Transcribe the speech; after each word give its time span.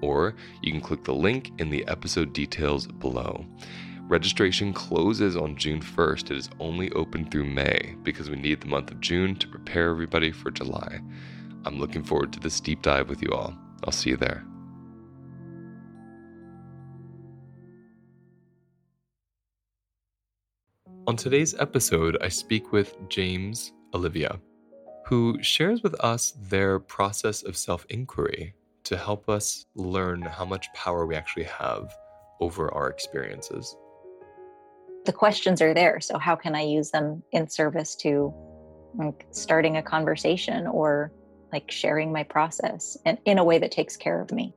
or 0.00 0.34
you 0.62 0.72
can 0.72 0.80
click 0.80 1.04
the 1.04 1.14
link 1.14 1.50
in 1.58 1.70
the 1.70 1.86
episode 1.88 2.32
details 2.32 2.86
below. 2.86 3.44
Registration 4.10 4.72
closes 4.72 5.36
on 5.36 5.56
June 5.56 5.80
1st. 5.80 6.32
It 6.32 6.36
is 6.36 6.50
only 6.58 6.90
open 6.92 7.30
through 7.30 7.44
May 7.44 7.94
because 8.02 8.28
we 8.28 8.36
need 8.36 8.60
the 8.60 8.66
month 8.66 8.90
of 8.90 9.00
June 9.00 9.36
to 9.36 9.46
prepare 9.46 9.90
everybody 9.90 10.32
for 10.32 10.50
July. 10.50 11.00
I'm 11.64 11.78
looking 11.78 12.02
forward 12.02 12.32
to 12.32 12.40
this 12.40 12.58
deep 12.58 12.82
dive 12.82 13.08
with 13.08 13.22
you 13.22 13.30
all. 13.30 13.56
I'll 13.84 13.92
see 13.92 14.10
you 14.10 14.16
there. 14.16 14.44
On 21.06 21.16
today's 21.16 21.54
episode, 21.58 22.18
I 22.20 22.28
speak 22.28 22.72
with 22.72 22.96
James 23.08 23.72
Olivia, 23.94 24.40
who 25.06 25.42
shares 25.42 25.82
with 25.82 25.94
us 26.04 26.32
their 26.40 26.78
process 26.78 27.42
of 27.42 27.56
self 27.56 27.86
inquiry 27.90 28.54
to 28.84 28.96
help 28.96 29.28
us 29.28 29.66
learn 29.74 30.22
how 30.22 30.44
much 30.44 30.72
power 30.74 31.06
we 31.06 31.14
actually 31.14 31.44
have 31.44 31.92
over 32.40 32.72
our 32.74 32.88
experiences. 32.88 33.76
The 35.04 35.12
questions 35.12 35.62
are 35.62 35.74
there. 35.74 36.00
So, 36.00 36.18
how 36.18 36.36
can 36.36 36.54
I 36.54 36.62
use 36.62 36.90
them 36.90 37.22
in 37.32 37.48
service 37.48 37.94
to 37.96 38.34
like 38.94 39.26
starting 39.30 39.76
a 39.76 39.82
conversation 39.82 40.66
or 40.66 41.12
like 41.52 41.70
sharing 41.70 42.12
my 42.12 42.22
process 42.22 42.96
and 43.04 43.18
in 43.24 43.38
a 43.38 43.44
way 43.44 43.58
that 43.58 43.72
takes 43.72 43.96
care 43.96 44.20
of 44.20 44.30
me? 44.32 44.54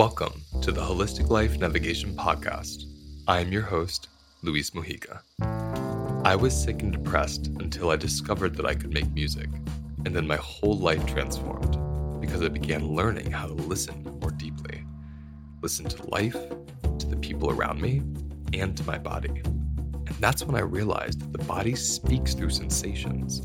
Welcome 0.00 0.40
to 0.62 0.72
the 0.72 0.80
Holistic 0.80 1.28
Life 1.28 1.58
Navigation 1.58 2.14
Podcast. 2.16 2.84
I 3.28 3.40
am 3.40 3.52
your 3.52 3.60
host, 3.60 4.08
Luis 4.40 4.70
Mojica. 4.70 5.20
I 6.24 6.34
was 6.36 6.58
sick 6.58 6.80
and 6.80 6.90
depressed 6.90 7.48
until 7.48 7.90
I 7.90 7.96
discovered 7.96 8.56
that 8.56 8.64
I 8.64 8.74
could 8.74 8.94
make 8.94 9.12
music, 9.12 9.50
and 10.06 10.16
then 10.16 10.26
my 10.26 10.36
whole 10.36 10.78
life 10.78 11.04
transformed 11.04 11.76
because 12.18 12.40
I 12.40 12.48
began 12.48 12.94
learning 12.94 13.30
how 13.30 13.46
to 13.46 13.52
listen 13.52 14.02
more 14.22 14.30
deeply. 14.30 14.86
Listen 15.60 15.84
to 15.84 16.08
life, 16.08 16.48
to 16.98 17.06
the 17.06 17.18
people 17.18 17.50
around 17.50 17.82
me, 17.82 18.00
and 18.54 18.74
to 18.78 18.84
my 18.84 18.96
body. 18.96 19.42
And 19.44 20.16
that's 20.18 20.42
when 20.42 20.56
I 20.56 20.60
realized 20.60 21.20
that 21.20 21.38
the 21.38 21.44
body 21.44 21.74
speaks 21.74 22.32
through 22.32 22.48
sensations, 22.48 23.40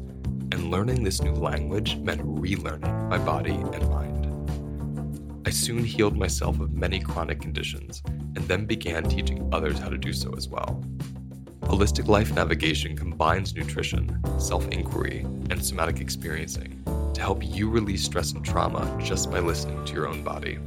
and 0.54 0.72
learning 0.72 1.04
this 1.04 1.22
new 1.22 1.34
language 1.34 1.98
meant 1.98 2.22
relearning 2.22 3.10
my 3.10 3.18
body 3.18 3.56
and 3.56 3.90
mind. 3.90 4.05
Soon 5.56 5.86
healed 5.86 6.18
myself 6.18 6.60
of 6.60 6.74
many 6.74 7.00
chronic 7.00 7.42
conditions 7.42 8.04
and 8.06 8.46
then 8.50 8.66
began 8.66 9.06
teaching 9.06 9.50
others 9.54 9.80
how 9.80 9.88
to 9.88 9.98
do 9.98 10.12
so 10.12 10.34
as 10.34 10.50
well. 10.50 10.84
Holistic 11.62 12.10
Life 12.10 12.36
Navigation 12.36 12.96
combines 12.96 13.56
nutrition, 13.56 14.22
self 14.38 14.68
inquiry, 14.68 15.22
and 15.50 15.66
somatic 15.66 16.02
experiencing 16.02 16.84
to 17.14 17.22
help 17.22 17.42
you 17.42 17.70
release 17.70 18.04
stress 18.04 18.34
and 18.34 18.44
trauma 18.44 19.00
just 19.02 19.32
by 19.32 19.40
listening 19.40 19.84
to 19.86 19.94
your 19.94 20.08
own 20.08 20.26
body. 20.26 20.60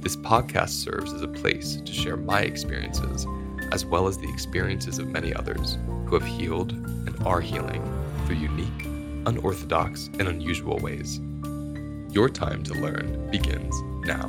This 0.00 0.14
podcast 0.14 0.70
serves 0.70 1.12
as 1.12 1.22
a 1.22 1.28
place 1.28 1.80
to 1.80 1.92
share 1.92 2.16
my 2.16 2.42
experiences, 2.42 3.26
as 3.72 3.84
well 3.84 4.06
as 4.06 4.16
the 4.16 4.32
experiences 4.32 5.00
of 5.00 5.08
many 5.08 5.34
others 5.34 5.76
who 6.06 6.16
have 6.16 6.26
healed 6.26 6.70
and 6.70 7.16
are 7.26 7.40
healing 7.40 7.82
through 8.26 8.36
unique, 8.36 8.86
unorthodox, 9.26 10.06
and 10.20 10.28
unusual 10.28 10.78
ways. 10.78 11.20
Your 12.12 12.28
time 12.28 12.62
to 12.64 12.74
learn 12.74 13.30
begins 13.30 13.74
now. 14.04 14.28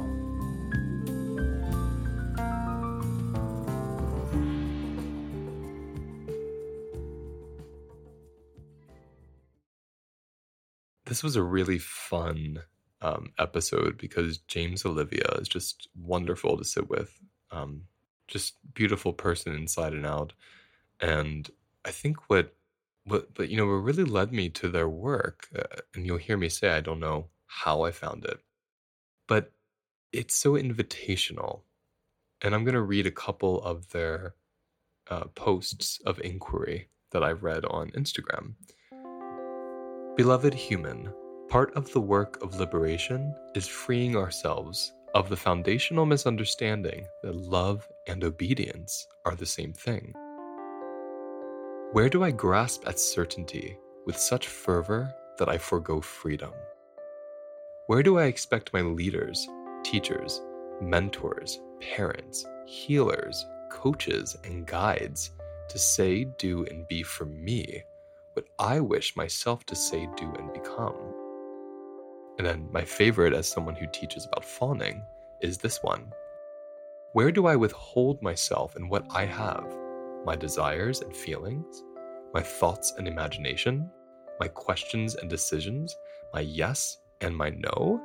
This 11.03 11.21
was 11.21 11.35
a 11.35 11.43
really 11.43 11.77
fun 11.77 12.61
um, 13.01 13.33
episode 13.37 13.97
because 13.97 14.37
James 14.37 14.85
Olivia 14.85 15.27
is 15.41 15.49
just 15.49 15.89
wonderful 15.93 16.57
to 16.57 16.63
sit 16.63 16.89
with. 16.89 17.19
Um, 17.51 17.81
just 18.29 18.53
beautiful 18.73 19.11
person 19.11 19.53
inside 19.55 19.91
and 19.91 20.05
out. 20.05 20.31
And 21.01 21.49
I 21.83 21.91
think 21.91 22.29
what 22.29 22.55
what 23.03 23.33
but 23.33 23.49
you 23.49 23.57
know 23.57 23.65
what 23.65 23.73
really 23.73 24.05
led 24.05 24.31
me 24.31 24.49
to 24.49 24.69
their 24.69 24.87
work 24.87 25.49
uh, 25.57 25.81
and 25.93 26.05
you'll 26.05 26.17
hear 26.17 26.37
me 26.37 26.47
say 26.47 26.69
i 26.69 26.79
don't 26.79 27.01
know 27.01 27.27
how 27.61 27.83
I 27.83 27.91
found 27.91 28.25
it. 28.25 28.39
But 29.27 29.51
it's 30.11 30.35
so 30.35 30.53
invitational. 30.53 31.61
And 32.41 32.53
I'm 32.53 32.63
going 32.63 32.75
to 32.75 32.81
read 32.81 33.07
a 33.07 33.11
couple 33.11 33.61
of 33.63 33.89
their 33.89 34.35
uh, 35.09 35.25
posts 35.35 35.99
of 36.05 36.19
inquiry 36.21 36.89
that 37.11 37.23
I've 37.23 37.43
read 37.43 37.65
on 37.65 37.91
Instagram. 37.91 38.55
Beloved 40.15 40.53
human, 40.53 41.13
part 41.49 41.73
of 41.75 41.91
the 41.93 42.01
work 42.01 42.41
of 42.43 42.59
liberation 42.59 43.33
is 43.55 43.67
freeing 43.67 44.15
ourselves 44.15 44.91
of 45.13 45.29
the 45.29 45.37
foundational 45.37 46.05
misunderstanding 46.05 47.05
that 47.21 47.35
love 47.35 47.87
and 48.07 48.23
obedience 48.23 49.07
are 49.25 49.35
the 49.35 49.45
same 49.45 49.73
thing. 49.73 50.13
Where 51.91 52.09
do 52.09 52.23
I 52.23 52.31
grasp 52.31 52.87
at 52.87 52.99
certainty 52.99 53.77
with 54.07 54.17
such 54.17 54.47
fervor 54.47 55.13
that 55.37 55.49
I 55.49 55.59
forego 55.59 56.01
freedom? 56.01 56.51
Where 57.87 58.01
do 58.01 58.17
I 58.17 58.25
expect 58.25 58.71
my 58.71 58.79
leaders, 58.79 59.45
teachers, 59.83 60.41
mentors, 60.79 61.59
parents, 61.81 62.45
healers, 62.65 63.45
coaches, 63.69 64.37
and 64.45 64.65
guides 64.65 65.31
to 65.67 65.77
say, 65.77 66.23
do, 66.23 66.63
and 66.67 66.87
be 66.87 67.03
for 67.03 67.25
me 67.25 67.83
what 68.33 68.45
I 68.57 68.79
wish 68.79 69.17
myself 69.17 69.65
to 69.65 69.75
say, 69.75 70.07
do, 70.15 70.31
and 70.39 70.53
become. 70.53 70.95
And 72.37 72.47
then 72.47 72.69
my 72.71 72.85
favorite, 72.85 73.33
as 73.33 73.49
someone 73.49 73.75
who 73.75 73.87
teaches 73.91 74.25
about 74.25 74.45
fawning, 74.45 75.03
is 75.41 75.57
this 75.57 75.83
one 75.83 76.09
Where 77.11 77.33
do 77.33 77.47
I 77.47 77.57
withhold 77.57 78.21
myself 78.21 78.77
and 78.77 78.89
what 78.89 79.05
I 79.09 79.25
have? 79.25 79.65
My 80.25 80.37
desires 80.37 81.01
and 81.01 81.13
feelings, 81.13 81.83
my 82.33 82.41
thoughts 82.41 82.93
and 82.97 83.09
imagination, 83.09 83.91
my 84.39 84.47
questions 84.47 85.15
and 85.15 85.29
decisions, 85.29 85.97
my 86.33 86.39
yes 86.39 86.99
and 87.23 87.35
my 87.35 87.49
no, 87.49 88.01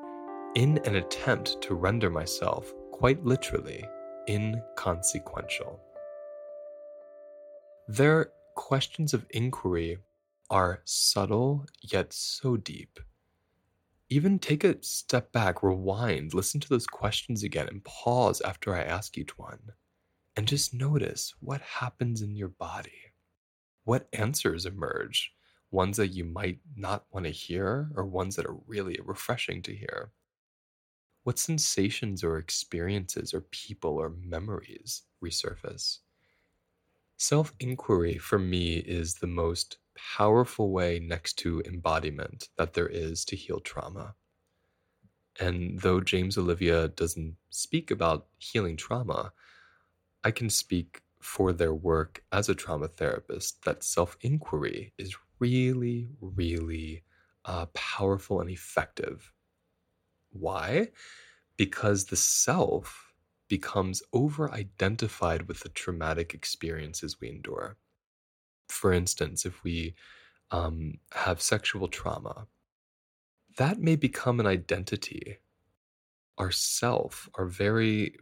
in 0.54 0.78
an 0.86 0.96
attempt 0.96 1.60
to 1.62 1.74
render 1.74 2.08
myself, 2.08 2.72
quite 2.92 3.24
literally, 3.24 3.84
inconsequential. 4.28 5.80
Their 7.88 8.32
questions 8.54 9.14
of 9.14 9.26
inquiry 9.30 9.98
are 10.50 10.82
subtle 10.84 11.66
yet 11.82 12.12
so 12.12 12.56
deep. 12.56 12.98
Even 14.08 14.38
take 14.38 14.64
a 14.64 14.82
step 14.82 15.32
back, 15.32 15.62
rewind, 15.62 16.32
listen 16.32 16.60
to 16.60 16.68
those 16.68 16.86
questions 16.86 17.42
again, 17.42 17.68
and 17.68 17.84
pause 17.84 18.40
after 18.40 18.74
I 18.74 18.80
ask 18.80 19.18
each 19.18 19.36
one. 19.36 19.60
And 20.36 20.48
just 20.48 20.72
notice 20.72 21.34
what 21.40 21.60
happens 21.60 22.22
in 22.22 22.36
your 22.36 22.48
body. 22.48 23.12
What 23.84 24.08
answers 24.12 24.64
emerge? 24.64 25.34
Ones 25.70 25.96
that 25.98 26.08
you 26.08 26.24
might 26.24 26.60
not 26.76 27.06
want 27.10 27.26
to 27.26 27.30
hear, 27.32 27.90
or 27.94 28.04
ones 28.04 28.36
that 28.36 28.46
are 28.46 28.58
really 28.66 28.98
refreshing 29.04 29.62
to 29.62 29.74
hear. 29.74 30.12
What 31.22 31.38
sensations 31.38 32.24
or 32.24 32.38
experiences 32.38 33.32
or 33.32 33.42
people 33.42 33.98
or 33.98 34.10
memories 34.10 35.04
resurface? 35.22 35.98
Self 37.18 37.52
inquiry 37.60 38.16
for 38.16 38.38
me 38.38 38.78
is 38.78 39.16
the 39.16 39.26
most 39.26 39.76
powerful 39.94 40.70
way 40.70 40.98
next 40.98 41.34
to 41.40 41.60
embodiment 41.66 42.48
that 42.56 42.72
there 42.72 42.88
is 42.88 43.26
to 43.26 43.36
heal 43.36 43.60
trauma. 43.60 44.16
And 45.40 45.80
though 45.80 46.00
James 46.00 46.36
Olivia 46.36 46.88
doesn't 46.88 47.36
speak 47.50 47.90
about 47.90 48.26
healing 48.38 48.76
trauma, 48.76 49.32
I 50.24 50.30
can 50.32 50.50
speak 50.50 51.02
for 51.20 51.52
their 51.52 51.74
work 51.74 52.24
as 52.32 52.48
a 52.48 52.54
trauma 52.54 52.88
therapist 52.88 53.64
that 53.64 53.82
self 53.84 54.16
inquiry 54.20 54.92
is 54.98 55.16
really, 55.38 56.08
really 56.20 57.04
uh, 57.44 57.66
powerful 57.74 58.40
and 58.40 58.50
effective. 58.50 59.32
Why? 60.30 60.88
Because 61.56 62.06
the 62.06 62.16
self 62.16 63.12
becomes 63.48 64.02
over 64.12 64.50
identified 64.52 65.48
with 65.48 65.60
the 65.60 65.70
traumatic 65.70 66.34
experiences 66.34 67.20
we 67.20 67.30
endure 67.30 67.76
for 68.68 68.92
instance, 68.92 69.46
if 69.46 69.62
we 69.64 69.94
um, 70.50 70.94
have 71.12 71.40
sexual 71.42 71.88
trauma, 71.88 72.46
that 73.56 73.78
may 73.80 73.96
become 73.96 74.40
an 74.40 74.46
identity. 74.46 75.38
Our 76.36 76.52
self, 76.52 77.28
our 77.34 77.46
very 77.46 78.14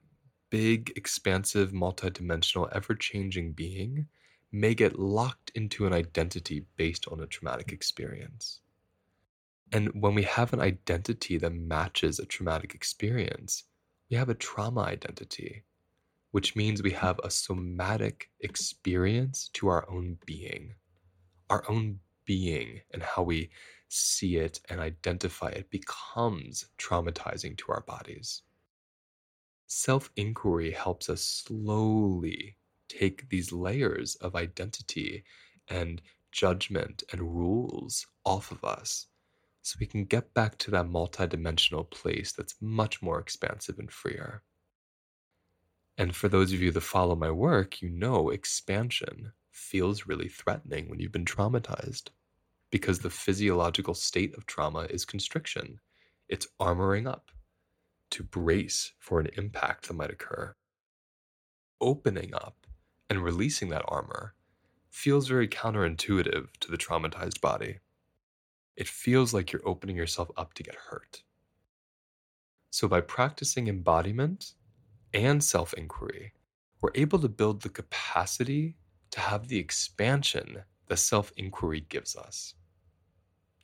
big, 0.50 0.92
expansive, 0.96 1.72
multidimensional, 1.72 2.68
ever 2.72 2.94
changing 2.94 3.52
being, 3.52 4.06
may 4.52 4.74
get 4.74 4.98
locked 4.98 5.50
into 5.54 5.86
an 5.86 5.92
identity 5.92 6.64
based 6.76 7.06
on 7.08 7.20
a 7.20 7.26
traumatic 7.26 7.72
experience. 7.72 8.60
And 9.72 9.88
when 10.00 10.14
we 10.14 10.22
have 10.22 10.52
an 10.52 10.60
identity 10.60 11.38
that 11.38 11.52
matches 11.52 12.18
a 12.18 12.26
traumatic 12.26 12.74
experience, 12.74 13.64
we 14.10 14.16
have 14.16 14.28
a 14.28 14.34
trauma 14.34 14.82
identity 14.82 15.64
which 16.36 16.54
means 16.54 16.82
we 16.82 16.90
have 16.90 17.18
a 17.24 17.30
somatic 17.30 18.28
experience 18.40 19.48
to 19.54 19.68
our 19.68 19.88
own 19.90 20.18
being. 20.26 20.74
Our 21.48 21.64
own 21.66 21.98
being 22.26 22.82
and 22.92 23.02
how 23.02 23.22
we 23.22 23.48
see 23.88 24.36
it 24.36 24.60
and 24.68 24.78
identify 24.78 25.48
it 25.48 25.70
becomes 25.70 26.66
traumatizing 26.76 27.56
to 27.56 27.72
our 27.72 27.80
bodies. 27.80 28.42
Self 29.66 30.10
inquiry 30.16 30.72
helps 30.72 31.08
us 31.08 31.22
slowly 31.22 32.58
take 32.88 33.28
these 33.28 33.52
layers 33.52 34.16
of 34.16 34.34
identity 34.34 35.24
and 35.68 36.00
judgment 36.32 37.02
and 37.12 37.20
rules 37.20 38.06
off 38.24 38.50
of 38.50 38.64
us 38.64 39.06
so 39.62 39.76
we 39.80 39.86
can 39.86 40.04
get 40.04 40.32
back 40.32 40.56
to 40.58 40.70
that 40.70 40.86
multidimensional 40.86 41.90
place 41.90 42.32
that's 42.32 42.54
much 42.60 43.02
more 43.02 43.18
expansive 43.18 43.78
and 43.78 43.90
freer. 43.90 44.42
And 45.98 46.14
for 46.14 46.28
those 46.28 46.52
of 46.52 46.60
you 46.60 46.70
that 46.72 46.80
follow 46.82 47.16
my 47.16 47.30
work, 47.30 47.80
you 47.82 47.88
know 47.88 48.30
expansion 48.30 49.32
feels 49.50 50.06
really 50.06 50.28
threatening 50.28 50.88
when 50.88 51.00
you've 51.00 51.12
been 51.12 51.24
traumatized 51.24 52.10
because 52.70 52.98
the 52.98 53.10
physiological 53.10 53.94
state 53.94 54.36
of 54.36 54.46
trauma 54.46 54.86
is 54.90 55.04
constriction. 55.04 55.80
It's 56.28 56.46
armoring 56.60 57.08
up 57.08 57.30
to 58.10 58.22
brace 58.22 58.92
for 58.98 59.20
an 59.20 59.30
impact 59.36 59.88
that 59.88 59.94
might 59.94 60.10
occur. 60.10 60.54
Opening 61.80 62.34
up 62.34 62.65
and 63.08 63.22
releasing 63.22 63.68
that 63.70 63.84
armor 63.88 64.34
feels 64.90 65.28
very 65.28 65.48
counterintuitive 65.48 66.48
to 66.60 66.70
the 66.70 66.78
traumatized 66.78 67.40
body. 67.40 67.78
It 68.76 68.88
feels 68.88 69.32
like 69.32 69.52
you're 69.52 69.68
opening 69.68 69.96
yourself 69.96 70.30
up 70.36 70.54
to 70.54 70.62
get 70.62 70.74
hurt. 70.74 71.22
So, 72.70 72.88
by 72.88 73.00
practicing 73.00 73.68
embodiment 73.68 74.52
and 75.14 75.42
self 75.42 75.72
inquiry, 75.74 76.32
we're 76.80 76.90
able 76.94 77.18
to 77.20 77.28
build 77.28 77.62
the 77.62 77.68
capacity 77.68 78.76
to 79.10 79.20
have 79.20 79.48
the 79.48 79.58
expansion 79.58 80.62
that 80.88 80.98
self 80.98 81.32
inquiry 81.36 81.86
gives 81.88 82.16
us. 82.16 82.54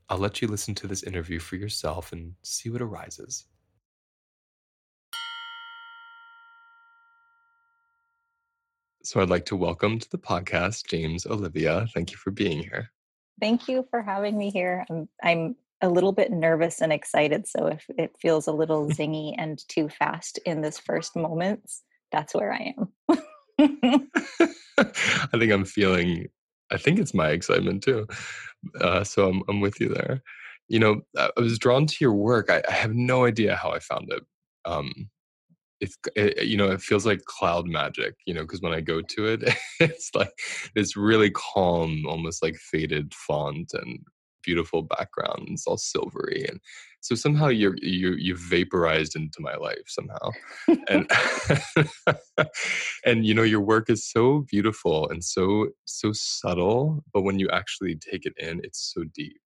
I'll 0.09 0.19
let 0.19 0.43
you 0.43 0.49
listen 0.49 0.75
to 0.77 0.87
this 0.87 1.03
interview 1.03 1.39
for 1.39 1.57
yourself 1.57 2.13
and 2.13 2.35
see 2.43 2.71
what 2.71 2.83
arises. 2.83 3.47
So, 9.05 9.21
I'd 9.21 9.31
like 9.31 9.47
to 9.47 9.57
welcome 9.57 9.99
to 9.99 10.11
the 10.11 10.19
podcast 10.19 10.87
James 10.87 11.27
Olivia. 11.27 11.87
Thank 11.93 12.13
you 12.13 12.17
for 12.17 12.31
being 12.31 12.63
here. 12.63 12.91
Thank 13.41 13.69
you 13.69 13.87
for 13.91 14.03
having 14.03 14.39
me 14.39 14.51
here. 14.51 14.85
I'm, 14.89 15.09
I'm 15.23 15.57
a 15.83 15.89
little 15.89 16.13
bit 16.13 16.31
nervous 16.31 16.81
and 16.81 16.93
excited. 16.93 17.49
So 17.49 17.67
if 17.67 17.85
it 17.99 18.15
feels 18.21 18.47
a 18.47 18.53
little 18.53 18.87
zingy 18.91 19.35
and 19.37 19.63
too 19.69 19.89
fast 19.89 20.39
in 20.47 20.61
this 20.61 20.79
first 20.79 21.17
moments, 21.17 21.83
that's 22.13 22.35
where 22.35 22.53
I 22.53 22.75
am. 22.79 23.19
I 24.79 25.39
think 25.39 25.53
I'm 25.53 25.65
feeling. 25.65 26.29
I 26.71 26.79
think 26.79 26.99
it's 26.99 27.13
my 27.15 27.31
excitement 27.31 27.83
too. 27.83 28.07
Uh, 28.81 29.03
so 29.05 29.29
I'm 29.29 29.43
I'm 29.49 29.61
with 29.61 29.81
you 29.81 29.89
there. 29.89 30.23
You 30.69 30.79
know, 30.79 31.01
I 31.19 31.31
was 31.37 31.59
drawn 31.59 31.87
to 31.87 31.97
your 32.01 32.15
work. 32.15 32.51
I, 32.51 32.63
I 32.69 32.73
have 32.73 32.95
no 32.95 33.25
idea 33.25 33.57
how 33.57 33.73
I 33.73 33.81
found 33.81 34.11
it. 34.13 34.23
Um, 34.65 35.11
it's 35.83 35.99
it, 36.17 36.47
you 36.47 36.57
know 36.57 36.71
it 36.71 36.81
feels 36.81 37.05
like 37.05 37.25
cloud 37.27 37.67
magic 37.67 38.15
you 38.27 38.33
know 38.33 38.43
because 38.43 38.63
when 38.63 38.73
i 38.73 38.81
go 38.81 39.03
to 39.03 39.27
it 39.27 39.43
it's 39.81 40.11
like 40.15 40.33
this 40.75 40.97
really 40.97 41.31
calm 41.31 42.05
almost 42.07 42.43
like 42.43 42.57
faded 42.57 43.13
font 43.15 43.71
and 43.75 43.99
beautiful 44.43 44.83
background. 44.83 45.49
It's 45.51 45.67
all 45.67 45.77
silvery, 45.77 46.45
and 46.49 46.61
so 47.01 47.15
somehow 47.15 47.49
you're 47.49 47.77
you 47.81 48.13
you 48.13 48.37
vaporized 48.37 49.17
into 49.17 49.41
my 49.41 49.55
life 49.57 49.87
somehow, 49.87 50.31
and 50.89 51.11
and 53.05 53.27
you 53.27 53.35
know 53.35 53.43
your 53.43 53.61
work 53.61 53.89
is 53.91 54.09
so 54.09 54.45
beautiful 54.51 55.09
and 55.09 55.25
so 55.25 55.69
so 55.85 56.13
subtle, 56.13 57.05
but 57.13 57.23
when 57.23 57.39
you 57.39 57.49
actually 57.51 57.97
take 57.97 58.27
it 58.27 58.35
in, 58.39 58.61
it's 58.63 58.93
so 58.95 59.05
deep. 59.15 59.41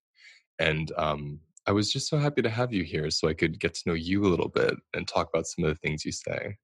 And 0.59 0.91
um, 0.97 1.41
I 1.67 1.73
was 1.73 1.93
just 1.93 2.09
so 2.09 2.19
happy 2.19 2.43
to 2.43 2.51
have 2.51 2.73
you 2.73 2.85
here, 2.85 3.11
so 3.11 3.29
I 3.29 3.35
could 3.35 3.59
get 3.59 3.75
to 3.75 3.83
know 3.87 3.95
you 3.95 4.25
a 4.25 4.29
little 4.29 4.49
bit 4.49 4.77
and 4.95 5.07
talk 5.07 5.29
about 5.33 5.47
some 5.47 5.65
of 5.65 5.71
the 5.71 5.77
things 5.77 6.05
you 6.05 6.13
say. 6.13 6.57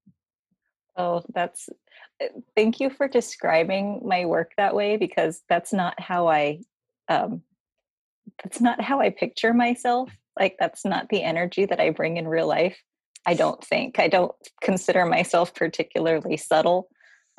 Oh, 0.97 1.23
that's 1.35 1.69
eh, 2.21 2.29
thank 2.55 2.81
you 2.81 2.91
for 2.91 3.09
describing 3.09 4.01
my 4.05 4.27
work 4.27 4.53
that 4.57 4.75
way 4.75 4.97
because 4.97 5.43
that's 5.49 5.73
not 5.73 5.99
how 5.99 6.29
I 6.29 6.61
um, 7.09 7.43
that's 8.43 8.61
not 8.61 8.81
how 8.81 9.01
I 9.01 9.11
picture 9.11 9.53
myself. 9.53 10.11
Like 10.39 10.57
that's 10.59 10.85
not 10.85 11.09
the 11.09 11.23
energy 11.23 11.67
that 11.67 11.81
I 11.81 11.91
bring 11.91 12.17
in 12.17 12.29
real 12.29 12.47
life. 12.47 12.79
I 13.27 13.35
don't 13.35 13.63
think. 13.63 13.99
I 13.99 14.09
don't 14.09 14.33
consider 14.61 15.05
myself 15.07 15.55
particularly 15.55 16.37
subtle. 16.37 16.89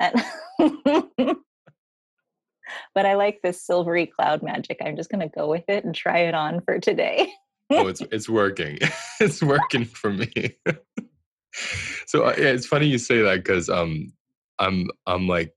But 2.94 3.06
I 3.06 3.14
like 3.14 3.40
this 3.42 3.64
silvery 3.64 4.06
cloud 4.06 4.42
magic. 4.42 4.78
I'm 4.80 4.96
just 4.96 5.10
going 5.10 5.20
to 5.20 5.34
go 5.34 5.48
with 5.48 5.64
it 5.68 5.84
and 5.84 5.94
try 5.94 6.20
it 6.20 6.34
on 6.34 6.60
for 6.62 6.78
today. 6.78 7.30
Oh, 7.70 7.86
it's 7.88 8.02
it's 8.12 8.28
working. 8.28 8.78
it's 9.20 9.42
working 9.42 9.84
for 9.84 10.10
me. 10.10 10.56
so 12.06 12.24
uh, 12.24 12.34
yeah, 12.36 12.48
it's 12.48 12.66
funny 12.66 12.86
you 12.86 12.98
say 12.98 13.22
that 13.22 13.44
because 13.44 13.68
um, 13.68 14.12
I'm 14.58 14.88
I'm 15.06 15.28
like, 15.28 15.54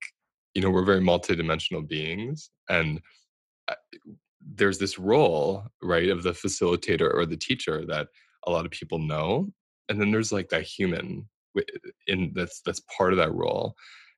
you 0.53 0.61
know, 0.61 0.69
we're 0.69 0.85
very 0.85 1.01
multidimensional 1.01 1.87
beings, 1.87 2.49
and 2.69 3.01
there's 4.55 4.77
this 4.77 4.97
role, 4.97 5.63
right, 5.81 6.09
of 6.09 6.23
the 6.23 6.31
facilitator 6.31 7.13
or 7.13 7.25
the 7.25 7.37
teacher 7.37 7.85
that 7.85 8.07
a 8.45 8.51
lot 8.51 8.65
of 8.65 8.71
people 8.71 8.99
know, 8.99 9.51
and 9.89 9.99
then 9.99 10.11
there's 10.11 10.31
like 10.31 10.49
that 10.49 10.63
human 10.63 11.27
in 12.07 12.31
that's 12.35 12.61
that's 12.61 12.81
part 12.95 13.13
of 13.13 13.17
that 13.17 13.33
role. 13.33 13.75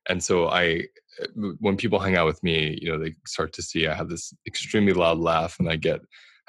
and 0.08 0.22
so 0.22 0.48
I, 0.48 0.84
uh, 1.22 1.52
when 1.58 1.76
people 1.76 1.98
hang 1.98 2.16
out 2.16 2.26
with 2.26 2.42
me, 2.42 2.78
you 2.80 2.90
know, 2.90 2.98
they 2.98 3.14
start 3.26 3.52
to 3.54 3.62
see 3.62 3.86
I 3.86 3.94
have 3.94 4.08
this 4.08 4.32
extremely 4.46 4.92
loud 4.92 5.18
laugh, 5.18 5.56
and 5.58 5.68
I 5.68 5.76
get 5.76 6.00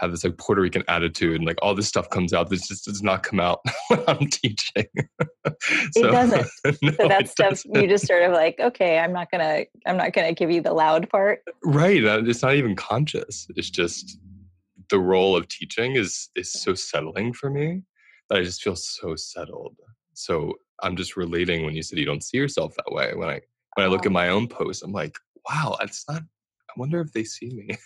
have 0.01 0.11
this 0.11 0.23
like 0.23 0.37
Puerto 0.37 0.61
Rican 0.61 0.83
attitude, 0.87 1.35
and 1.35 1.45
like 1.45 1.57
all 1.61 1.75
this 1.75 1.87
stuff 1.87 2.09
comes 2.09 2.33
out. 2.33 2.49
This 2.49 2.67
just 2.67 2.85
does 2.85 3.03
not 3.03 3.23
come 3.23 3.39
out 3.39 3.59
when 3.87 4.03
I'm 4.07 4.27
teaching. 4.27 4.87
so, 5.91 6.07
it 6.07 6.11
doesn't. 6.11 6.47
no, 6.81 6.91
so 6.91 7.07
that 7.07 7.29
stuff 7.29 7.49
doesn't. 7.49 7.75
you 7.75 7.87
just 7.87 8.07
sort 8.07 8.23
of 8.23 8.31
like, 8.31 8.59
okay, 8.59 8.99
I'm 8.99 9.13
not 9.13 9.29
gonna, 9.31 9.65
I'm 9.85 9.97
not 9.97 10.13
gonna 10.13 10.33
give 10.33 10.51
you 10.51 10.61
the 10.61 10.73
loud 10.73 11.09
part. 11.09 11.41
Right. 11.63 12.03
It's 12.03 12.41
not 12.41 12.55
even 12.55 12.75
conscious. 12.75 13.47
It's 13.55 13.69
just 13.69 14.17
the 14.89 14.99
role 14.99 15.35
of 15.35 15.47
teaching 15.47 15.95
is 15.95 16.29
is 16.35 16.51
so 16.51 16.73
settling 16.73 17.33
for 17.33 17.49
me 17.49 17.83
that 18.29 18.39
I 18.39 18.43
just 18.43 18.61
feel 18.61 18.75
so 18.75 19.15
settled. 19.15 19.75
So 20.13 20.53
I'm 20.81 20.95
just 20.95 21.15
relating 21.15 21.63
when 21.63 21.75
you 21.75 21.83
said 21.83 21.99
you 21.99 22.05
don't 22.05 22.23
see 22.23 22.37
yourself 22.37 22.73
that 22.75 22.93
way. 22.93 23.13
When 23.13 23.29
I 23.29 23.41
when 23.75 23.85
I 23.85 23.89
look 23.89 24.05
at 24.05 24.11
oh. 24.11 24.13
my 24.13 24.29
own 24.29 24.47
posts, 24.47 24.81
I'm 24.81 24.91
like, 24.91 25.15
wow, 25.49 25.77
it's 25.81 26.05
not. 26.09 26.21
I 26.21 26.73
wonder 26.77 27.01
if 27.01 27.11
they 27.13 27.23
see 27.23 27.49
me. 27.49 27.77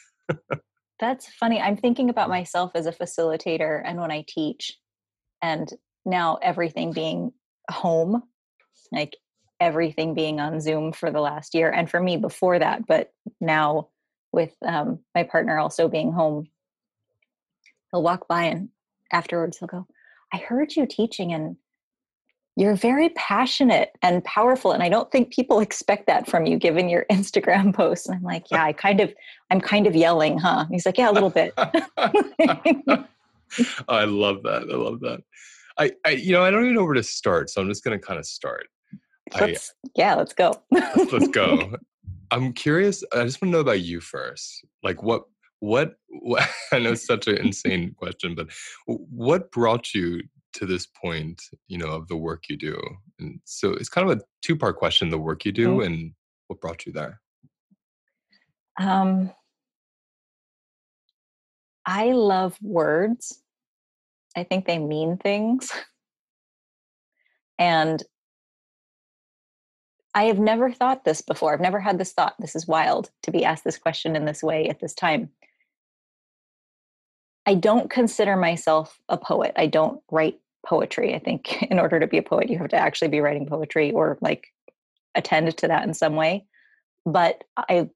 That's 1.00 1.28
funny. 1.28 1.60
I'm 1.60 1.78
thinking 1.78 2.10
about 2.10 2.30
myself 2.30 2.72
as 2.76 2.86
a 2.86 2.92
facilitator 2.92 3.82
and 3.84 4.00
when 4.00 4.12
I 4.12 4.24
teach, 4.28 4.78
and 5.42 5.70
now 6.06 6.38
everything 6.42 6.94
being 6.94 7.32
home, 7.70 8.24
like 8.92 9.18
everything 9.60 10.14
being 10.14 10.40
on 10.40 10.62
Zoom 10.62 10.94
for 10.94 11.12
the 11.12 11.20
last 11.20 11.54
year, 11.54 11.70
and 11.70 11.90
for 11.90 12.00
me 12.00 12.18
before 12.18 12.60
that, 12.60 12.88
but 12.88 13.12
now 13.42 13.90
with 14.32 14.54
um, 14.66 15.00
my 15.14 15.24
partner 15.24 15.58
also 15.58 15.88
being 15.88 16.12
home, 16.12 16.48
he'll 17.92 18.04
walk 18.04 18.28
by 18.28 18.44
and 18.44 18.70
afterwards 19.12 19.58
he'll 19.58 19.68
go, 19.68 19.88
I 20.34 20.38
heard 20.38 20.76
you 20.76 20.86
teaching 20.86 21.34
and 21.34 21.58
you're 22.56 22.76
very 22.76 23.10
passionate 23.10 23.92
and 24.02 24.24
powerful 24.24 24.72
and 24.72 24.82
i 24.82 24.90
don't 24.90 25.12
think 25.12 25.32
people 25.32 25.60
expect 25.68 26.08
that 26.08 26.28
from 26.28 26.46
you 26.46 26.58
given 26.58 26.90
your 26.90 27.06
instagram 27.12 27.74
posts. 27.74 28.08
And 28.08 28.16
i'm 28.18 28.24
like 28.24 28.50
yeah 28.52 28.64
i 28.64 28.74
kind 28.74 29.00
of 29.00 29.14
i'm 29.52 29.62
kind 29.62 29.88
of 29.88 29.96
yelling 29.96 30.38
huh? 30.38 30.62
And 30.66 30.70
he's 30.72 30.86
like 30.86 30.98
yeah 30.98 31.10
a 31.10 31.14
little 31.14 31.30
bit. 31.30 31.54
I 33.88 34.04
love 34.06 34.44
that 34.44 34.64
i 34.72 34.76
love 34.76 35.00
that. 35.02 35.22
I, 35.78 35.92
I 36.06 36.12
you 36.12 36.32
know 36.32 36.44
i 36.44 36.50
don't 36.50 36.64
even 36.64 36.76
know 36.76 36.84
where 36.84 36.94
to 36.94 37.04
start 37.04 37.50
so 37.50 37.62
i'm 37.62 37.70
just 37.70 37.84
going 37.84 37.98
to 38.00 38.06
kind 38.06 38.20
of 38.20 38.26
start 38.26 38.68
let's, 39.40 39.74
I, 39.86 39.90
yeah 39.96 40.16
let's 40.16 40.34
go. 40.34 40.62
Let's, 40.72 41.12
let's 41.12 41.28
go. 41.30 41.76
I'm 42.32 42.54
curious 42.54 43.04
i 43.14 43.24
just 43.24 43.42
want 43.42 43.52
to 43.52 43.58
know 43.58 43.62
about 43.62 43.82
you 43.82 44.02
first. 44.02 44.66
Like 44.84 45.04
what 45.04 45.26
what, 45.60 45.96
what 46.08 46.48
i 46.72 46.80
know 46.80 46.92
it's 46.94 47.06
such 47.06 47.28
an 47.28 47.38
insane 47.38 47.94
question 47.98 48.36
but 48.36 48.48
what 48.88 49.52
brought 49.52 49.94
you 49.94 50.22
to 50.56 50.66
this 50.66 50.88
point, 50.88 51.42
you 51.68 51.78
know, 51.78 51.90
of 51.90 52.08
the 52.08 52.16
work 52.16 52.44
you 52.50 52.58
do. 52.58 52.80
And 53.20 53.40
so 53.46 53.72
it's 53.72 53.90
kind 53.90 54.10
of 54.10 54.18
a 54.18 54.22
two 54.42 54.56
part 54.56 54.78
question 54.78 55.10
the 55.10 55.18
work 55.18 55.46
you 55.46 55.52
do 55.52 55.78
mm-hmm. 55.78 55.82
and 55.82 56.14
what 56.48 56.62
brought 56.62 56.86
you 56.86 56.92
there? 56.92 57.22
Um, 58.80 59.32
I 61.86 62.12
love 62.12 62.58
words. 62.62 63.42
I 64.36 64.44
think 64.44 64.66
they 64.66 64.80
mean 64.80 65.18
things. 65.18 65.72
and 67.60 68.02
I 70.14 70.24
have 70.26 70.40
never 70.40 70.72
thought 70.72 71.04
this 71.04 71.22
before. 71.22 71.54
I've 71.54 71.60
never 71.60 71.80
had 71.80 71.98
this 71.98 72.14
thought. 72.14 72.36
This 72.40 72.56
is 72.56 72.68
wild 72.68 73.12
to 73.24 73.32
be 73.32 73.44
asked 73.44 73.66
this 73.66 73.78
question 73.78 74.16
in 74.16 74.26
this 74.26 74.42
way 74.42 74.70
at 74.70 74.80
this 74.80 74.94
time. 74.94 75.30
I 77.46 77.56
don't 77.56 77.90
consider 77.90 78.36
myself 78.36 79.00
a 79.10 79.18
poet. 79.18 79.54
I 79.58 79.68
don't 79.68 80.02
write 80.10 80.40
poetry. 80.66 81.16
I 81.16 81.20
think 81.20 81.64
in 81.70 81.80
order 81.80 82.00
to 82.00 82.08
be 82.08 82.18
a 82.18 82.24
poet, 82.24 82.50
you 82.50 82.58
have 82.58 82.70
to 82.70 82.78
actually 82.78 83.10
be 83.10 83.20
writing 83.20 83.48
poetry 83.48 83.92
or 83.92 84.18
like 84.22 84.48
attend 85.16 85.56
to 85.58 85.68
that 85.68 85.88
in 85.88 85.94
some 85.94 86.16
way. 86.16 86.46
But 87.06 87.44
I 87.58 87.90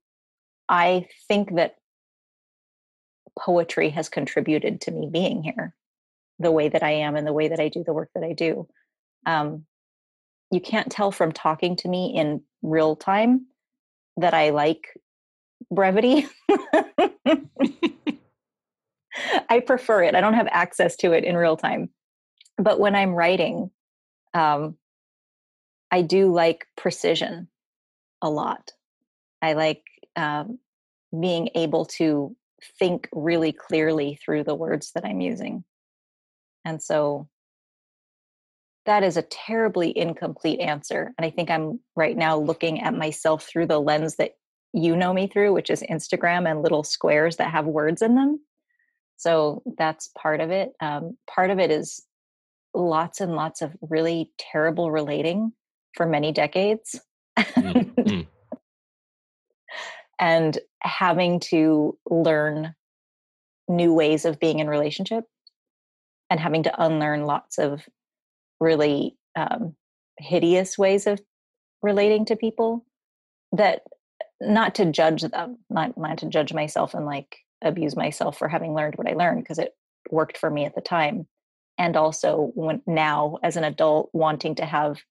I 0.67 1.07
think 1.27 1.55
that 1.55 1.75
poetry 3.37 3.89
has 3.89 4.09
contributed 4.09 4.81
to 4.81 4.91
me 4.91 5.09
being 5.11 5.43
here 5.43 5.73
the 6.37 6.51
way 6.51 6.69
that 6.69 6.83
I 6.83 6.91
am 6.91 7.15
and 7.15 7.25
the 7.25 7.33
way 7.33 7.49
that 7.49 7.59
I 7.59 7.69
do 7.69 7.83
the 7.83 7.93
work 7.93 8.09
that 8.15 8.23
I 8.23 8.33
do. 8.33 8.67
Um, 9.25 9.65
you 10.51 10.61
can't 10.61 10.91
tell 10.91 11.11
from 11.11 11.31
talking 11.31 11.75
to 11.77 11.87
me 11.87 12.13
in 12.15 12.41
real 12.61 12.95
time 12.95 13.47
that 14.17 14.33
I 14.33 14.51
like 14.51 14.87
brevity. 15.71 16.27
I 19.49 19.59
prefer 19.59 20.03
it. 20.03 20.15
I 20.15 20.21
don't 20.21 20.33
have 20.33 20.47
access 20.51 20.95
to 20.97 21.11
it 21.11 21.23
in 21.23 21.35
real 21.35 21.57
time 21.57 21.89
but 22.59 22.79
when 22.79 22.95
i'm 22.95 23.13
writing 23.13 23.71
um, 24.33 24.77
i 25.91 26.01
do 26.01 26.31
like 26.31 26.67
precision 26.77 27.47
a 28.21 28.29
lot. 28.29 28.71
I 29.41 29.53
like 29.53 29.83
um, 30.15 30.59
being 31.17 31.49
able 31.55 31.85
to 31.85 32.35
think 32.77 33.07
really 33.13 33.53
clearly 33.53 34.19
through 34.23 34.43
the 34.43 34.55
words 34.55 34.91
that 34.93 35.05
i'm 35.05 35.21
using. 35.21 35.63
And 36.65 36.83
so 36.83 37.29
that 38.85 39.03
is 39.03 39.17
a 39.17 39.21
terribly 39.21 39.95
incomplete 39.95 40.59
answer 40.59 41.13
and 41.17 41.25
i 41.25 41.29
think 41.29 41.51
i'm 41.51 41.79
right 41.95 42.17
now 42.17 42.39
looking 42.39 42.81
at 42.81 42.95
myself 42.95 43.43
through 43.43 43.67
the 43.67 43.79
lens 43.79 44.15
that 44.15 44.31
you 44.73 44.95
know 44.95 45.13
me 45.13 45.27
through 45.27 45.53
which 45.53 45.69
is 45.69 45.83
instagram 45.91 46.49
and 46.49 46.63
little 46.63 46.83
squares 46.83 47.35
that 47.37 47.51
have 47.51 47.65
words 47.65 48.01
in 48.01 48.15
them. 48.15 48.39
So 49.17 49.61
that's 49.77 50.09
part 50.17 50.39
of 50.39 50.49
it. 50.49 50.71
Um, 50.79 51.17
part 51.29 51.49
of 51.49 51.59
it 51.59 51.71
is 51.71 52.01
lots 52.79 53.21
and 53.21 53.35
lots 53.35 53.61
of 53.61 53.75
really 53.81 54.31
terrible 54.37 54.91
relating 54.91 55.51
for 55.95 56.05
many 56.05 56.31
decades. 56.31 56.99
Mm-hmm. 57.37 58.21
and 60.19 60.59
having 60.81 61.39
to 61.39 61.97
learn 62.09 62.75
new 63.67 63.93
ways 63.93 64.25
of 64.25 64.39
being 64.39 64.59
in 64.59 64.67
relationship 64.67 65.23
and 66.29 66.39
having 66.39 66.63
to 66.63 66.83
unlearn 66.83 67.25
lots 67.25 67.57
of 67.57 67.81
really 68.59 69.15
um, 69.35 69.75
hideous 70.17 70.77
ways 70.77 71.07
of 71.07 71.21
relating 71.81 72.25
to 72.25 72.35
people 72.35 72.85
that 73.53 73.81
not 74.41 74.75
to 74.75 74.85
judge 74.85 75.21
them 75.21 75.57
not, 75.69 75.97
not 75.97 76.17
to 76.17 76.27
judge 76.27 76.53
myself 76.53 76.93
and 76.93 77.05
like 77.05 77.37
abuse 77.61 77.95
myself 77.95 78.37
for 78.37 78.47
having 78.47 78.73
learned 78.73 78.95
what 78.95 79.07
i 79.07 79.13
learned 79.13 79.41
because 79.41 79.59
it 79.59 79.73
worked 80.11 80.37
for 80.37 80.49
me 80.49 80.65
at 80.65 80.75
the 80.75 80.81
time 80.81 81.25
and 81.79 81.95
also 81.95 82.51
when 82.53 82.81
now 82.85 83.39
as 83.41 83.55
an 83.55 83.63
adult 83.63 84.09
wanting 84.13 84.53
to 84.55 84.65
have 84.65 85.01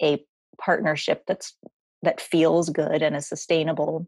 a 0.00 0.24
partnership 0.58 1.24
that's 1.26 1.54
that 2.02 2.20
feels 2.20 2.70
good 2.70 3.02
and 3.02 3.14
is 3.16 3.28
sustainable 3.28 4.06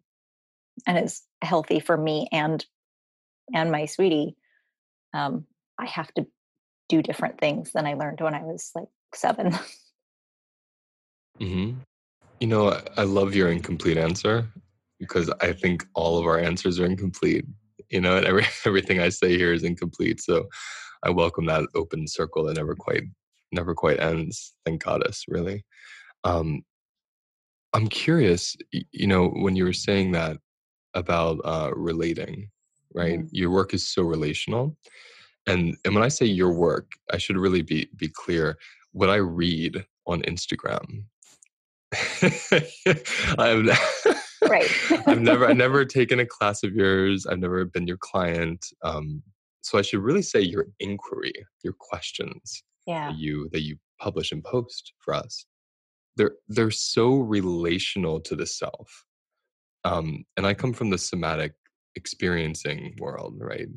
and 0.87 0.99
is 0.99 1.23
healthy 1.43 1.81
for 1.81 1.97
me 1.97 2.29
and 2.33 2.65
and 3.53 3.71
my 3.71 3.85
sweetie 3.85 4.37
um, 5.13 5.45
i 5.79 5.85
have 5.85 6.13
to 6.15 6.27
do 6.89 7.03
different 7.03 7.39
things 7.39 7.73
than 7.73 7.87
i 7.87 7.95
learned 7.95 8.21
when 8.21 8.35
i 8.35 8.43
was 8.43 8.71
like 8.75 8.89
7 9.15 9.53
mm-hmm. 11.41 11.79
you 12.41 12.47
know 12.47 12.81
i 12.97 13.03
love 13.03 13.35
your 13.35 13.51
incomplete 13.51 13.99
answer 13.99 14.47
because 14.99 15.31
i 15.41 15.53
think 15.53 15.85
all 15.95 16.19
of 16.19 16.27
our 16.27 16.39
answers 16.39 16.79
are 16.79 16.87
incomplete 16.87 17.45
you 17.91 18.01
know 18.01 18.17
and 18.17 18.27
every, 18.27 18.45
everything 18.65 19.01
i 19.01 19.09
say 19.09 19.37
here 19.37 19.53
is 19.53 19.65
incomplete 19.65 20.21
so 20.21 20.49
I 21.05 21.11
welcome 21.11 21.47
that 21.47 21.69
open 21.75 22.09
circle 22.09 22.45
that 22.45 22.57
never 22.57 22.75
quite 22.75 23.05
never 23.53 23.75
quite 23.75 24.01
ends. 24.01 24.55
Thank 24.65 24.83
goddess, 24.83 25.25
really. 25.29 25.65
Um, 26.25 26.63
I'm 27.73 27.89
curious, 27.89 28.57
you 28.73 29.07
know, 29.07 29.29
when 29.29 29.57
you 29.57 29.65
were 29.65 29.73
saying 29.73 30.13
that 30.13 30.39
about 30.95 31.39
uh, 31.45 31.71
relating, 31.75 32.51
right? 32.95 33.19
Mm-hmm. 33.19 33.29
Your 33.33 33.51
work 33.51 33.75
is 33.75 33.87
so 33.87 34.03
relational, 34.03 34.77
and 35.47 35.77
and 35.85 35.95
when 35.95 36.05
I 36.05 36.09
say 36.09 36.27
your 36.27 36.53
work, 36.53 36.93
I 37.13 37.19
should 37.19 37.37
really 37.37 37.63
be 37.63 37.89
be 37.97 38.09
clear. 38.09 38.57
What 38.93 39.11
I 39.11 39.17
read 39.17 39.85
on 40.07 40.23
Instagram, 40.23 41.05
I've 43.39 43.67
right. 44.49 44.71
I've 45.07 45.21
never 45.21 45.49
I've 45.49 45.57
never 45.67 45.85
taken 45.85 46.21
a 46.21 46.27
class 46.27 46.63
of 46.63 46.75
yours. 46.75 47.27
I've 47.27 47.41
never 47.41 47.65
been 47.65 47.87
your 47.87 47.99
client. 47.99 48.65
Um, 48.83 49.23
so 49.65 49.79
I 49.79 49.83
should 49.83 50.03
really 50.03 50.23
say 50.23 50.41
your 50.43 50.67
inquiry, 50.79 51.33
your 51.63 51.73
questions 51.73 52.63
yeah. 52.87 53.09
that 53.09 53.19
you 53.19 53.49
that 53.53 53.63
you 53.63 53.77
publish 53.99 54.31
and 54.31 54.45
post 54.45 54.93
for 54.99 55.15
us. 55.15 55.47
They're 56.17 56.37
they're 56.49 56.71
so 56.71 57.15
relational 57.17 58.21
to 58.21 58.37
the 58.37 58.47
self. 58.47 59.05
Um, 59.85 60.25
and 60.37 60.47
I 60.47 60.53
come 60.53 60.75
from 60.75 60.91
the 60.91 60.99
somatic 60.99 61.55
experiencing 61.97 62.95
world, 62.99 63.37
right? 63.39 63.69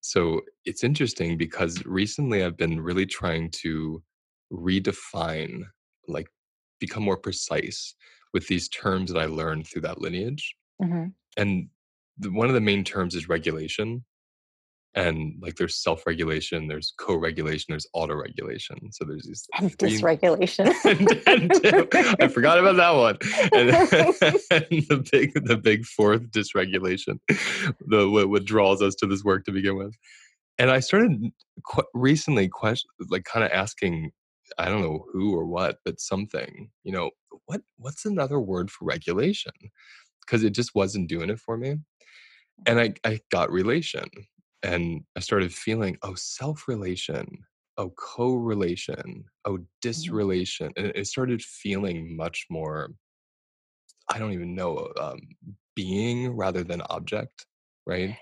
So 0.00 0.42
it's 0.64 0.84
interesting 0.84 1.36
because 1.36 1.84
recently 1.86 2.44
I've 2.44 2.56
been 2.56 2.80
really 2.80 3.06
trying 3.06 3.50
to 3.62 4.00
redefine, 4.52 5.62
like 6.06 6.28
become 6.78 7.02
more 7.02 7.16
precise 7.16 7.96
with 8.32 8.46
these 8.46 8.68
terms 8.68 9.12
that 9.12 9.18
I 9.18 9.26
learned 9.26 9.66
through 9.66 9.82
that 9.82 10.00
lineage. 10.00 10.54
Mm-hmm. 10.80 11.06
And 11.36 11.68
the, 12.18 12.30
one 12.30 12.48
of 12.48 12.54
the 12.54 12.60
main 12.60 12.84
terms 12.84 13.16
is 13.16 13.28
regulation 13.28 14.04
and 14.94 15.34
like 15.40 15.56
there's 15.56 15.82
self-regulation 15.82 16.68
there's 16.68 16.92
co-regulation 16.98 17.66
there's 17.70 17.86
auto-regulation 17.94 18.76
so 18.92 19.04
there's 19.04 19.26
these 19.26 19.46
and 19.58 19.76
dysregulation. 19.78 20.66
i 22.20 22.28
forgot 22.28 22.58
about 22.58 22.76
that 22.76 22.90
one. 22.90 23.16
And, 23.52 23.70
and, 24.50 24.86
the 24.88 25.08
big 25.10 25.32
the 25.46 25.56
big 25.56 25.84
fourth 25.86 26.30
dysregulation 26.30 27.18
the 27.80 28.08
what, 28.08 28.28
what, 28.28 28.44
draws 28.44 28.82
us 28.82 28.94
to 28.96 29.06
this 29.06 29.24
work 29.24 29.44
to 29.44 29.52
begin 29.52 29.76
with. 29.76 29.94
And 30.58 30.70
i 30.70 30.80
started 30.80 31.30
qu- 31.66 31.84
recently 31.94 32.48
question 32.48 32.90
like 33.08 33.24
kind 33.24 33.44
of 33.44 33.50
asking 33.52 34.12
i 34.58 34.66
don't 34.68 34.82
know 34.82 35.06
who 35.12 35.34
or 35.34 35.46
what 35.46 35.78
but 35.84 36.00
something 36.00 36.68
you 36.84 36.92
know 36.92 37.10
what 37.46 37.62
what's 37.76 38.04
another 38.04 38.40
word 38.40 38.70
for 38.70 38.84
regulation? 38.84 39.52
Because 40.20 40.44
it 40.44 40.54
just 40.54 40.74
wasn't 40.74 41.08
doing 41.08 41.30
it 41.30 41.38
for 41.38 41.56
me. 41.56 41.76
And 42.66 42.78
mm-hmm. 42.78 42.94
I, 43.04 43.10
I 43.10 43.20
got 43.30 43.50
relation 43.50 44.04
and 44.62 45.02
I 45.16 45.20
started 45.20 45.52
feeling, 45.52 45.98
oh, 46.02 46.14
self 46.14 46.68
relation, 46.68 47.26
oh, 47.76 47.90
co 47.90 48.34
relation, 48.34 49.24
oh, 49.44 49.52
mm-hmm. 49.52 49.62
disrelation. 49.80 50.72
And 50.76 50.92
it 50.94 51.06
started 51.06 51.42
feeling 51.42 52.16
much 52.16 52.46
more, 52.50 52.90
I 54.10 54.18
don't 54.18 54.32
even 54.32 54.54
know, 54.54 54.92
um, 55.00 55.20
being 55.74 56.36
rather 56.36 56.62
than 56.62 56.82
object, 56.90 57.46
right? 57.86 58.16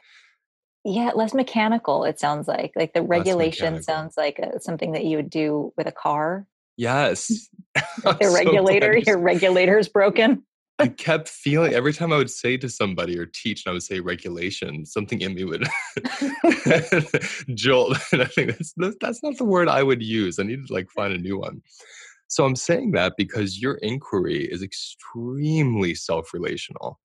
Yeah, 0.84 1.10
less 1.14 1.34
mechanical, 1.34 2.04
it 2.04 2.18
sounds 2.18 2.48
like. 2.48 2.72
Like 2.74 2.94
the 2.94 3.02
regulation 3.02 3.82
sounds 3.82 4.16
like 4.16 4.38
a, 4.38 4.60
something 4.60 4.92
that 4.92 5.04
you 5.04 5.16
would 5.18 5.30
do 5.30 5.72
with 5.76 5.86
a 5.86 5.92
car. 5.92 6.46
Yes. 6.76 7.48
the 7.74 8.32
regulator, 8.34 8.98
so 9.04 9.10
your 9.10 9.18
regulator 9.18 9.78
is 9.78 9.88
broken. 9.88 10.42
I 10.80 10.88
kept 10.88 11.28
feeling 11.28 11.74
every 11.74 11.92
time 11.92 12.10
I 12.10 12.16
would 12.16 12.30
say 12.30 12.56
to 12.56 12.68
somebody 12.70 13.18
or 13.18 13.26
teach 13.26 13.66
and 13.66 13.70
I 13.70 13.74
would 13.74 13.82
say 13.82 14.00
regulation, 14.00 14.86
something 14.86 15.20
in 15.20 15.34
me 15.34 15.44
would 15.44 15.68
jolt. 17.54 17.98
And 18.12 18.22
I 18.22 18.24
think 18.24 18.52
that's, 18.52 18.72
that's 18.98 19.22
not 19.22 19.36
the 19.36 19.44
word 19.44 19.68
I 19.68 19.82
would 19.82 20.02
use. 20.02 20.38
I 20.38 20.44
need 20.44 20.66
to 20.66 20.72
like 20.72 20.88
find 20.90 21.12
a 21.12 21.18
new 21.18 21.38
one. 21.38 21.60
So 22.28 22.46
I'm 22.46 22.56
saying 22.56 22.92
that 22.92 23.12
because 23.18 23.60
your 23.60 23.74
inquiry 23.82 24.44
is 24.50 24.62
extremely 24.62 25.94
self-relational. 25.94 26.98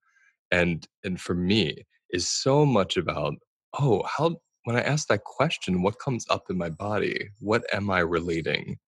And 0.50 0.86
and 1.04 1.20
for 1.20 1.34
me 1.34 1.84
is 2.10 2.26
so 2.26 2.64
much 2.64 2.96
about, 2.96 3.34
oh, 3.78 4.04
how 4.04 4.36
when 4.64 4.76
I 4.76 4.80
ask 4.80 5.08
that 5.08 5.24
question, 5.24 5.82
what 5.82 5.98
comes 5.98 6.24
up 6.30 6.44
in 6.48 6.56
my 6.56 6.70
body? 6.70 7.28
What 7.40 7.62
am 7.74 7.90
I 7.90 7.98
relating 7.98 8.78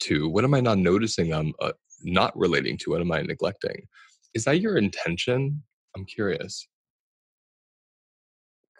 to? 0.00 0.30
What 0.30 0.44
am 0.44 0.54
I 0.54 0.60
not 0.60 0.78
noticing 0.78 1.34
I'm 1.34 1.52
uh, 1.60 1.72
not 2.02 2.34
relating 2.38 2.78
to? 2.78 2.90
What 2.92 3.02
am 3.02 3.12
I 3.12 3.20
neglecting? 3.20 3.86
Is 4.34 4.44
that 4.44 4.60
your 4.60 4.76
intention? 4.76 5.62
I'm 5.96 6.04
curious. 6.04 6.66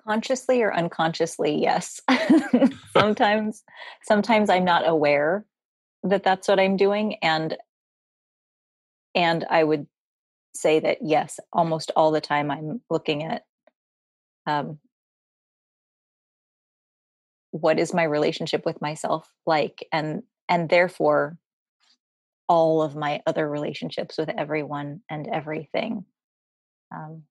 Consciously 0.06 0.62
or 0.62 0.74
unconsciously, 0.74 1.60
yes. 1.60 2.00
sometimes 2.92 3.62
sometimes 4.02 4.50
I'm 4.50 4.64
not 4.64 4.88
aware 4.88 5.44
that 6.02 6.22
that's 6.22 6.48
what 6.48 6.60
I'm 6.60 6.76
doing 6.76 7.16
and 7.22 7.56
and 9.14 9.44
I 9.50 9.64
would 9.64 9.86
say 10.54 10.80
that 10.80 10.98
yes, 11.02 11.40
almost 11.52 11.90
all 11.96 12.10
the 12.10 12.20
time 12.20 12.50
I'm 12.50 12.80
looking 12.90 13.24
at 13.24 13.44
um, 14.46 14.78
what 17.50 17.78
is 17.78 17.92
my 17.92 18.04
relationship 18.04 18.64
with 18.64 18.80
myself 18.80 19.28
like 19.46 19.86
and 19.92 20.22
and 20.48 20.68
therefore 20.68 21.36
all 22.50 22.82
of 22.82 22.96
my 22.96 23.22
other 23.28 23.48
relationships 23.48 24.18
with 24.18 24.28
everyone 24.28 25.00
and 25.08 25.28
everything. 25.28 26.04
Um, 26.92 27.22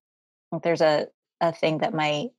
there's 0.63 0.79
a, 0.79 1.07
a 1.41 1.51
thing 1.51 1.79
that 1.79 1.93
my 1.93 2.29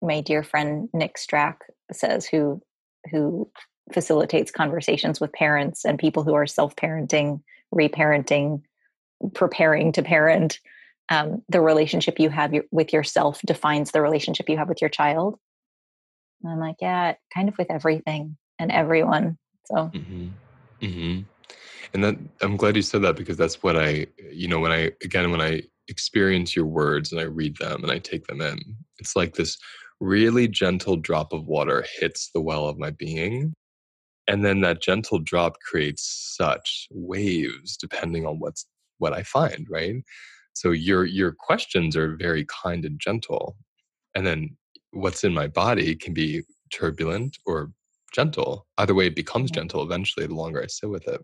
my 0.00 0.22
dear 0.22 0.42
friend 0.42 0.88
Nick 0.94 1.16
Strack 1.16 1.56
says, 1.92 2.24
who 2.24 2.62
who 3.10 3.50
facilitates 3.92 4.52
conversations 4.52 5.20
with 5.20 5.32
parents 5.32 5.84
and 5.84 5.98
people 5.98 6.22
who 6.22 6.34
are 6.34 6.46
self-parenting, 6.46 7.42
reparenting, 7.74 8.62
preparing 9.34 9.90
to 9.92 10.02
parent. 10.02 10.60
Um, 11.08 11.42
the 11.48 11.60
relationship 11.60 12.20
you 12.20 12.30
have 12.30 12.54
with 12.70 12.92
yourself 12.92 13.40
defines 13.44 13.90
the 13.90 14.00
relationship 14.00 14.48
you 14.48 14.56
have 14.56 14.68
with 14.68 14.80
your 14.80 14.90
child. 14.90 15.40
And 16.44 16.52
I'm 16.52 16.60
like, 16.60 16.76
yeah, 16.80 17.14
kind 17.34 17.48
of 17.48 17.58
with 17.58 17.68
everything 17.68 18.36
and 18.60 18.70
everyone. 18.70 19.36
So. 19.64 19.90
Mm-hmm. 19.92 20.28
Mm-hmm 20.80 21.22
and 21.92 22.04
that 22.04 22.16
i'm 22.42 22.56
glad 22.56 22.76
you 22.76 22.82
said 22.82 23.02
that 23.02 23.16
because 23.16 23.36
that's 23.36 23.62
what 23.62 23.76
i 23.76 24.06
you 24.30 24.48
know 24.48 24.60
when 24.60 24.72
i 24.72 24.90
again 25.04 25.30
when 25.30 25.40
i 25.40 25.62
experience 25.88 26.54
your 26.54 26.66
words 26.66 27.10
and 27.12 27.20
i 27.20 27.24
read 27.24 27.56
them 27.56 27.82
and 27.82 27.90
i 27.90 27.98
take 27.98 28.26
them 28.26 28.40
in 28.40 28.58
it's 28.98 29.16
like 29.16 29.34
this 29.34 29.58
really 30.00 30.48
gentle 30.48 30.96
drop 30.96 31.32
of 31.32 31.46
water 31.46 31.84
hits 31.98 32.30
the 32.34 32.40
well 32.40 32.66
of 32.66 32.78
my 32.78 32.90
being. 32.90 33.52
And 34.26 34.44
then 34.44 34.60
that 34.62 34.80
gentle 34.80 35.18
drop 35.18 35.56
creates 35.60 36.34
such 36.36 36.88
waves 36.90 37.76
depending 37.76 38.26
on 38.26 38.38
what's 38.38 38.66
what 38.98 39.12
i 39.12 39.22
find 39.22 39.66
right? 39.70 39.96
So 40.52 40.70
your 40.72 41.04
your 41.04 41.32
questions 41.32 41.96
are 41.96 42.16
very 42.16 42.46
kind 42.46 42.84
and 42.84 43.00
gentle. 43.00 43.56
And 44.14 44.26
then 44.26 44.56
what's 44.92 45.24
in 45.24 45.32
my 45.34 45.48
body 45.48 45.94
can 45.94 46.14
be 46.14 46.42
turbulent 46.72 47.38
or 47.46 47.70
gentle. 48.12 48.66
Either 48.78 48.94
way 48.94 49.06
it 49.06 49.16
becomes 49.16 49.50
gentle 49.50 49.82
eventually 49.82 50.26
the 50.26 50.34
longer 50.34 50.62
i 50.62 50.66
sit 50.66 50.90
with 50.90 51.06
it 51.08 51.22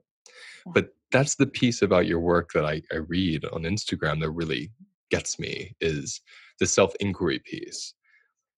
but 0.75 0.89
that's 1.13 1.37
the 1.37 1.47
piece 1.47 1.83
about 1.83 2.07
your 2.07 2.21
work 2.21 2.53
that 2.53 2.65
I, 2.65 2.83
I 2.93 2.97
read 2.97 3.45
on 3.47 3.63
Instagram 3.63 4.21
that 4.21 4.31
really 4.31 4.71
gets 5.11 5.39
me 5.39 5.75
is 5.81 6.21
the 6.59 6.67
self 6.67 6.95
inquiry 7.01 7.39
piece. 7.39 7.95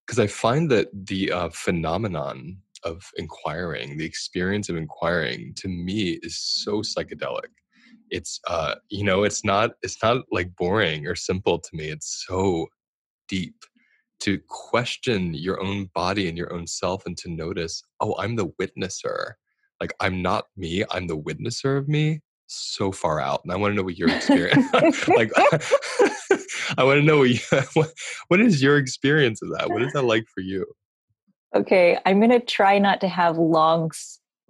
Because 0.06 0.18
I 0.18 0.26
find 0.26 0.70
that 0.70 0.88
the 1.06 1.30
uh, 1.30 1.50
phenomenon 1.50 2.58
of 2.82 3.02
inquiring, 3.16 3.98
the 3.98 4.06
experience 4.06 4.68
of 4.68 4.76
inquiring, 4.76 5.52
to 5.56 5.68
me 5.68 6.18
is 6.22 6.38
so 6.38 6.80
psychedelic. 6.80 7.50
It's 8.10 8.40
uh, 8.46 8.76
you 8.88 9.04
know, 9.04 9.24
it's 9.24 9.44
not 9.44 9.72
it's 9.82 10.02
not 10.02 10.24
like 10.32 10.56
boring 10.56 11.06
or 11.06 11.14
simple 11.14 11.58
to 11.58 11.70
me. 11.76 11.90
It's 11.90 12.24
so 12.26 12.68
deep 13.28 13.54
to 14.20 14.40
question 14.48 15.34
your 15.34 15.62
own 15.62 15.90
body 15.94 16.28
and 16.28 16.36
your 16.36 16.52
own 16.52 16.66
self 16.66 17.06
and 17.06 17.16
to 17.18 17.30
notice, 17.30 17.82
oh, 18.00 18.16
I'm 18.18 18.34
the 18.34 18.48
witnesser 18.60 19.34
like 19.80 19.94
I'm 20.00 20.22
not 20.22 20.46
me, 20.56 20.84
I'm 20.90 21.06
the 21.06 21.16
witnesser 21.16 21.78
of 21.78 21.88
me 21.88 22.20
so 22.46 22.90
far 22.90 23.20
out. 23.20 23.42
And 23.44 23.52
I 23.52 23.56
want 23.56 23.72
to 23.72 23.76
know 23.76 23.82
what 23.82 23.98
your 23.98 24.08
experience 24.14 24.66
like 25.08 25.30
I 26.76 26.84
want 26.84 27.00
to 27.00 27.02
know 27.02 27.18
what, 27.18 27.30
you, 27.30 27.40
what 27.74 27.92
what 28.28 28.40
is 28.40 28.62
your 28.62 28.76
experience 28.76 29.42
of 29.42 29.50
that? 29.50 29.70
What 29.70 29.82
is 29.82 29.92
that 29.92 30.04
like 30.04 30.26
for 30.34 30.40
you? 30.40 30.66
Okay, 31.54 31.98
I'm 32.04 32.18
going 32.18 32.30
to 32.30 32.40
try 32.40 32.78
not 32.78 33.00
to 33.00 33.08
have 33.08 33.38
long 33.38 33.90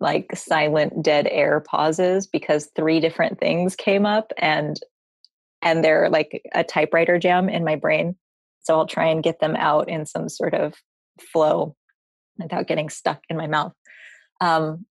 like 0.01 0.35
silent 0.35 1.03
dead 1.03 1.29
air 1.31 1.61
pauses 1.61 2.27
because 2.27 2.71
three 2.77 3.01
different 3.01 3.39
things 3.39 3.77
came 3.77 4.07
up 4.07 4.33
and 4.39 4.79
and 5.63 5.85
they're 5.85 6.09
like 6.09 6.43
a 6.55 6.63
typewriter 6.63 7.19
jam 7.19 7.49
in 7.49 7.65
my 7.65 7.77
brain. 7.77 8.17
So 8.61 8.79
I'll 8.79 8.87
try 8.87 9.07
and 9.07 9.23
get 9.23 9.41
them 9.41 9.57
out 9.57 9.89
in 9.89 10.07
some 10.07 10.29
sort 10.29 10.55
of 10.55 10.75
flow 11.21 11.75
without 12.39 12.69
getting 12.69 12.91
stuck 12.91 13.21
in 13.29 13.37
my 13.37 13.49
mouth. 13.49 13.73
Um, 14.41 14.87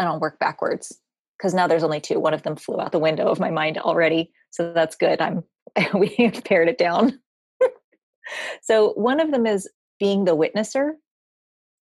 and 0.00 0.08
I'll 0.08 0.18
work 0.18 0.38
backwards 0.38 0.98
because 1.36 1.54
now 1.54 1.66
there's 1.68 1.84
only 1.84 2.00
two. 2.00 2.18
One 2.18 2.34
of 2.34 2.42
them 2.42 2.56
flew 2.56 2.80
out 2.80 2.90
the 2.90 2.98
window 2.98 3.28
of 3.28 3.38
my 3.38 3.50
mind 3.50 3.78
already, 3.78 4.32
so 4.50 4.72
that's 4.72 4.96
good. 4.96 5.20
I'm 5.20 5.44
we 5.94 6.08
have 6.18 6.42
pared 6.42 6.68
it 6.68 6.78
down. 6.78 7.20
so 8.62 8.94
one 8.94 9.20
of 9.20 9.30
them 9.30 9.46
is 9.46 9.68
being 10.00 10.24
the 10.24 10.36
witnesser 10.36 10.92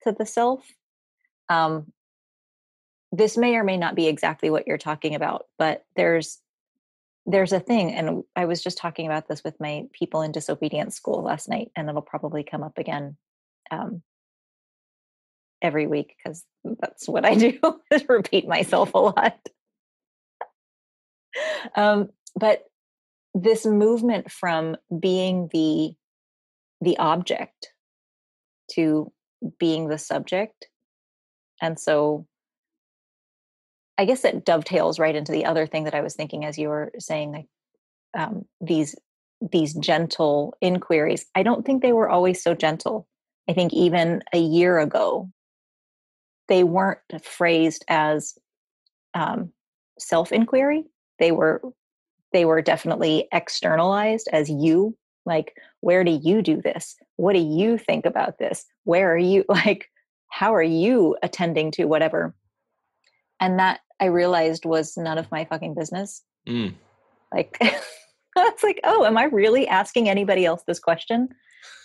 to 0.03 0.13
the 0.13 0.27
self. 0.27 0.67
Um, 1.49 1.93
this 3.13 3.37
may 3.37 3.55
or 3.57 3.65
may 3.65 3.77
not 3.77 3.95
be 3.95 4.09
exactly 4.09 4.51
what 4.51 4.67
you're 4.67 4.79
talking 4.79 5.15
about, 5.15 5.47
but 5.57 5.85
there's 5.97 6.39
there's 7.27 7.53
a 7.53 7.61
thing, 7.61 7.93
and 7.93 8.25
I 8.35 8.47
was 8.47 8.63
just 8.63 8.79
talking 8.79 9.07
about 9.07 9.29
this 9.29 9.45
with 9.45 9.61
my 9.61 9.85
people 9.93 10.23
in 10.23 10.33
disobedience 10.33 10.97
school 10.97 11.23
last 11.23 11.49
night, 11.49 11.71
and 11.77 11.89
it'll 11.89 12.03
probably 12.03 12.43
come 12.43 12.65
up 12.65 12.77
again 12.77 13.17
um, 13.71 14.03
every 15.63 15.87
week 15.87 16.15
because 16.17 16.45
that's 16.81 17.09
what 17.09 17.25
I 17.25 17.35
do 17.37 17.59
is 17.91 18.09
repeat 18.09 18.49
myself 18.49 18.95
a 18.95 18.99
lot. 18.99 19.39
um, 21.77 22.11
but 22.37 22.65
this 23.35 23.65
movement 23.65 24.31
from 24.31 24.77
being 24.99 25.49
the 25.53 25.93
the 26.81 26.99
object 26.99 27.73
to 28.73 29.13
being 29.59 29.89
the 29.89 29.99
subject 29.99 30.69
and 31.63 31.79
so 31.79 32.27
i 33.99 34.05
guess 34.05 34.25
it 34.25 34.45
dovetails 34.45 34.99
right 34.99 35.15
into 35.15 35.33
the 35.33 35.45
other 35.45 35.67
thing 35.67 35.85
that 35.85 35.95
i 35.95 36.01
was 36.01 36.15
thinking 36.15 36.45
as 36.45 36.59
you 36.59 36.69
were 36.69 36.91
saying 36.99 37.33
like 37.33 37.47
um, 38.19 38.45
these 38.61 38.97
these 39.53 39.75
gentle 39.75 40.55
inquiries 40.61 41.27
i 41.35 41.43
don't 41.43 41.65
think 41.65 41.83
they 41.83 41.93
were 41.93 42.09
always 42.09 42.43
so 42.43 42.55
gentle 42.55 43.07
i 43.49 43.53
think 43.53 43.73
even 43.73 44.23
a 44.33 44.39
year 44.39 44.79
ago 44.79 45.31
they 46.51 46.65
weren't 46.65 46.99
phrased 47.23 47.85
as 47.89 48.37
um, 49.15 49.53
self 49.99 50.33
inquiry. 50.33 50.85
They 51.19 51.33
were 51.33 51.63
they 52.33 52.45
were 52.45 52.61
definitely 52.61 53.29
externalized 53.33 54.29
as 54.33 54.51
you 54.51 54.97
like 55.27 55.55
where 55.81 56.05
do 56.05 56.19
you 56.23 56.43
do 56.43 56.61
this 56.61 56.97
what 57.17 57.35
do 57.35 57.41
you 57.41 57.77
think 57.77 58.07
about 58.07 58.39
this 58.39 58.65
where 58.85 59.13
are 59.13 59.19
you 59.19 59.45
like 59.49 59.91
how 60.29 60.55
are 60.55 60.63
you 60.63 61.17
attending 61.23 61.71
to 61.71 61.85
whatever 61.85 62.35
and 63.41 63.59
that 63.59 63.81
i 64.01 64.07
realized 64.07 64.65
was 64.65 64.97
none 64.97 65.19
of 65.19 65.31
my 65.31 65.45
fucking 65.45 65.75
business 65.75 66.23
mm. 66.49 66.73
like 67.35 67.59
it's 68.49 68.63
like 68.63 68.81
oh 68.85 69.05
am 69.05 69.17
i 69.17 69.25
really 69.25 69.67
asking 69.69 70.09
anybody 70.09 70.45
else 70.45 70.63
this 70.67 70.81
question? 70.81 71.29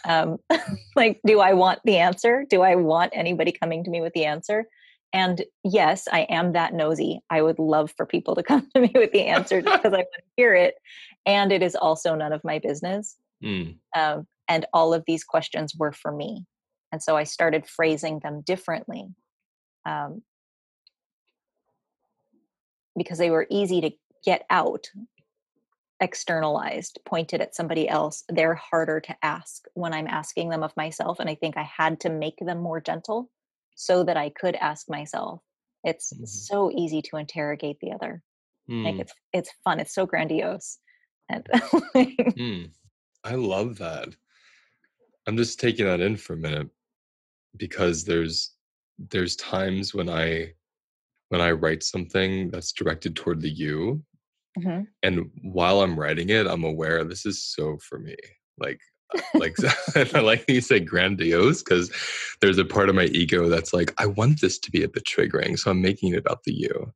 Um 0.05 0.37
like 0.95 1.19
do 1.25 1.39
i 1.39 1.53
want 1.53 1.79
the 1.83 1.97
answer? 1.97 2.45
Do 2.49 2.61
i 2.61 2.75
want 2.75 3.11
anybody 3.15 3.51
coming 3.51 3.83
to 3.83 3.89
me 3.89 4.01
with 4.01 4.13
the 4.13 4.25
answer? 4.25 4.65
And 5.13 5.43
yes 5.63 6.07
i 6.11 6.21
am 6.21 6.53
that 6.53 6.73
nosy. 6.73 7.21
I 7.29 7.41
would 7.41 7.59
love 7.59 7.93
for 7.95 8.05
people 8.05 8.35
to 8.35 8.43
come 8.51 8.67
to 8.73 8.81
me 8.81 8.91
with 8.93 9.11
the 9.11 9.25
answer 9.25 9.61
because 9.61 9.85
i 9.85 9.89
want 9.89 10.07
to 10.15 10.23
hear 10.37 10.53
it. 10.53 10.75
And 11.25 11.51
it 11.51 11.63
is 11.63 11.75
also 11.75 12.15
none 12.15 12.33
of 12.33 12.43
my 12.43 12.59
business. 12.59 13.17
Mm. 13.43 13.77
um, 13.95 14.25
and 14.47 14.65
all 14.73 14.93
of 14.93 15.03
these 15.05 15.25
questions 15.25 15.75
were 15.77 15.91
for 15.91 16.11
me. 16.11 16.45
And 16.91 17.03
so 17.03 17.17
i 17.17 17.23
started 17.23 17.67
phrasing 17.67 18.19
them 18.19 18.41
differently 18.41 19.09
um, 19.85 20.21
because 22.97 23.17
they 23.17 23.29
were 23.29 23.47
easy 23.49 23.81
to 23.81 23.91
get 24.23 24.45
out 24.49 24.87
externalized 26.01 26.99
pointed 27.05 27.39
at 27.39 27.55
somebody 27.55 27.87
else 27.87 28.23
they're 28.29 28.55
harder 28.55 28.99
to 28.99 29.15
ask 29.23 29.63
when 29.75 29.93
i'm 29.93 30.07
asking 30.07 30.49
them 30.49 30.61
of 30.61 30.75
myself 30.75 31.19
and 31.21 31.29
i 31.29 31.35
think 31.35 31.55
i 31.55 31.63
had 31.63 31.99
to 32.01 32.09
make 32.09 32.37
them 32.41 32.59
more 32.59 32.81
gentle 32.81 33.29
so 33.75 34.03
that 34.03 34.17
i 34.17 34.29
could 34.29 34.55
ask 34.55 34.89
myself 34.89 35.39
it's 35.85 36.11
mm-hmm. 36.11 36.25
so 36.25 36.69
easy 36.71 37.01
to 37.01 37.15
interrogate 37.15 37.79
the 37.79 37.93
other 37.93 38.21
mm. 38.69 38.83
like 38.83 38.99
it's 38.99 39.13
it's 39.31 39.51
fun 39.63 39.79
it's 39.79 39.95
so 39.95 40.05
grandiose 40.05 40.79
and 41.29 41.45
mm. 41.53 42.69
i 43.23 43.35
love 43.35 43.77
that 43.77 44.09
i'm 45.27 45.37
just 45.37 45.61
taking 45.61 45.85
that 45.85 46.01
in 46.01 46.17
for 46.17 46.33
a 46.33 46.37
minute 46.37 46.67
because 47.55 48.03
there's 48.03 48.51
there's 49.11 49.37
times 49.37 49.93
when 49.93 50.09
i 50.09 50.51
when 51.29 51.39
i 51.39 51.51
write 51.51 51.83
something 51.83 52.49
that's 52.49 52.73
directed 52.73 53.15
toward 53.15 53.39
the 53.39 53.49
you 53.49 54.03
mm-hmm. 54.57 54.81
and 55.03 55.29
while 55.43 55.81
i'm 55.81 55.99
writing 55.99 56.29
it 56.29 56.47
i'm 56.47 56.63
aware 56.63 57.03
this 57.03 57.25
is 57.25 57.43
so 57.43 57.77
for 57.77 57.99
me 57.99 58.15
like 58.57 58.79
uh, 59.15 59.21
like 59.35 59.55
i 60.15 60.19
like 60.19 60.45
you 60.47 60.61
say 60.61 60.79
grandiose 60.79 61.61
because 61.63 61.91
there's 62.41 62.57
a 62.57 62.65
part 62.65 62.89
of 62.89 62.95
my 62.95 63.05
ego 63.05 63.49
that's 63.49 63.73
like 63.73 63.93
i 63.97 64.05
want 64.05 64.41
this 64.41 64.59
to 64.59 64.71
be 64.71 64.83
a 64.83 64.89
bit 64.89 65.05
triggering 65.05 65.57
so 65.57 65.71
i'm 65.71 65.81
making 65.81 66.13
it 66.13 66.17
about 66.19 66.43
the 66.43 66.53
you 66.53 66.91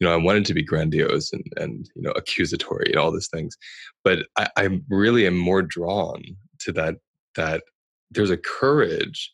you 0.00 0.06
know 0.06 0.12
i 0.12 0.16
want 0.16 0.38
it 0.38 0.44
to 0.44 0.54
be 0.54 0.62
grandiose 0.62 1.32
and 1.32 1.44
and 1.56 1.88
you 1.94 2.02
know 2.02 2.12
accusatory 2.12 2.86
and 2.86 2.96
all 2.96 3.12
these 3.12 3.28
things 3.28 3.56
but 4.04 4.26
i, 4.38 4.48
I 4.56 4.80
really 4.88 5.26
am 5.26 5.36
more 5.36 5.62
drawn 5.62 6.22
to 6.60 6.72
that 6.72 6.96
that 7.36 7.62
there's 8.10 8.30
a 8.30 8.36
courage 8.36 9.32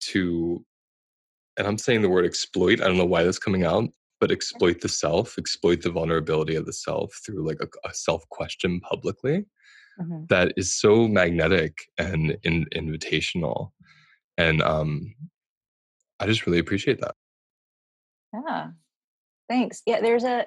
to 0.00 0.64
and 1.56 1.66
i'm 1.66 1.78
saying 1.78 2.02
the 2.02 2.08
word 2.08 2.24
exploit 2.24 2.80
i 2.80 2.86
don't 2.86 2.98
know 2.98 3.04
why 3.04 3.22
that's 3.22 3.38
coming 3.38 3.64
out 3.64 3.88
but 4.20 4.30
exploit 4.30 4.80
the 4.80 4.88
self 4.88 5.38
exploit 5.38 5.82
the 5.82 5.90
vulnerability 5.90 6.54
of 6.54 6.66
the 6.66 6.72
self 6.72 7.18
through 7.24 7.46
like 7.46 7.58
a, 7.60 7.88
a 7.88 7.94
self 7.94 8.28
question 8.28 8.80
publicly 8.80 9.46
mm-hmm. 10.00 10.24
that 10.28 10.52
is 10.56 10.74
so 10.74 11.08
magnetic 11.08 11.78
and 11.98 12.36
in, 12.42 12.66
invitational 12.74 13.70
and 14.38 14.62
um 14.62 15.14
i 16.20 16.26
just 16.26 16.46
really 16.46 16.58
appreciate 16.58 17.00
that. 17.00 17.14
Yeah. 18.32 18.68
Thanks. 19.48 19.82
Yeah 19.86 20.00
there's 20.00 20.24
a 20.24 20.46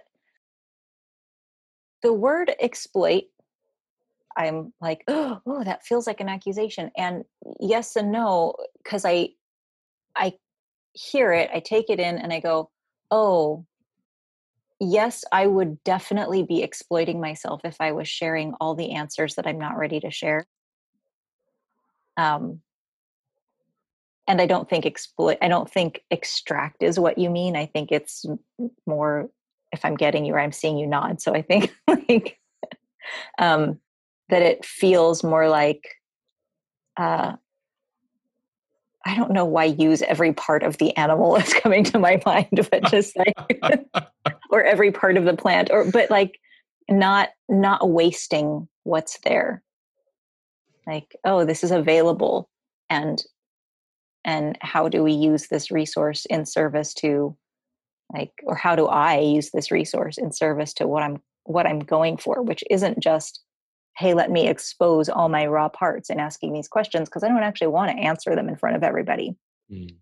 the 2.01 2.13
word 2.13 2.53
exploit 2.59 3.23
i'm 4.35 4.73
like 4.81 5.03
oh, 5.07 5.39
oh 5.45 5.63
that 5.63 5.85
feels 5.85 6.07
like 6.07 6.19
an 6.19 6.29
accusation 6.29 6.91
and 6.97 7.23
yes 7.59 7.95
and 7.95 8.11
no 8.11 8.53
because 8.83 9.05
i 9.05 9.29
I 10.15 10.33
hear 10.93 11.33
it, 11.33 11.49
I 11.53 11.59
take 11.59 11.89
it 11.89 11.99
in, 11.99 12.17
and 12.17 12.31
I 12.31 12.39
go, 12.39 12.69
oh, 13.13 13.63
yes, 14.79 15.23
I 15.31 15.45
would 15.45 15.83
definitely 15.83 16.41
be 16.41 16.63
exploiting 16.63 17.21
myself 17.21 17.61
if 17.63 17.79
I 17.79 17.91
was 17.91 18.07
sharing 18.07 18.55
all 18.59 18.73
the 18.73 18.93
answers 18.93 19.35
that 19.35 19.45
I'm 19.45 19.59
not 19.59 19.77
ready 19.77 19.99
to 19.99 20.09
share. 20.09 20.47
Um, 22.17 22.61
and 24.27 24.41
I 24.41 24.47
don't 24.47 24.67
think 24.67 24.87
exploit. 24.87 25.37
I 25.43 25.47
don't 25.47 25.69
think 25.69 26.01
extract 26.09 26.81
is 26.81 26.99
what 26.99 27.19
you 27.19 27.29
mean. 27.29 27.55
I 27.55 27.67
think 27.67 27.91
it's 27.91 28.25
more. 28.87 29.29
If 29.71 29.85
I'm 29.85 29.95
getting 29.95 30.25
you, 30.25 30.33
or 30.33 30.39
I'm 30.39 30.51
seeing 30.51 30.77
you 30.77 30.87
nod. 30.87 31.21
So 31.21 31.35
I 31.35 31.43
think 31.43 31.71
like 31.87 32.39
um, 33.37 33.79
that 34.29 34.41
it 34.41 34.65
feels 34.65 35.23
more 35.23 35.49
like 35.49 35.83
uh, 36.97 37.33
I 39.05 39.15
don't 39.15 39.31
know 39.31 39.45
why 39.45 39.65
use 39.65 40.01
every 40.03 40.33
part 40.33 40.63
of 40.63 40.77
the 40.77 40.95
animal 40.97 41.35
is 41.37 41.53
coming 41.53 41.83
to 41.85 41.99
my 41.99 42.21
mind, 42.25 42.67
but 42.71 42.83
just 42.89 43.15
like 43.17 43.59
or 44.49 44.63
every 44.63 44.91
part 44.91 45.17
of 45.17 45.25
the 45.25 45.35
plant, 45.35 45.69
or 45.71 45.89
but 45.89 46.09
like 46.09 46.39
not 46.89 47.29
not 47.49 47.89
wasting 47.89 48.67
what's 48.83 49.19
there. 49.23 49.63
Like, 50.85 51.15
oh, 51.23 51.45
this 51.45 51.63
is 51.63 51.71
available 51.71 52.49
and 52.89 53.23
and 54.25 54.57
how 54.61 54.87
do 54.87 55.03
we 55.03 55.11
use 55.11 55.47
this 55.47 55.71
resource 55.71 56.25
in 56.25 56.45
service 56.45 56.93
to 56.95 57.35
like 58.13 58.31
or 58.43 58.55
how 58.55 58.75
do 58.75 58.87
I 58.87 59.19
use 59.19 59.51
this 59.51 59.71
resource 59.71 60.17
in 60.17 60.31
service 60.31 60.73
to 60.75 60.87
what 60.87 61.03
I'm 61.03 61.21
what 61.45 61.67
I'm 61.67 61.79
going 61.79 62.17
for, 62.17 62.41
which 62.41 62.63
isn't 62.69 62.99
just 62.99 63.41
hey, 63.95 64.13
let 64.13 64.31
me 64.31 64.47
expose 64.47 65.09
all 65.09 65.29
my 65.29 65.45
raw 65.45 65.69
parts 65.69 66.09
and 66.09 66.19
asking 66.19 66.53
these 66.53 66.67
questions 66.67 67.07
because 67.07 67.23
I 67.23 67.27
don't 67.27 67.43
actually 67.43 67.67
want 67.67 67.91
to 67.91 68.03
answer 68.03 68.35
them 68.35 68.49
in 68.49 68.55
front 68.55 68.75
of 68.75 68.83
everybody. 68.83 69.35
Mm. 69.71 69.95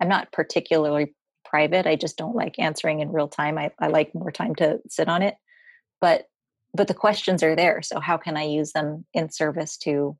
I'm 0.00 0.08
not 0.08 0.32
particularly 0.32 1.14
private. 1.44 1.86
I 1.86 1.96
just 1.96 2.18
don't 2.18 2.36
like 2.36 2.58
answering 2.58 3.00
in 3.00 3.10
real 3.10 3.28
time. 3.28 3.58
I, 3.58 3.70
I 3.80 3.88
like 3.88 4.14
more 4.14 4.30
time 4.30 4.54
to 4.56 4.80
sit 4.88 5.08
on 5.08 5.22
it. 5.22 5.34
But 6.00 6.26
but 6.74 6.86
the 6.86 6.94
questions 6.94 7.42
are 7.42 7.56
there. 7.56 7.80
So 7.80 7.98
how 7.98 8.18
can 8.18 8.36
I 8.36 8.44
use 8.44 8.72
them 8.72 9.06
in 9.14 9.30
service 9.30 9.78
to 9.78 10.16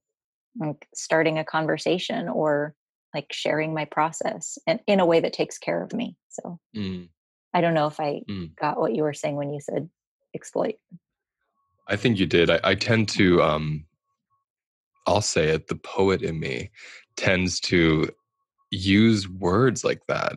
like 0.58 0.88
starting 0.94 1.38
a 1.38 1.44
conversation 1.44 2.28
or 2.28 2.74
like 3.14 3.32
sharing 3.32 3.74
my 3.74 3.84
process 3.84 4.58
and 4.66 4.80
in 4.86 5.00
a 5.00 5.06
way 5.06 5.20
that 5.20 5.32
takes 5.32 5.58
care 5.58 5.82
of 5.82 5.92
me. 5.92 6.16
So 6.28 6.58
mm. 6.76 7.08
I 7.54 7.60
don't 7.60 7.74
know 7.74 7.86
if 7.86 8.00
I 8.00 8.22
mm. 8.28 8.54
got 8.56 8.78
what 8.78 8.94
you 8.94 9.02
were 9.02 9.14
saying 9.14 9.36
when 9.36 9.50
you 9.50 9.60
said 9.60 9.88
exploit. 10.34 10.76
I 11.88 11.96
think 11.96 12.18
you 12.18 12.26
did. 12.26 12.50
I, 12.50 12.60
I 12.64 12.74
tend 12.74 13.08
to, 13.10 13.42
um, 13.42 13.84
I'll 15.06 15.22
say 15.22 15.48
it, 15.48 15.68
the 15.68 15.76
poet 15.76 16.22
in 16.22 16.38
me 16.38 16.70
tends 17.16 17.60
to 17.60 18.10
use 18.70 19.28
words 19.28 19.84
like 19.84 20.06
that 20.06 20.36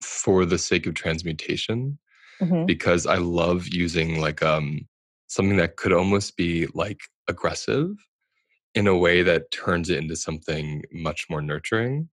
for 0.00 0.44
the 0.44 0.58
sake 0.58 0.86
of 0.86 0.94
transmutation 0.94 1.98
mm-hmm. 2.40 2.64
because 2.66 3.06
I 3.06 3.16
love 3.16 3.68
using 3.68 4.20
like 4.20 4.42
um, 4.42 4.86
something 5.26 5.56
that 5.56 5.76
could 5.76 5.92
almost 5.92 6.36
be 6.36 6.66
like 6.74 7.00
aggressive 7.28 7.90
in 8.74 8.86
a 8.86 8.96
way 8.96 9.22
that 9.22 9.50
turns 9.50 9.90
it 9.90 9.98
into 9.98 10.14
something 10.14 10.82
much 10.92 11.26
more 11.28 11.42
nurturing. 11.42 12.08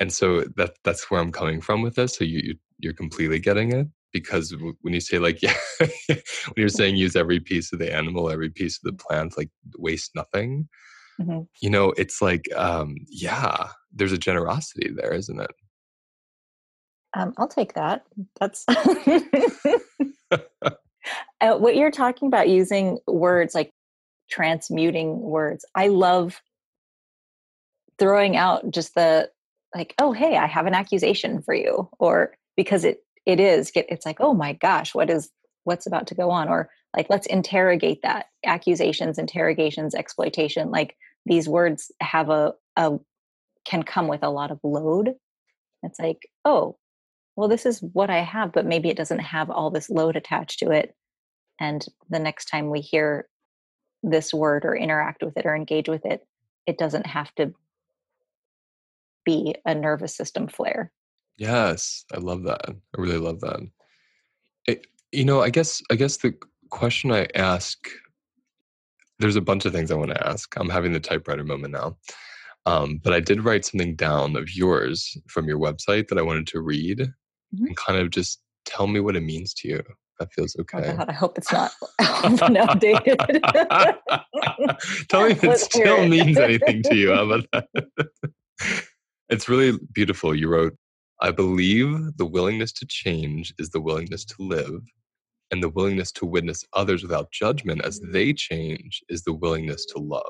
And 0.00 0.12
so 0.12 0.44
that 0.56 0.76
that's 0.84 1.10
where 1.10 1.20
I'm 1.20 1.32
coming 1.32 1.60
from 1.60 1.82
with 1.82 1.96
this. 1.96 2.16
So 2.16 2.24
you, 2.24 2.40
you 2.42 2.54
you're 2.78 2.92
completely 2.92 3.40
getting 3.40 3.72
it 3.72 3.88
because 4.12 4.54
when 4.82 4.94
you 4.94 5.00
say 5.00 5.18
like 5.18 5.42
yeah 5.42 5.56
when 6.08 6.18
you're 6.56 6.68
saying 6.68 6.96
use 6.96 7.16
every 7.16 7.40
piece 7.40 7.72
of 7.72 7.78
the 7.78 7.92
animal 7.92 8.30
every 8.30 8.50
piece 8.50 8.78
of 8.78 8.82
the 8.84 8.92
plant 8.92 9.36
like 9.36 9.50
waste 9.76 10.10
nothing 10.14 10.68
mm-hmm. 11.20 11.42
you 11.60 11.70
know 11.70 11.92
it's 11.96 12.22
like 12.22 12.48
um 12.56 12.96
yeah 13.08 13.68
there's 13.92 14.12
a 14.12 14.18
generosity 14.18 14.90
there 14.94 15.12
isn't 15.12 15.40
it? 15.40 15.50
Um 17.14 17.32
i'll 17.38 17.48
take 17.48 17.74
that. 17.74 18.04
That's 18.38 18.64
uh, 21.40 21.56
what 21.56 21.76
you're 21.76 21.90
talking 21.90 22.28
about 22.28 22.48
using 22.48 22.98
words 23.06 23.54
like 23.54 23.72
transmuting 24.28 25.20
words 25.20 25.64
i 25.74 25.88
love 25.88 26.42
throwing 27.98 28.36
out 28.36 28.70
just 28.70 28.94
the 28.94 29.30
like 29.74 29.94
oh 29.98 30.12
hey 30.12 30.36
i 30.36 30.46
have 30.46 30.66
an 30.66 30.74
accusation 30.74 31.40
for 31.40 31.54
you 31.54 31.88
or 31.98 32.34
because 32.56 32.84
it 32.84 32.98
it 33.28 33.38
is 33.38 33.70
it's 33.76 34.06
like 34.06 34.16
oh 34.18 34.34
my 34.34 34.54
gosh 34.54 34.94
what 34.94 35.08
is 35.10 35.30
what's 35.68 35.86
about 35.86 36.06
to 36.06 36.14
go 36.14 36.30
on? 36.30 36.48
Or 36.48 36.70
like 36.96 37.08
let's 37.10 37.26
interrogate 37.26 38.00
that 38.02 38.26
accusations 38.44 39.18
interrogations 39.18 39.94
exploitation 39.94 40.70
like 40.70 40.96
these 41.26 41.46
words 41.46 41.92
have 42.00 42.30
a, 42.30 42.54
a 42.76 42.98
can 43.66 43.82
come 43.82 44.08
with 44.08 44.22
a 44.22 44.30
lot 44.30 44.50
of 44.50 44.58
load. 44.64 45.14
It's 45.82 46.00
like 46.00 46.26
oh 46.44 46.76
well 47.36 47.48
this 47.48 47.66
is 47.66 47.80
what 47.92 48.10
i 48.10 48.18
have 48.18 48.50
but 48.52 48.66
maybe 48.66 48.88
it 48.88 48.96
doesn't 48.96 49.20
have 49.20 49.50
all 49.50 49.70
this 49.70 49.90
load 49.90 50.16
attached 50.16 50.58
to 50.60 50.70
it. 50.70 50.94
And 51.60 51.84
the 52.08 52.18
next 52.18 52.46
time 52.46 52.70
we 52.70 52.80
hear 52.80 53.28
this 54.02 54.32
word 54.32 54.64
or 54.64 54.74
interact 54.74 55.22
with 55.22 55.36
it 55.36 55.44
or 55.44 55.54
engage 55.54 55.88
with 55.88 56.06
it 56.06 56.26
it 56.66 56.78
doesn't 56.78 57.06
have 57.06 57.34
to 57.34 57.52
be 59.24 59.54
a 59.66 59.74
nervous 59.74 60.16
system 60.16 60.48
flare 60.48 60.92
Yes, 61.38 62.04
I 62.12 62.18
love 62.18 62.42
that. 62.44 62.68
I 62.68 63.00
really 63.00 63.18
love 63.18 63.40
that. 63.40 63.60
It, 64.66 64.86
you 65.12 65.24
know, 65.24 65.40
I 65.40 65.50
guess 65.50 65.80
I 65.90 65.94
guess 65.94 66.18
the 66.18 66.34
question 66.70 67.12
I 67.12 67.26
ask 67.34 67.88
there's 69.18 69.36
a 69.36 69.40
bunch 69.40 69.64
of 69.64 69.72
things 69.72 69.90
I 69.90 69.96
want 69.96 70.10
to 70.10 70.28
ask. 70.28 70.54
I'm 70.56 70.68
having 70.68 70.92
the 70.92 71.00
typewriter 71.00 71.44
moment 71.44 71.72
now. 71.72 71.96
Um, 72.66 73.00
but 73.02 73.12
I 73.12 73.20
did 73.20 73.44
write 73.44 73.64
something 73.64 73.96
down 73.96 74.36
of 74.36 74.54
yours 74.54 75.16
from 75.26 75.48
your 75.48 75.58
website 75.58 76.08
that 76.08 76.18
I 76.18 76.22
wanted 76.22 76.46
to 76.48 76.60
read 76.60 76.98
mm-hmm. 76.98 77.66
and 77.66 77.76
kind 77.76 77.98
of 77.98 78.10
just 78.10 78.40
tell 78.64 78.86
me 78.86 79.00
what 79.00 79.16
it 79.16 79.22
means 79.22 79.54
to 79.54 79.68
you. 79.68 79.82
That 80.18 80.32
feels 80.32 80.56
oh 80.58 80.62
okay. 80.62 80.90
Oh 80.90 80.96
God, 80.96 81.08
I 81.08 81.12
hope 81.12 81.38
it's 81.38 81.52
not 81.52 81.72
outdated. 82.00 83.18
tell 85.08 85.24
me 85.24 85.30
if 85.32 85.44
it 85.44 85.58
still 85.58 86.06
means 86.06 86.36
anything 86.36 86.82
to 86.84 86.96
you. 86.96 87.14
How 87.14 87.24
about 87.30 87.46
that? 87.52 88.08
it's 89.28 89.48
really 89.48 89.78
beautiful. 89.92 90.34
You 90.34 90.48
wrote, 90.48 90.76
I 91.20 91.30
believe 91.32 92.16
the 92.16 92.26
willingness 92.26 92.72
to 92.74 92.86
change 92.86 93.52
is 93.58 93.70
the 93.70 93.80
willingness 93.80 94.24
to 94.26 94.36
live, 94.38 94.82
and 95.50 95.62
the 95.62 95.68
willingness 95.68 96.12
to 96.12 96.26
witness 96.26 96.64
others 96.74 97.02
without 97.02 97.32
judgment 97.32 97.84
as 97.84 98.00
they 98.00 98.32
change 98.32 99.02
is 99.08 99.22
the 99.22 99.32
willingness 99.34 99.84
to 99.86 99.98
love. 99.98 100.22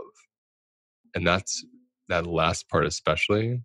And 1.14 1.26
that's 1.26 1.64
that 2.08 2.26
last 2.26 2.68
part, 2.68 2.86
especially. 2.86 3.62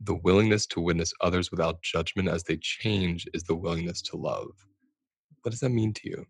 The 0.00 0.14
willingness 0.14 0.66
to 0.68 0.80
witness 0.80 1.12
others 1.20 1.50
without 1.50 1.82
judgment 1.82 2.28
as 2.28 2.44
they 2.44 2.56
change 2.58 3.26
is 3.34 3.44
the 3.44 3.56
willingness 3.56 4.02
to 4.02 4.16
love. 4.16 4.50
What 5.42 5.50
does 5.50 5.60
that 5.60 5.70
mean 5.70 5.92
to 5.94 6.08
you? 6.08 6.26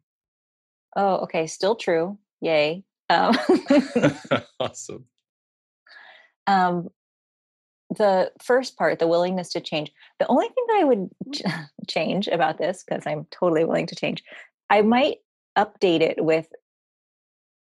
Oh, 0.96 1.16
okay. 1.18 1.46
Still 1.46 1.76
true. 1.76 2.18
Yay. 2.40 2.84
Um, 3.10 3.36
awesome. 4.60 5.04
Um, 6.46 6.88
the 7.90 8.32
first 8.42 8.76
part, 8.76 8.98
the 8.98 9.06
willingness 9.06 9.50
to 9.50 9.60
change, 9.60 9.92
the 10.18 10.26
only 10.28 10.48
thing 10.48 10.64
that 10.68 10.78
I 10.78 10.84
would 10.84 11.10
change 11.88 12.28
about 12.28 12.58
this, 12.58 12.84
because 12.84 13.06
I'm 13.06 13.26
totally 13.30 13.64
willing 13.64 13.86
to 13.86 13.96
change, 13.96 14.24
I 14.70 14.82
might 14.82 15.18
update 15.56 16.00
it 16.00 16.22
with 16.24 16.46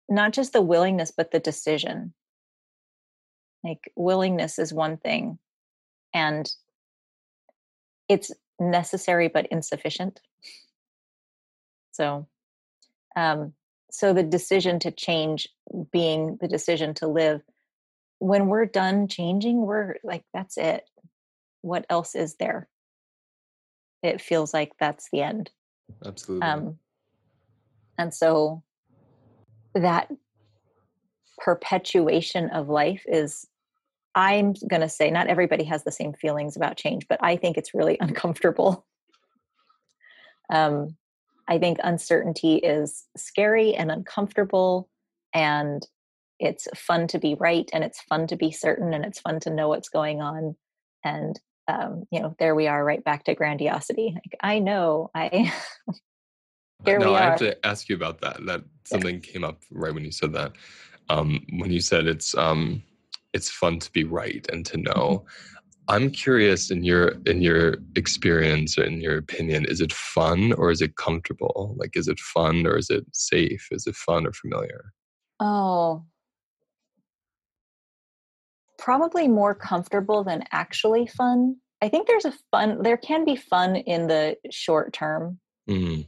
not 0.08 0.32
just 0.32 0.52
the 0.52 0.62
willingness, 0.62 1.12
but 1.14 1.30
the 1.30 1.40
decision. 1.40 2.14
Like, 3.62 3.90
willingness 3.96 4.58
is 4.58 4.72
one 4.72 4.96
thing, 4.96 5.38
and 6.14 6.50
it's 8.08 8.30
necessary 8.60 9.28
but 9.28 9.46
insufficient. 9.46 10.20
So, 11.92 12.26
um, 13.16 13.54
so 13.90 14.12
the 14.12 14.22
decision 14.22 14.78
to 14.80 14.90
change 14.90 15.48
being 15.90 16.38
the 16.40 16.48
decision 16.48 16.94
to 16.94 17.08
live 17.08 17.42
when 18.18 18.46
we're 18.48 18.66
done 18.66 19.08
changing, 19.08 19.62
we're 19.62 19.96
like, 20.02 20.24
that's 20.32 20.56
it. 20.56 20.84
What 21.62 21.84
else 21.90 22.14
is 22.14 22.36
there? 22.36 22.68
It 24.02 24.20
feels 24.20 24.54
like 24.54 24.72
that's 24.78 25.08
the 25.12 25.22
end. 25.22 25.50
Absolutely. 26.04 26.46
Um, 26.46 26.78
and 27.98 28.12
so 28.12 28.62
that 29.74 30.10
perpetuation 31.38 32.50
of 32.50 32.68
life 32.68 33.04
is, 33.06 33.46
I'm 34.14 34.54
going 34.68 34.80
to 34.80 34.88
say, 34.88 35.10
not 35.10 35.26
everybody 35.26 35.64
has 35.64 35.84
the 35.84 35.92
same 35.92 36.14
feelings 36.14 36.56
about 36.56 36.76
change, 36.76 37.06
but 37.08 37.18
I 37.22 37.36
think 37.36 37.56
it's 37.56 37.74
really 37.74 37.98
uncomfortable. 38.00 38.86
Um, 40.50 40.96
I 41.48 41.58
think 41.58 41.78
uncertainty 41.82 42.56
is 42.56 43.04
scary 43.16 43.74
and 43.74 43.90
uncomfortable 43.90 44.88
and 45.32 45.86
it's 46.38 46.68
fun 46.74 47.06
to 47.08 47.18
be 47.18 47.34
right 47.34 47.68
and 47.72 47.82
it's 47.82 48.00
fun 48.02 48.26
to 48.26 48.36
be 48.36 48.50
certain 48.50 48.92
and 48.92 49.04
it's 49.04 49.20
fun 49.20 49.40
to 49.40 49.50
know 49.50 49.68
what's 49.68 49.88
going 49.88 50.20
on 50.20 50.56
and 51.04 51.40
um, 51.68 52.04
you 52.10 52.20
know 52.20 52.34
there 52.38 52.54
we 52.54 52.66
are 52.66 52.84
right 52.84 53.02
back 53.02 53.24
to 53.24 53.34
grandiosity 53.34 54.12
like 54.14 54.36
i 54.40 54.58
know 54.58 55.10
i 55.14 55.28
here 56.84 56.98
no, 56.98 57.10
we 57.10 57.16
are. 57.16 57.18
i 57.18 57.24
have 57.24 57.38
to 57.38 57.66
ask 57.66 57.88
you 57.88 57.96
about 57.96 58.20
that 58.20 58.44
that 58.46 58.62
something 58.84 59.16
yeah. 59.16 59.32
came 59.32 59.44
up 59.44 59.62
right 59.70 59.94
when 59.94 60.04
you 60.04 60.12
said 60.12 60.32
that 60.32 60.52
um, 61.08 61.40
when 61.58 61.70
you 61.70 61.80
said 61.80 62.08
it's 62.08 62.36
um, 62.36 62.82
it's 63.32 63.48
fun 63.48 63.78
to 63.78 63.92
be 63.92 64.02
right 64.02 64.46
and 64.52 64.66
to 64.66 64.76
know 64.76 65.24
mm-hmm. 65.24 65.56
i'm 65.88 66.10
curious 66.10 66.70
in 66.70 66.84
your 66.84 67.14
in 67.26 67.42
your 67.42 67.76
experience 67.96 68.78
or 68.78 68.84
in 68.84 69.00
your 69.00 69.18
opinion 69.18 69.64
is 69.64 69.80
it 69.80 69.92
fun 69.92 70.52
or 70.52 70.70
is 70.70 70.82
it 70.82 70.96
comfortable 70.96 71.74
like 71.78 71.96
is 71.96 72.08
it 72.08 72.20
fun 72.20 72.66
or 72.66 72.76
is 72.76 72.90
it 72.90 73.04
safe 73.12 73.66
is 73.70 73.86
it 73.86 73.96
fun 73.96 74.26
or 74.26 74.32
familiar 74.32 74.92
oh 75.40 76.04
probably 78.86 79.26
more 79.26 79.52
comfortable 79.52 80.22
than 80.22 80.44
actually 80.52 81.08
fun. 81.08 81.56
I 81.82 81.88
think 81.88 82.06
there's 82.06 82.24
a 82.24 82.32
fun, 82.52 82.84
there 82.84 82.96
can 82.96 83.24
be 83.24 83.34
fun 83.34 83.74
in 83.74 84.06
the 84.06 84.36
short 84.52 84.92
term. 84.92 85.40
Mm. 85.68 86.06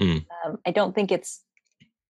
Mm. 0.00 0.24
Um, 0.46 0.56
I 0.66 0.70
don't 0.70 0.94
think 0.94 1.12
it's, 1.12 1.42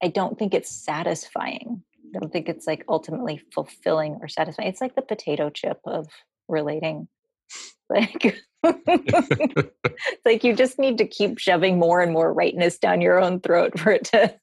I 0.00 0.06
don't 0.06 0.38
think 0.38 0.54
it's 0.54 0.70
satisfying. 0.70 1.82
I 2.14 2.20
don't 2.20 2.32
think 2.32 2.48
it's 2.48 2.68
like 2.68 2.84
ultimately 2.88 3.42
fulfilling 3.52 4.18
or 4.20 4.28
satisfying. 4.28 4.68
It's 4.68 4.80
like 4.80 4.94
the 4.94 5.02
potato 5.02 5.50
chip 5.50 5.80
of 5.84 6.06
relating. 6.48 7.08
Like, 7.88 8.36
it's 8.64 10.24
like 10.24 10.42
you 10.42 10.56
just 10.56 10.76
need 10.76 10.98
to 10.98 11.06
keep 11.06 11.38
shoving 11.38 11.78
more 11.78 12.00
and 12.00 12.12
more 12.12 12.32
rightness 12.32 12.78
down 12.78 13.00
your 13.00 13.20
own 13.20 13.38
throat 13.38 13.78
for 13.78 13.92
it 13.92 14.06
to, 14.06 14.34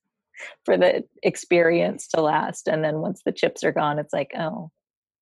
for 0.63 0.77
the 0.77 1.03
experience 1.23 2.07
to 2.09 2.21
last. 2.21 2.69
And 2.69 2.85
then 2.85 2.99
once 2.99 3.21
the 3.25 3.33
chips 3.33 3.65
are 3.65 3.73
gone, 3.73 3.99
it's 3.99 4.13
like, 4.13 4.31
oh, 4.39 4.71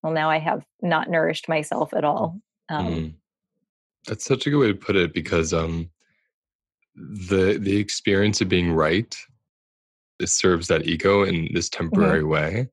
well 0.03 0.13
now 0.13 0.29
i 0.29 0.39
have 0.39 0.63
not 0.81 1.09
nourished 1.09 1.49
myself 1.49 1.93
at 1.93 2.03
all 2.03 2.39
um, 2.69 2.87
mm. 2.87 3.13
that's 4.07 4.25
such 4.25 4.47
a 4.47 4.49
good 4.49 4.59
way 4.59 4.67
to 4.67 4.73
put 4.73 4.95
it 4.95 5.13
because 5.13 5.53
um, 5.53 5.89
the 6.95 7.57
the 7.59 7.77
experience 7.77 8.41
of 8.41 8.49
being 8.49 8.71
right 8.71 9.15
it 10.19 10.29
serves 10.29 10.67
that 10.67 10.87
ego 10.87 11.23
in 11.23 11.49
this 11.53 11.69
mm-hmm. 11.69 11.83
temporary 11.83 12.21
mm-hmm. 12.21 12.29
way 12.29 12.69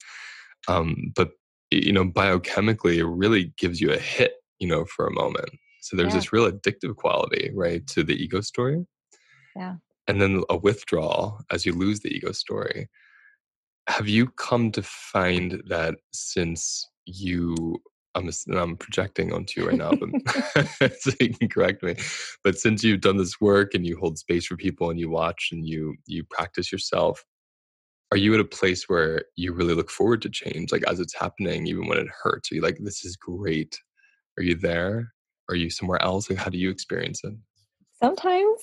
um, 0.69 1.13
but 1.15 1.31
you 1.71 1.93
know 1.93 2.05
biochemically 2.05 2.97
it 2.97 3.07
really 3.07 3.53
gives 3.59 3.81
you 3.81 3.93
a 3.93 3.99
hit 3.99 4.35
you 4.59 4.69
know 4.69 4.85
for 4.85 5.07
a 5.07 5.13
moment 5.13 5.51
so 5.81 5.97
there's 5.97 6.13
yeah. 6.13 6.19
this 6.19 6.33
real 6.33 6.51
addictive 6.51 6.97
quality 6.97 7.51
right 7.55 7.87
to 7.87 8.03
the 8.03 8.15
ego 8.15 8.41
story 8.41 8.85
yeah 9.57 9.75
and 10.07 10.21
then 10.21 10.43
a 10.49 10.57
withdrawal 10.57 11.41
as 11.51 11.67
you 11.67 11.73
lose 11.73 12.01
the 12.01 12.15
ego 12.15 12.33
story 12.33 12.89
have 13.89 14.09
you 14.09 14.27
come 14.29 14.71
to 14.71 14.83
find 14.83 15.63
that 15.67 15.95
since 16.13 16.89
you 17.09 17.81
I'm, 18.15 18.31
I'm 18.53 18.77
projecting 18.77 19.33
onto 19.33 19.61
you 19.61 19.69
right 19.69 19.77
now, 19.77 19.93
but 19.93 20.93
so 21.01 21.13
you 21.21 21.35
can 21.35 21.49
correct 21.49 21.83
me. 21.83 21.95
But 22.43 22.59
since 22.59 22.83
you've 22.83 23.01
done 23.01 23.17
this 23.17 23.41
work 23.41 23.75
and 23.75 23.87
you 23.87 23.97
hold 23.97 24.19
space 24.19 24.47
for 24.47 24.57
people 24.57 24.91
and 24.91 24.99
you 24.99 25.09
watch 25.09 25.51
and 25.53 25.67
you 25.67 25.95
you 26.07 26.25
practice 26.25 26.73
yourself, 26.73 27.25
are 28.11 28.17
you 28.17 28.35
at 28.35 28.41
a 28.41 28.45
place 28.45 28.89
where 28.89 29.23
you 29.37 29.53
really 29.53 29.75
look 29.75 29.91
forward 29.91 30.23
to 30.23 30.31
change, 30.31 30.73
like 30.73 30.83
as 30.85 31.01
it's 31.01 31.15
happening, 31.15 31.67
even 31.67 31.87
when 31.87 31.99
it 31.99 32.09
hurts? 32.23 32.51
Are 32.51 32.55
you 32.57 32.63
like, 32.63 32.79
this 32.81 33.05
is 33.05 33.17
great? 33.17 33.79
Are 34.39 34.43
you 34.43 34.55
there? 34.55 35.13
Are 35.49 35.55
you 35.55 35.71
somewhere 35.71 36.03
else? 36.03 36.29
Like, 36.29 36.39
how 36.39 36.51
do 36.51 36.59
you 36.59 36.71
experience 36.71 37.21
it? 37.25 37.35
Sometimes, 38.01 38.63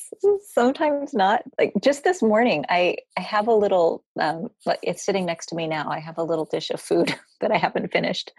sometimes 0.54 1.14
not. 1.14 1.44
Like 1.60 1.74
just 1.84 2.06
this 2.06 2.22
morning, 2.22 2.64
I 2.70 2.98
I 3.18 3.22
have 3.22 3.48
a 3.48 3.54
little. 3.54 4.04
Um, 4.20 4.48
it's 4.82 5.06
sitting 5.06 5.26
next 5.26 5.48
to 5.48 5.56
me 5.56 5.68
now. 5.68 5.90
I 5.90 6.00
have 6.00 6.18
a 6.18 6.24
little 6.24 6.46
dish 6.46 6.70
of 6.70 6.80
food 6.80 7.14
that 7.42 7.52
I 7.52 7.58
haven't 7.58 7.92
finished, 7.92 8.32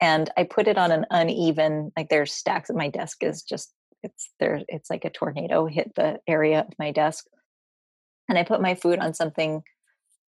and 0.00 0.30
I 0.36 0.44
put 0.44 0.68
it 0.68 0.78
on 0.78 0.92
an 0.92 1.04
uneven. 1.10 1.90
Like 1.96 2.10
there's 2.10 2.32
stacks. 2.32 2.70
At 2.70 2.76
my 2.76 2.88
desk 2.88 3.24
is 3.24 3.42
just 3.42 3.72
it's 4.04 4.30
there. 4.38 4.60
It's 4.68 4.88
like 4.88 5.04
a 5.04 5.10
tornado 5.10 5.66
hit 5.66 5.92
the 5.96 6.20
area 6.28 6.60
of 6.60 6.74
my 6.78 6.92
desk, 6.92 7.26
and 8.28 8.38
I 8.38 8.44
put 8.44 8.62
my 8.62 8.76
food 8.76 9.00
on 9.00 9.14
something 9.14 9.62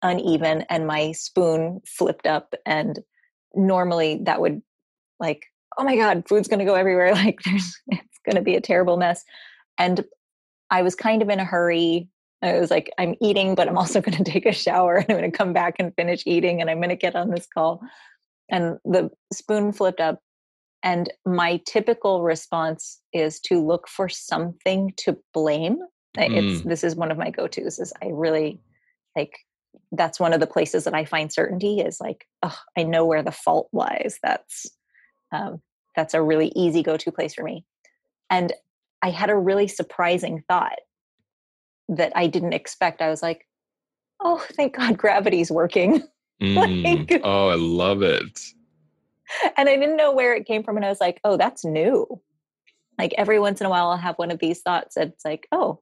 uneven, 0.01 0.65
and 0.69 0.85
my 0.85 1.13
spoon 1.13 1.79
flipped 1.87 2.27
up. 2.27 2.53
And 2.65 2.99
normally 3.55 4.19
that 4.25 4.41
would 4.41 4.61
like, 5.17 5.45
oh 5.77 5.85
my 5.85 5.95
god, 5.95 6.25
food's 6.27 6.49
gonna 6.49 6.65
go 6.65 6.75
everywhere. 6.75 7.13
Like 7.15 7.39
there's 7.45 7.79
it's 7.87 8.19
gonna 8.25 8.41
be 8.43 8.55
a 8.55 8.61
terrible 8.61 8.97
mess 8.97 9.23
and 9.79 10.03
I 10.69 10.83
was 10.83 10.93
kind 10.93 11.21
of 11.21 11.29
in 11.29 11.39
a 11.39 11.45
hurry. 11.45 12.09
I 12.41 12.59
was 12.59 12.69
like, 12.69 12.91
I'm 12.97 13.15
eating, 13.21 13.55
but 13.55 13.67
I'm 13.67 13.77
also 13.77 14.01
going 14.07 14.23
to 14.23 14.29
take 14.29 14.45
a 14.45 14.51
shower 14.51 14.97
and 14.97 15.05
I'm 15.09 15.17
going 15.17 15.31
to 15.31 15.37
come 15.37 15.53
back 15.53 15.75
and 15.79 15.95
finish 15.95 16.23
eating 16.25 16.61
and 16.61 16.69
I'm 16.69 16.77
going 16.77 16.89
to 16.89 16.95
get 16.95 17.15
on 17.15 17.31
this 17.31 17.47
call. 17.51 17.81
And 18.49 18.77
the 18.85 19.09
spoon 19.33 19.71
flipped 19.71 19.99
up. 19.99 20.19
And 20.81 21.11
my 21.25 21.61
typical 21.65 22.23
response 22.23 23.01
is 23.11 23.39
to 23.41 23.65
look 23.65 23.87
for 23.87 24.07
something 24.07 24.93
to 24.97 25.17
blame. 25.33 25.79
It's 26.15 26.61
mm. 26.61 26.63
this 26.63 26.83
is 26.83 26.95
one 26.95 27.11
of 27.11 27.17
my 27.17 27.29
go-tos. 27.31 27.79
Is 27.79 27.93
I 28.01 28.07
really 28.11 28.61
like 29.15 29.37
that's 29.91 30.19
one 30.19 30.33
of 30.33 30.39
the 30.39 30.47
places 30.47 30.85
that 30.85 30.93
I 30.93 31.03
find 31.03 31.31
certainty 31.31 31.81
is 31.81 31.99
like, 31.99 32.25
oh, 32.43 32.57
I 32.77 32.83
know 32.83 33.05
where 33.05 33.21
the 33.21 33.31
fault 33.31 33.67
lies. 33.73 34.19
That's 34.23 34.67
um, 35.33 35.61
that's 35.97 36.13
a 36.13 36.21
really 36.21 36.51
easy 36.55 36.81
go-to 36.81 37.11
place 37.11 37.33
for 37.33 37.43
me. 37.43 37.65
And 38.29 38.53
I 39.01 39.09
had 39.09 39.29
a 39.29 39.37
really 39.37 39.67
surprising 39.67 40.43
thought 40.47 40.79
that 41.89 42.11
I 42.15 42.27
didn't 42.27 42.53
expect. 42.53 43.01
I 43.01 43.09
was 43.09 43.21
like, 43.23 43.47
oh, 44.19 44.45
thank 44.53 44.75
God 44.75 44.97
gravity's 44.97 45.51
working. 45.51 46.03
Mm, 46.41 47.09
like, 47.09 47.21
oh, 47.25 47.49
I 47.49 47.55
love 47.55 48.01
it. 48.01 48.39
And 49.57 49.67
I 49.67 49.75
didn't 49.75 49.97
know 49.97 50.13
where 50.13 50.33
it 50.33 50.45
came 50.45 50.63
from. 50.63 50.77
And 50.77 50.85
I 50.85 50.87
was 50.87 51.01
like, 51.01 51.19
oh, 51.25 51.35
that's 51.35 51.65
new. 51.65 52.21
Like 52.97 53.13
every 53.17 53.39
once 53.39 53.59
in 53.59 53.67
a 53.67 53.69
while, 53.69 53.89
I'll 53.89 53.97
have 53.97 54.15
one 54.15 54.31
of 54.31 54.39
these 54.39 54.61
thoughts. 54.61 54.95
And 54.95 55.11
it's 55.11 55.25
like, 55.25 55.49
oh, 55.51 55.81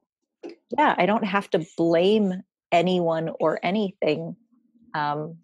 yeah, 0.76 0.96
I 0.98 1.06
don't 1.06 1.24
have 1.24 1.48
to 1.50 1.64
blame 1.76 2.42
anyone 2.72 3.30
or 3.38 3.60
anything. 3.62 4.34
Um, 4.94 5.36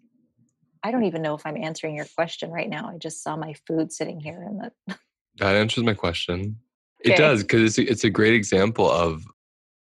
I 0.83 0.91
don't 0.91 1.05
even 1.05 1.21
know 1.21 1.35
if 1.35 1.45
I'm 1.45 1.57
answering 1.57 1.95
your 1.95 2.07
question 2.15 2.51
right 2.51 2.69
now. 2.69 2.91
I 2.93 2.97
just 2.97 3.23
saw 3.23 3.35
my 3.35 3.55
food 3.67 3.91
sitting 3.91 4.19
here 4.19 4.43
and 4.43 4.61
that 4.61 4.97
that 5.37 5.55
answers 5.55 5.83
my 5.83 5.93
question. 5.93 6.57
Okay. 7.05 7.13
It 7.13 7.17
does 7.17 7.43
because 7.43 7.61
it's 7.61 7.77
a, 7.77 7.91
it's 7.91 8.03
a 8.03 8.09
great 8.09 8.33
example 8.33 8.89
of 8.89 9.23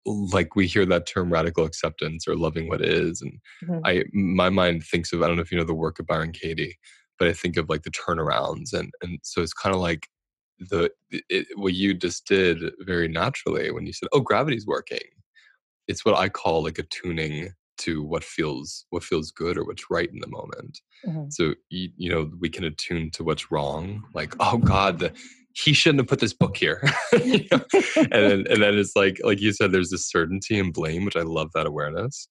like 0.07 0.57
we 0.57 0.67
hear 0.67 0.87
that 0.87 1.07
term 1.07 1.33
radical 1.33 1.65
acceptance 1.65 2.27
or 2.27 2.37
loving 2.37 2.69
what 2.69 2.81
is 2.81 3.21
and 3.21 3.33
mm-hmm. 3.65 3.81
i 3.85 4.03
my 4.13 4.49
mind 4.49 4.83
thinks 4.83 5.13
of 5.13 5.23
i 5.23 5.27
don't 5.27 5.37
know 5.37 5.43
if 5.43 5.53
you 5.53 5.59
know 5.59 5.65
the 5.65 5.75
work 5.75 5.99
of 5.99 6.07
byron 6.07 6.33
katie 6.33 6.79
but 7.19 7.29
i 7.29 7.33
think 7.33 7.57
of 7.57 7.69
like 7.69 7.83
the 7.83 7.91
turnarounds 7.91 8.73
and 8.73 8.91
and 9.03 9.19
so 9.23 9.43
it's 9.43 9.53
kind 9.53 9.75
of 9.75 9.81
like 9.81 10.07
the 10.71 10.91
it, 11.11 11.47
what 11.57 11.75
you 11.75 11.95
just 11.95 12.27
did 12.27 12.59
very 12.81 13.09
naturally 13.09 13.71
when 13.71 13.87
you 13.87 13.93
said 13.93 14.09
oh 14.13 14.21
gravity's 14.21 14.67
working 14.67 14.99
it's 15.87 16.05
what 16.05 16.17
i 16.17 16.29
call 16.29 16.63
like 16.63 16.79
a 16.79 16.85
tuning 16.85 17.51
to 17.77 18.03
what 18.03 18.25
feels 18.25 18.87
what 18.91 19.05
feels 19.05 19.31
good 19.31 19.57
or 19.57 19.65
what's 19.65 19.91
right 19.91 20.11
in 20.13 20.19
the 20.19 20.29
moment 20.29 20.81
mm-hmm. 21.07 21.29
so 21.29 21.55
you, 21.71 21.91
you 21.97 22.11
know 22.11 22.31
we 22.41 22.49
can 22.49 22.65
attune 22.65 23.11
to 23.11 23.23
what's 23.23 23.53
wrong 23.53 24.03
like 24.15 24.35
oh 24.41 24.59
god 24.59 24.99
the, 24.99 25.13
he 25.65 25.73
shouldn't 25.73 26.01
have 26.01 26.09
put 26.09 26.21
this 26.21 26.33
book 26.33 26.57
here. 26.57 26.83
You 27.13 27.45
know? 27.51 27.65
and 27.97 28.13
then 28.13 28.47
and 28.49 28.63
then 28.63 28.79
it's 28.79 28.95
like 28.95 29.19
like 29.25 29.41
you 29.41 29.53
said 29.53 29.73
there's 29.73 29.91
this 29.91 30.09
certainty 30.09 30.59
and 30.59 30.73
blame 30.73 31.05
which 31.05 31.17
i 31.17 31.23
love 31.23 31.51
that 31.55 31.67
awareness. 31.67 32.29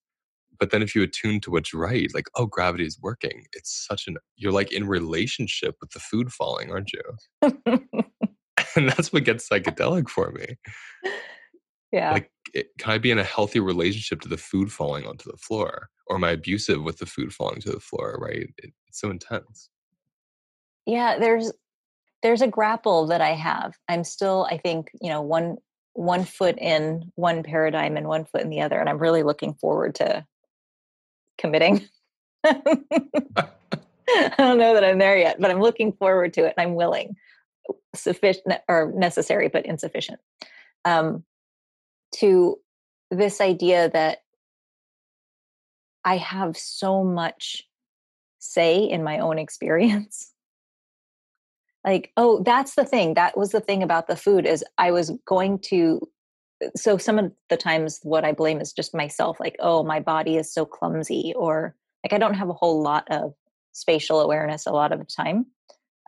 But 0.60 0.72
then 0.72 0.82
if 0.82 0.96
you 0.96 1.04
attune 1.04 1.40
to 1.42 1.52
what's 1.52 1.74
right 1.74 2.10
like 2.13 2.28
oh 2.36 2.46
gravity 2.46 2.86
is 2.86 2.98
working. 3.02 3.46
It's 3.54 3.86
such 3.88 4.08
an 4.08 4.18
you're 4.38 4.52
like 4.52 4.72
in 4.72 4.88
relationship 4.88 5.76
with 5.82 5.92
the 5.92 6.00
food 6.00 6.32
falling 6.32 6.72
aren't 6.72 6.92
you? 6.94 7.82
And 8.76 8.90
that's 8.90 9.12
what 9.12 9.24
gets 9.24 9.48
psychedelic 9.48 10.08
for 10.08 10.32
me. 10.32 10.46
Yeah. 11.92 12.12
Like 12.12 12.32
it, 12.54 12.68
can 12.78 12.92
i 12.92 12.98
be 12.98 13.12
in 13.12 13.18
a 13.18 13.24
healthy 13.24 13.60
relationship 13.60 14.22
to 14.22 14.30
the 14.30 14.38
food 14.38 14.72
falling 14.72 15.08
onto 15.08 15.32
the 15.32 15.38
floor? 15.38 15.90
Or 16.08 16.18
am 16.18 16.24
i 16.24 16.32
abusive 16.32 16.84
with 16.84 16.98
the 16.98 17.06
food 17.06 17.34
falling 17.34 17.60
to 17.62 17.72
the 17.72 17.80
floor 17.80 18.20
right? 18.22 18.50
It, 18.58 18.74
it's 18.88 19.02
so 19.02 19.10
intense. 19.10 19.70
Yeah 20.86 21.18
there's 21.20 21.52
there's 22.28 22.42
a 22.42 22.48
grapple 22.48 23.08
that 23.08 23.22
i 23.22 23.30
have. 23.30 23.78
I'm 23.88 24.04
still 24.04 24.46
i 24.52 24.58
think 24.58 24.92
you 25.02 25.10
know 25.10 25.22
one 25.22 25.56
one 25.94 26.26
foot 26.26 26.58
in 26.60 27.10
one 27.16 27.42
paradigm 27.42 27.96
and 27.96 28.06
one 28.06 28.26
foot 28.26 28.42
in 28.42 28.50
the 28.50 28.62
other 28.62 28.78
and 28.78 28.90
i'm 28.90 28.98
really 28.98 29.24
looking 29.24 29.54
forward 29.54 29.96
to 29.96 30.26
committing. 31.38 31.88
I 32.44 34.34
don't 34.38 34.58
know 34.58 34.74
that 34.74 34.84
i'm 34.84 35.00
there 35.00 35.18
yet 35.18 35.40
but 35.40 35.50
i'm 35.52 35.62
looking 35.62 35.94
forward 35.94 36.34
to 36.34 36.42
it 36.42 36.54
and 36.58 36.68
i'm 36.68 36.76
willing. 36.76 37.16
Sufficient 37.96 38.56
or 38.68 38.92
necessary 38.94 39.48
but 39.48 39.66
insufficient. 39.66 40.20
Um, 40.84 41.24
to 42.16 42.60
this 43.10 43.40
idea 43.40 43.90
that 43.90 44.20
I 46.04 46.18
have 46.18 46.58
so 46.58 47.06
much 47.06 47.63
say 48.40 48.84
in 48.84 49.02
my 49.02 49.20
own 49.20 49.40
experience. 49.40 50.34
Like, 51.86 52.12
oh, 52.18 52.44
that's 52.44 52.76
the 52.76 52.86
thing. 52.86 53.13
That 53.13 53.38
was 53.38 53.52
the 53.52 53.62
thing 53.62 53.84
about 53.84 54.08
the 54.08 54.16
food 54.16 54.46
is 54.46 54.63
I 54.78 54.92
was 54.92 55.12
going 55.26 55.60
to 55.66 56.02
so 56.76 56.98
some 56.98 57.20
of 57.20 57.32
the 57.50 57.58
times 57.58 58.00
what 58.02 58.26
I 58.26 58.32
blame 58.32 58.60
is 58.60 58.74
just 58.74 58.96
myself 58.96 59.40
like, 59.40 59.56
oh, 59.60 59.84
my 59.84 60.00
body 60.00 60.38
is 60.38 60.52
so 60.52 60.66
clumsy 60.66 61.34
or 61.36 61.76
like 62.04 62.13
I 62.13 62.18
don't 62.18 62.34
have 62.34 62.50
a 62.50 62.54
whole 62.54 62.82
lot 62.82 63.08
of 63.12 63.34
spatial 63.74 64.22
awareness 64.22 64.66
a 64.66 64.72
lot 64.72 64.92
of 64.92 64.98
the 64.98 65.06
time. 65.06 65.46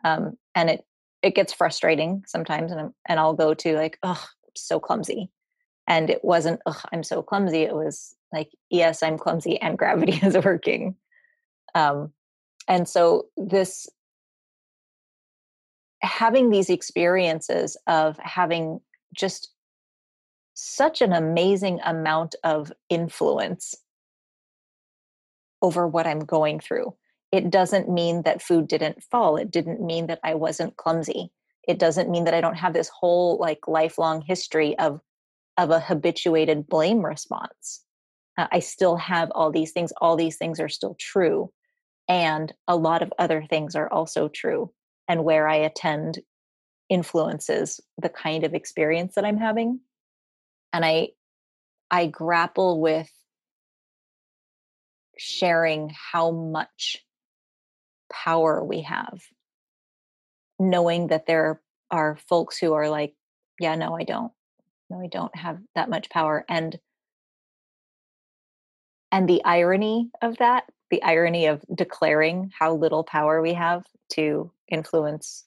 Um, 0.04 0.36
and 0.54 0.70
it 0.70 0.84
it 1.22 1.34
gets 1.34 1.52
frustrating 1.52 2.24
sometimes 2.26 2.72
and 2.72 2.80
I'm, 2.80 2.94
and 3.08 3.20
I'll 3.20 3.34
go 3.34 3.54
to 3.54 3.76
like, 3.76 3.98
oh, 4.02 4.26
so 4.56 4.80
clumsy 4.80 5.30
and 5.90 6.08
it 6.08 6.24
wasn't 6.24 6.60
oh 6.66 6.80
i'm 6.92 7.02
so 7.02 7.22
clumsy 7.22 7.62
it 7.62 7.74
was 7.74 8.14
like 8.32 8.50
yes 8.70 9.02
i'm 9.02 9.18
clumsy 9.18 9.60
and 9.60 9.76
gravity 9.82 10.18
is 10.22 10.36
working 10.44 10.94
um, 11.74 12.12
and 12.66 12.88
so 12.88 13.26
this 13.36 13.88
having 16.02 16.50
these 16.50 16.70
experiences 16.70 17.76
of 17.86 18.16
having 18.18 18.80
just 19.14 19.52
such 20.54 21.00
an 21.00 21.12
amazing 21.12 21.80
amount 21.84 22.34
of 22.44 22.72
influence 22.88 23.74
over 25.62 25.86
what 25.86 26.06
i'm 26.06 26.20
going 26.20 26.60
through 26.60 26.94
it 27.32 27.50
doesn't 27.50 27.88
mean 27.88 28.22
that 28.22 28.42
food 28.42 28.66
didn't 28.68 29.02
fall 29.02 29.36
it 29.36 29.50
didn't 29.50 29.80
mean 29.80 30.06
that 30.06 30.20
i 30.24 30.34
wasn't 30.34 30.76
clumsy 30.76 31.30
it 31.68 31.78
doesn't 31.78 32.10
mean 32.10 32.24
that 32.24 32.34
i 32.34 32.40
don't 32.40 32.56
have 32.56 32.72
this 32.72 32.88
whole 32.88 33.38
like 33.38 33.68
lifelong 33.68 34.20
history 34.22 34.78
of 34.78 35.00
of 35.60 35.70
a 35.70 35.80
habituated 35.80 36.66
blame 36.68 37.04
response. 37.04 37.84
Uh, 38.38 38.46
I 38.50 38.60
still 38.60 38.96
have 38.96 39.30
all 39.34 39.50
these 39.50 39.72
things, 39.72 39.92
all 40.00 40.16
these 40.16 40.36
things 40.36 40.58
are 40.58 40.68
still 40.68 40.96
true. 40.98 41.52
And 42.08 42.52
a 42.66 42.76
lot 42.76 43.02
of 43.02 43.12
other 43.18 43.44
things 43.48 43.76
are 43.76 43.92
also 43.92 44.28
true. 44.28 44.72
And 45.10 45.24
where 45.24 45.48
I 45.48 45.56
attend 45.56 46.20
influences 46.88 47.80
the 47.98 48.08
kind 48.08 48.44
of 48.44 48.54
experience 48.54 49.16
that 49.16 49.24
I'm 49.24 49.38
having. 49.38 49.80
And 50.72 50.84
I 50.84 51.08
I 51.90 52.06
grapple 52.06 52.80
with 52.80 53.10
sharing 55.18 55.90
how 56.12 56.30
much 56.30 57.04
power 58.12 58.62
we 58.62 58.82
have. 58.82 59.20
Knowing 60.60 61.08
that 61.08 61.26
there 61.26 61.60
are 61.90 62.16
folks 62.28 62.56
who 62.56 62.74
are 62.74 62.88
like 62.88 63.16
yeah 63.58 63.74
no 63.74 63.96
i 63.96 64.04
don't. 64.04 64.30
No 64.90 65.00
i 65.00 65.08
don't 65.08 65.34
have 65.34 65.58
that 65.74 65.90
much 65.90 66.08
power. 66.08 66.44
And 66.48 66.78
and 69.10 69.28
the 69.28 69.42
irony 69.44 70.12
of 70.22 70.38
that 70.38 70.66
the 70.92 71.02
irony 71.02 71.46
of 71.46 71.64
declaring 71.74 72.52
how 72.56 72.74
little 72.74 73.02
power 73.02 73.42
we 73.42 73.54
have 73.54 73.82
to 74.10 74.52
influence 74.70 75.44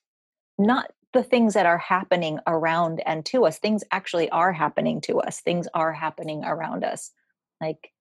not 0.58 0.92
the 1.14 1.24
things 1.24 1.54
that 1.54 1.66
are 1.66 1.78
happening 1.78 2.40
around 2.48 3.02
and 3.06 3.26
to 3.26 3.46
us 3.46 3.60
things 3.60 3.84
actually 3.92 4.30
are 4.30 4.52
happening 4.52 5.02
to 5.02 5.20
us 5.20 5.42
things 5.42 5.68
are 5.74 5.94
happening 5.94 6.44
around 6.44 6.84
us 6.84 7.12
like 7.62 7.92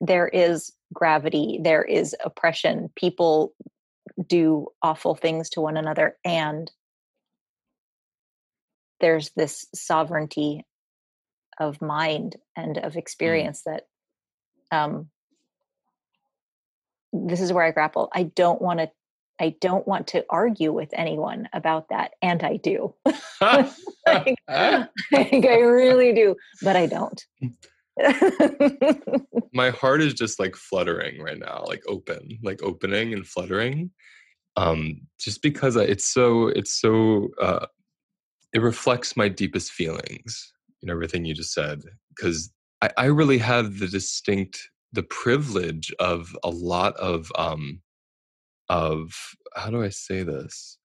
there 0.00 0.28
is 0.28 0.72
gravity 0.92 1.60
there 1.62 1.82
is 1.82 2.14
oppression 2.24 2.90
people 2.96 3.52
do 4.26 4.66
awful 4.82 5.14
things 5.14 5.48
to 5.50 5.60
one 5.60 5.76
another 5.76 6.16
and 6.24 6.70
there's 9.00 9.30
this 9.30 9.66
sovereignty 9.74 10.64
of 11.58 11.82
mind 11.82 12.36
and 12.56 12.78
of 12.78 12.94
mm. 12.94 12.96
experience 12.96 13.60
mm. 13.60 13.64
that 13.74 13.86
um, 14.76 15.10
this 17.12 17.42
is 17.42 17.52
where 17.52 17.64
I 17.64 17.72
grapple. 17.72 18.08
I 18.14 18.22
don't 18.22 18.62
want 18.62 18.80
to 18.80 18.90
I 19.42 19.56
don't 19.60 19.86
want 19.88 20.06
to 20.08 20.24
argue 20.30 20.72
with 20.72 20.90
anyone 20.92 21.48
about 21.52 21.88
that. 21.88 22.12
And 22.22 22.44
I 22.44 22.58
do. 22.58 22.94
like, 23.40 24.38
I 24.46 24.86
really 25.10 26.12
do, 26.14 26.36
but 26.62 26.76
I 26.76 26.86
don't. 26.86 27.26
My 29.52 29.70
heart 29.70 30.00
is 30.00 30.14
just 30.14 30.38
like 30.38 30.54
fluttering 30.54 31.20
right 31.20 31.40
now, 31.40 31.64
like 31.66 31.82
open, 31.88 32.38
like 32.44 32.62
opening 32.62 33.14
and 33.14 33.26
fluttering. 33.26 33.90
Um, 34.56 35.00
just 35.18 35.42
because 35.42 35.74
it's 35.74 36.06
so, 36.06 36.46
it's 36.46 36.80
so, 36.80 37.30
uh, 37.40 37.66
it 38.52 38.60
reflects 38.60 39.16
my 39.16 39.28
deepest 39.28 39.72
feelings 39.72 40.52
in 40.82 40.90
everything 40.90 41.24
you 41.24 41.34
just 41.34 41.52
said 41.52 41.82
because 42.14 42.52
I, 42.80 42.90
I, 42.96 43.04
really 43.06 43.38
have 43.38 43.78
the 43.78 43.88
distinct 43.88 44.68
the 44.92 45.02
privilege 45.04 45.92
of 45.98 46.36
a 46.44 46.50
lot 46.50 46.94
of 46.96 47.32
um 47.38 47.80
of 48.72 49.12
how 49.54 49.70
do 49.70 49.82
i 49.82 49.88
say 49.88 50.22
this? 50.22 50.78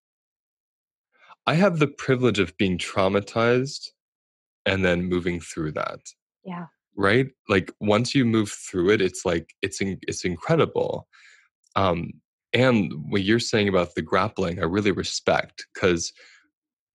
I 1.46 1.54
have 1.54 1.80
the 1.80 1.88
privilege 1.88 2.40
of 2.40 2.58
being 2.58 2.78
traumatized 2.78 3.92
and 4.66 4.84
then 4.84 5.06
moving 5.06 5.40
through 5.40 5.72
that 5.74 6.02
yeah. 6.44 6.66
right? 6.98 7.28
Like 7.48 7.72
once 7.80 8.14
you 8.14 8.26
move 8.26 8.52
through 8.52 8.90
it 8.92 9.02
it's 9.02 9.26
like 9.26 9.54
it's 9.62 9.82
in, 9.82 10.00
it's 10.08 10.26
incredible. 10.26 11.08
Um 11.76 12.12
and 12.54 12.92
what 13.10 13.24
you're 13.24 13.40
saying 13.40 13.68
about 13.68 13.94
the 13.96 14.02
grappling 14.02 14.60
i 14.60 14.64
really 14.64 14.92
respect 14.92 15.66
because 15.74 16.14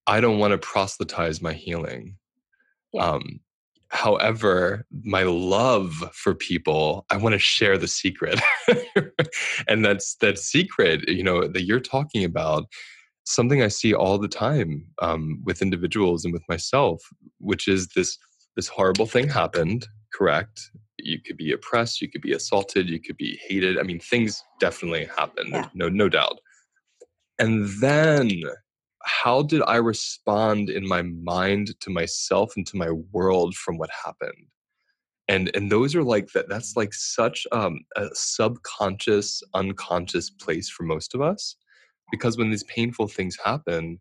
i 0.06 0.18
don't 0.18 0.38
want 0.38 0.52
to 0.52 0.58
proselytize 0.58 1.42
my 1.42 1.52
healing 1.52 2.16
yeah. 2.92 3.06
Um, 3.06 3.40
however, 3.92 4.86
my 5.04 5.22
love 5.22 5.92
for 6.14 6.34
people, 6.34 7.04
I 7.10 7.18
want 7.18 7.34
to 7.34 7.38
share 7.38 7.76
the 7.76 7.88
secret. 7.88 8.40
and 9.68 9.84
that's 9.84 10.16
that 10.16 10.38
secret, 10.38 11.08
you 11.08 11.22
know, 11.22 11.46
that 11.46 11.64
you're 11.64 11.80
talking 11.80 12.24
about, 12.24 12.64
something 13.24 13.62
I 13.62 13.68
see 13.68 13.94
all 13.94 14.18
the 14.18 14.28
time 14.28 14.86
um, 15.00 15.40
with 15.44 15.62
individuals 15.62 16.24
and 16.24 16.32
with 16.32 16.42
myself, 16.48 17.02
which 17.38 17.68
is 17.68 17.88
this 17.88 18.18
this 18.56 18.68
horrible 18.68 19.06
thing 19.06 19.28
happened, 19.28 19.86
correct? 20.12 20.70
You 20.98 21.18
could 21.20 21.36
be 21.36 21.52
oppressed, 21.52 22.02
you 22.02 22.10
could 22.10 22.20
be 22.20 22.32
assaulted, 22.32 22.88
you 22.88 23.00
could 23.00 23.16
be 23.16 23.40
hated. 23.46 23.78
I 23.78 23.82
mean, 23.82 24.00
things 24.00 24.42
definitely 24.58 25.08
happen, 25.16 25.48
yeah. 25.50 25.68
no 25.74 25.88
no 25.88 26.08
doubt. 26.08 26.38
And 27.38 27.68
then 27.80 28.28
how 29.04 29.42
did 29.42 29.62
I 29.66 29.76
respond 29.76 30.70
in 30.70 30.86
my 30.86 31.02
mind 31.02 31.78
to 31.80 31.90
myself 31.90 32.54
and 32.56 32.66
to 32.68 32.76
my 32.76 32.90
world 32.90 33.54
from 33.54 33.78
what 33.78 33.90
happened? 34.04 34.46
and 35.28 35.50
and 35.54 35.70
those 35.70 35.94
are 35.94 36.02
like 36.02 36.30
that 36.32 36.48
that's 36.48 36.76
like 36.76 36.92
such 36.92 37.46
um, 37.52 37.80
a 37.96 38.08
subconscious 38.12 39.42
unconscious 39.54 40.30
place 40.30 40.68
for 40.68 40.82
most 40.82 41.14
of 41.14 41.20
us 41.20 41.56
because 42.10 42.36
when 42.36 42.50
these 42.50 42.64
painful 42.64 43.08
things 43.08 43.36
happen 43.42 43.98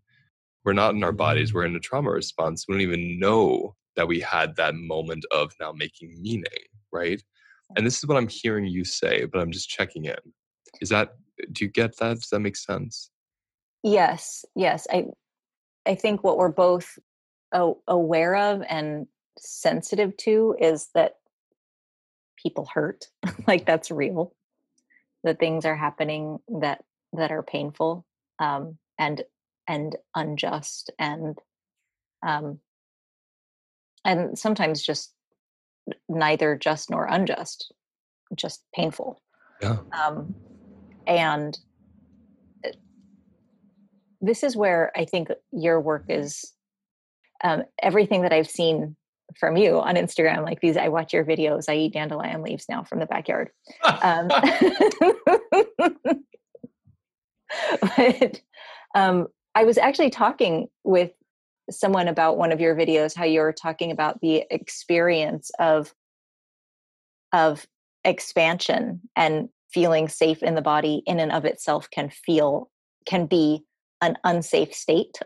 we're 0.65 0.73
not 0.73 0.93
in 0.95 1.03
our 1.03 1.11
bodies 1.11 1.53
we're 1.53 1.65
in 1.65 1.75
a 1.75 1.79
trauma 1.79 2.09
response 2.09 2.65
we 2.67 2.73
don't 2.73 2.81
even 2.81 3.19
know 3.19 3.75
that 3.95 4.07
we 4.07 4.19
had 4.19 4.55
that 4.55 4.75
moment 4.75 5.25
of 5.31 5.53
now 5.59 5.71
making 5.71 6.15
meaning 6.21 6.43
right? 6.93 7.23
And 7.77 7.85
this 7.85 7.99
is 7.99 8.05
what 8.05 8.17
i'm 8.17 8.27
hearing 8.27 8.65
you 8.65 8.83
say 8.83 9.25
but 9.25 9.39
i'm 9.39 9.51
just 9.51 9.69
checking 9.69 10.05
in. 10.05 10.15
Is 10.81 10.89
that 10.89 11.13
do 11.53 11.65
you 11.65 11.71
get 11.71 11.97
that? 11.97 12.15
Does 12.15 12.29
that 12.29 12.39
make 12.39 12.57
sense 12.57 13.09
yes 13.83 14.45
yes 14.55 14.87
i 14.91 15.05
i 15.85 15.95
think 15.95 16.23
what 16.23 16.37
we're 16.37 16.49
both 16.49 16.97
aware 17.87 18.35
of 18.35 18.61
and 18.69 19.07
sensitive 19.37 20.15
to 20.17 20.55
is 20.59 20.89
that 20.93 21.15
people 22.41 22.67
hurt 22.73 23.07
like 23.47 23.65
that's 23.65 23.91
real 23.91 24.33
that 25.23 25.39
things 25.39 25.65
are 25.65 25.75
happening 25.75 26.39
that 26.61 26.83
that 27.13 27.31
are 27.31 27.43
painful 27.43 28.05
um, 28.39 28.77
and 28.97 29.23
and 29.67 29.95
unjust 30.15 30.91
and 30.97 31.37
um, 32.25 32.59
and 34.05 34.37
sometimes 34.37 34.81
just 34.81 35.13
neither 36.07 36.55
just 36.55 36.89
nor 36.89 37.05
unjust 37.05 37.73
just 38.35 38.63
painful 38.73 39.21
yeah. 39.61 39.77
um, 39.91 40.33
and 41.05 41.57
this 44.21 44.43
is 44.43 44.55
where 44.55 44.91
i 44.95 45.05
think 45.05 45.29
your 45.51 45.79
work 45.79 46.05
is 46.09 46.53
um, 47.43 47.63
everything 47.81 48.21
that 48.21 48.33
i've 48.33 48.49
seen 48.49 48.95
from 49.39 49.57
you 49.57 49.79
on 49.79 49.95
Instagram. 49.95 50.43
Like 50.43 50.59
these, 50.61 50.77
I 50.77 50.89
watch 50.89 51.13
your 51.13 51.23
videos. 51.23 51.65
I 51.69 51.75
eat 51.75 51.93
dandelion 51.93 52.41
leaves 52.41 52.65
now 52.67 52.83
from 52.83 52.99
the 52.99 53.05
backyard. 53.05 53.49
Um, 53.83 54.27
but 57.81 58.41
um, 58.95 59.27
I 59.55 59.63
was 59.63 59.77
actually 59.77 60.09
talking 60.09 60.67
with 60.83 61.11
someone 61.69 62.07
about 62.07 62.37
one 62.37 62.51
of 62.51 62.59
your 62.59 62.75
videos, 62.75 63.15
how 63.15 63.25
you 63.25 63.39
were 63.41 63.53
talking 63.53 63.91
about 63.91 64.19
the 64.21 64.43
experience 64.49 65.51
of 65.59 65.93
of 67.33 67.65
expansion 68.03 68.99
and 69.15 69.47
feeling 69.73 70.09
safe 70.09 70.43
in 70.43 70.55
the 70.55 70.61
body 70.61 71.01
in 71.05 71.19
and 71.19 71.31
of 71.31 71.45
itself 71.45 71.89
can 71.91 72.09
feel 72.09 72.69
can 73.05 73.25
be 73.25 73.63
an 74.01 74.17
unsafe 74.23 74.73
state 74.73 75.19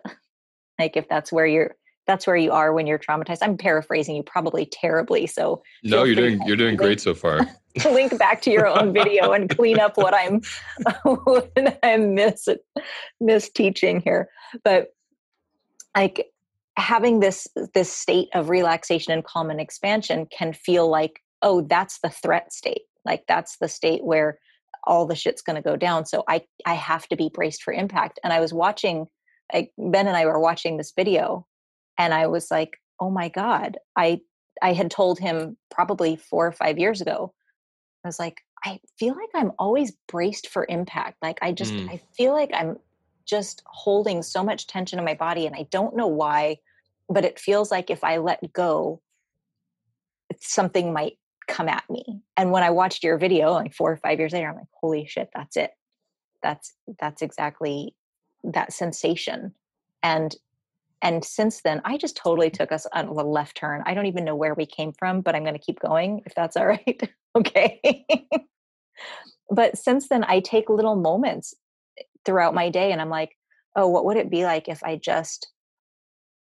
like 0.80 0.98
if 0.98 1.08
that's 1.08 1.32
where 1.32 1.46
you're 1.46 1.76
that's 2.08 2.28
where 2.28 2.36
you 2.36 2.52
are 2.52 2.74
when 2.74 2.86
you're 2.86 3.00
traumatized. 3.00 3.40
I'm 3.42 3.58
paraphrasing 3.58 4.16
you 4.16 4.24
probably 4.24 4.68
terribly. 4.68 5.26
So 5.28 5.64
no, 5.84 6.04
you're 6.04 6.16
doing 6.16 6.42
you're 6.46 6.56
doing 6.56 6.76
great 6.76 7.02
so 7.02 7.14
far. 7.14 7.42
link 7.86 8.18
back 8.18 8.42
to 8.44 8.52
your 8.52 8.68
own 8.68 8.94
video 8.94 9.32
and 9.32 9.50
clean 9.50 9.80
up 9.80 9.98
what 9.98 10.14
I'm 10.14 10.42
what 11.04 11.80
I'm 11.84 12.14
miss 12.14 12.48
miss 13.20 13.50
teaching 13.50 14.02
here. 14.02 14.30
But 14.64 14.94
like 15.96 16.28
having 16.78 17.22
this 17.22 17.48
this 17.74 17.92
state 17.92 18.30
of 18.34 18.50
relaxation 18.50 19.14
and 19.14 19.24
calm 19.24 19.50
and 19.50 19.62
expansion 19.62 20.28
can 20.38 20.54
feel 20.54 20.90
like 20.90 21.22
oh 21.42 21.62
that's 21.62 22.00
the 22.00 22.10
threat 22.10 22.52
state 22.52 22.82
like 23.06 23.24
that's 23.30 23.58
the 23.58 23.70
state 23.70 24.04
where 24.04 24.38
all 24.86 25.06
the 25.06 25.16
shit's 25.16 25.42
going 25.42 25.56
to 25.56 25.62
go 25.62 25.76
down 25.76 26.06
so 26.06 26.24
i 26.28 26.42
i 26.66 26.74
have 26.74 27.08
to 27.08 27.16
be 27.16 27.30
braced 27.34 27.64
for 27.64 27.74
impact 27.74 28.20
and 28.24 28.32
i 28.34 28.40
was 28.40 28.54
watching 28.54 29.06
like 29.54 29.72
ben 29.78 30.08
and 30.08 30.18
i 30.18 30.26
were 30.26 30.40
watching 30.40 30.78
this 30.78 30.94
video 30.96 31.46
and 31.98 32.14
i 32.14 32.28
was 32.28 32.50
like 32.52 32.78
oh 33.00 33.10
my 33.10 33.30
god 33.30 33.78
i 33.96 34.20
i 34.62 34.74
had 34.74 34.92
told 34.92 35.20
him 35.20 35.58
probably 35.72 36.16
four 36.16 36.48
or 36.48 36.52
five 36.52 36.78
years 36.78 37.02
ago 37.02 37.34
i 38.04 38.08
was 38.08 38.20
like 38.20 38.38
i 38.64 38.80
feel 38.98 39.16
like 39.16 39.30
i'm 39.34 39.52
always 39.60 39.94
braced 40.08 40.50
for 40.50 40.66
impact 40.70 41.18
like 41.22 41.40
i 41.42 41.52
just 41.52 41.74
mm. 41.74 41.90
i 41.90 42.00
feel 42.18 42.34
like 42.34 42.52
i'm 42.54 42.78
just 43.26 43.64
holding 43.66 44.22
so 44.22 44.44
much 44.44 44.68
tension 44.68 45.00
in 45.00 45.06
my 45.06 45.16
body 45.16 45.46
and 45.46 45.56
i 45.56 45.66
don't 45.72 45.96
know 45.96 46.08
why 46.08 46.58
but 47.10 47.26
it 47.26 47.40
feels 47.40 47.72
like 47.72 47.90
if 47.90 48.04
i 48.04 48.18
let 48.18 48.54
go 48.54 49.02
something 50.42 50.94
might 50.94 51.18
come 51.48 51.68
at 51.70 51.84
me. 51.90 52.22
And 52.38 52.52
when 52.52 52.64
i 52.64 52.70
watched 52.70 53.04
your 53.04 53.18
video 53.18 53.52
like 53.52 53.74
four 53.74 53.92
or 53.92 53.98
five 53.98 54.20
years 54.20 54.34
later 54.34 54.50
i'm 54.50 54.56
like 54.56 54.66
holy 54.80 55.06
shit 55.06 55.30
that's 55.34 55.58
it. 55.58 55.72
That's 56.44 56.74
that's 57.00 57.22
exactly 57.22 57.96
that 58.44 58.74
sensation. 58.74 59.54
And 60.04 60.36
and 61.02 61.24
since 61.24 61.62
then 61.62 61.82
i 61.86 61.98
just 61.98 62.18
totally 62.18 62.50
took 62.50 62.72
us 62.72 62.86
on 62.94 63.08
a 63.08 63.14
left 63.14 63.58
turn. 63.58 63.84
I 63.86 63.94
don't 63.94 64.06
even 64.08 64.26
know 64.26 64.36
where 64.36 64.54
we 64.54 64.66
came 64.66 64.94
from 64.94 65.22
but 65.22 65.36
i'm 65.36 65.44
going 65.44 65.54
to 65.54 65.60
keep 65.60 65.80
going 65.80 66.22
if 66.26 66.36
that's 66.36 66.58
all 66.58 66.68
right. 66.68 67.10
Okay. 67.36 68.06
But 69.50 69.78
since 69.78 70.10
then 70.10 70.24
i 70.28 70.40
take 70.40 70.70
little 70.70 70.96
moments 70.96 71.54
eh, 72.00 72.04
throughout 72.24 72.56
my 72.56 72.70
day 72.70 72.92
and 72.92 73.02
i'm 73.02 73.10
like 73.10 73.38
oh 73.76 73.88
what 73.88 74.06
would 74.06 74.18
it 74.18 74.30
be 74.30 74.44
like 74.46 74.68
if 74.68 74.84
i 74.84 74.96
just 74.96 75.50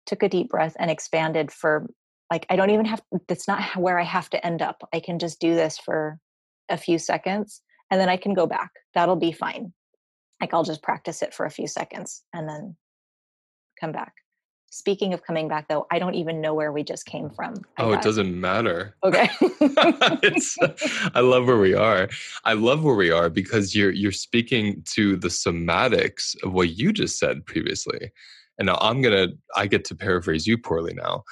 took 0.07 0.23
a 0.23 0.29
deep 0.29 0.49
breath 0.49 0.75
and 0.79 0.91
expanded 0.91 1.53
for 1.53 1.87
like 2.31 2.47
i 2.51 2.57
don't 2.57 2.71
even 2.71 2.87
have 2.87 3.03
that's 3.27 3.49
not 3.49 3.77
where 3.77 3.99
i 3.99 4.05
have 4.05 4.31
to 4.31 4.45
end 4.45 4.63
up 4.63 4.87
i 4.93 5.01
can 5.01 5.19
just 5.19 5.41
do 5.41 5.55
this 5.55 5.79
for 5.79 6.19
a 6.69 6.77
few 6.77 6.99
seconds 6.99 7.63
and 7.91 8.01
then 8.01 8.09
i 8.09 8.17
can 8.17 8.35
go 8.35 8.47
back 8.47 8.71
that'll 8.95 9.17
be 9.17 9.33
fine 9.33 9.73
like 10.41 10.53
i'll 10.55 10.65
just 10.65 10.83
practice 10.83 11.23
it 11.23 11.35
for 11.35 11.47
a 11.47 11.51
few 11.51 11.67
seconds 11.67 12.23
and 12.33 12.49
then 12.49 12.77
come 13.81 13.93
back 13.93 14.13
Speaking 14.71 15.15
of 15.15 15.25
coming 15.25 15.49
back, 15.49 15.67
though, 15.69 15.87
I 15.91 15.99
don't 15.99 16.15
even 16.15 16.43
know 16.43 16.53
where 16.53 16.73
we 16.73 16.85
just 16.85 17.07
came 17.07 17.31
from. 17.31 17.55
I 17.79 17.85
oh, 17.85 17.93
it 17.93 18.03
doesn't 18.03 18.39
matter. 18.39 18.95
Okay. 19.05 19.29
Uh, 20.61 20.69
I 21.15 21.21
love 21.21 21.47
where 21.47 21.59
we 21.59 21.75
are. 21.75 22.09
I 22.45 22.53
love 22.53 22.83
where 22.83 22.95
we 22.95 23.11
are 23.11 23.31
because 23.31 23.75
you're 23.75 23.91
you're 23.91 24.13
speaking 24.13 24.83
to 24.95 25.17
the 25.17 25.29
somatics 25.29 26.37
of 26.43 26.53
what 26.53 26.71
you 26.71 26.93
just 26.93 27.19
said 27.19 27.47
previously. 27.47 28.13
And 28.59 28.67
now 28.67 28.79
I'm 28.81 29.01
gonna 29.03 29.29
I 29.55 29.67
get 29.67 29.85
to 29.87 29.95
paraphrase 29.95 30.47
you 30.47 30.59
poorly 30.59 30.95
now. 30.95 31.23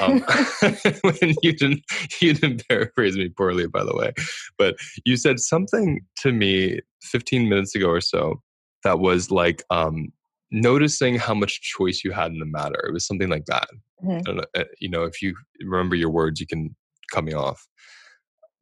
Um, 0.00 0.20
when 1.02 1.34
you 1.42 1.52
didn't 1.52 1.82
you 2.20 2.34
didn't 2.34 2.66
paraphrase 2.68 3.16
me 3.16 3.28
poorly, 3.28 3.66
by 3.66 3.84
the 3.84 3.96
way. 3.96 4.12
But 4.56 4.76
you 5.04 5.16
said 5.16 5.40
something 5.40 6.04
to 6.18 6.32
me 6.32 6.80
15 7.02 7.48
minutes 7.48 7.74
ago 7.74 7.88
or 7.88 8.00
so 8.00 8.40
that 8.84 9.00
was 9.00 9.30
like 9.30 9.64
um, 9.70 10.12
noticing 10.50 11.16
how 11.16 11.34
much 11.34 11.60
choice 11.60 12.02
you 12.04 12.12
had 12.12 12.32
in 12.32 12.38
the 12.38 12.46
matter. 12.46 12.80
It 12.86 12.92
was 12.92 13.06
something 13.06 13.28
like 13.28 13.46
that. 13.46 13.68
Mm-hmm. 14.04 14.36
Know, 14.36 14.44
uh, 14.54 14.64
you 14.78 14.88
know, 14.88 15.04
if 15.04 15.20
you 15.20 15.34
remember 15.60 15.96
your 15.96 16.10
words, 16.10 16.40
you 16.40 16.46
can 16.46 16.74
cut 17.12 17.24
me 17.24 17.32
off. 17.32 17.66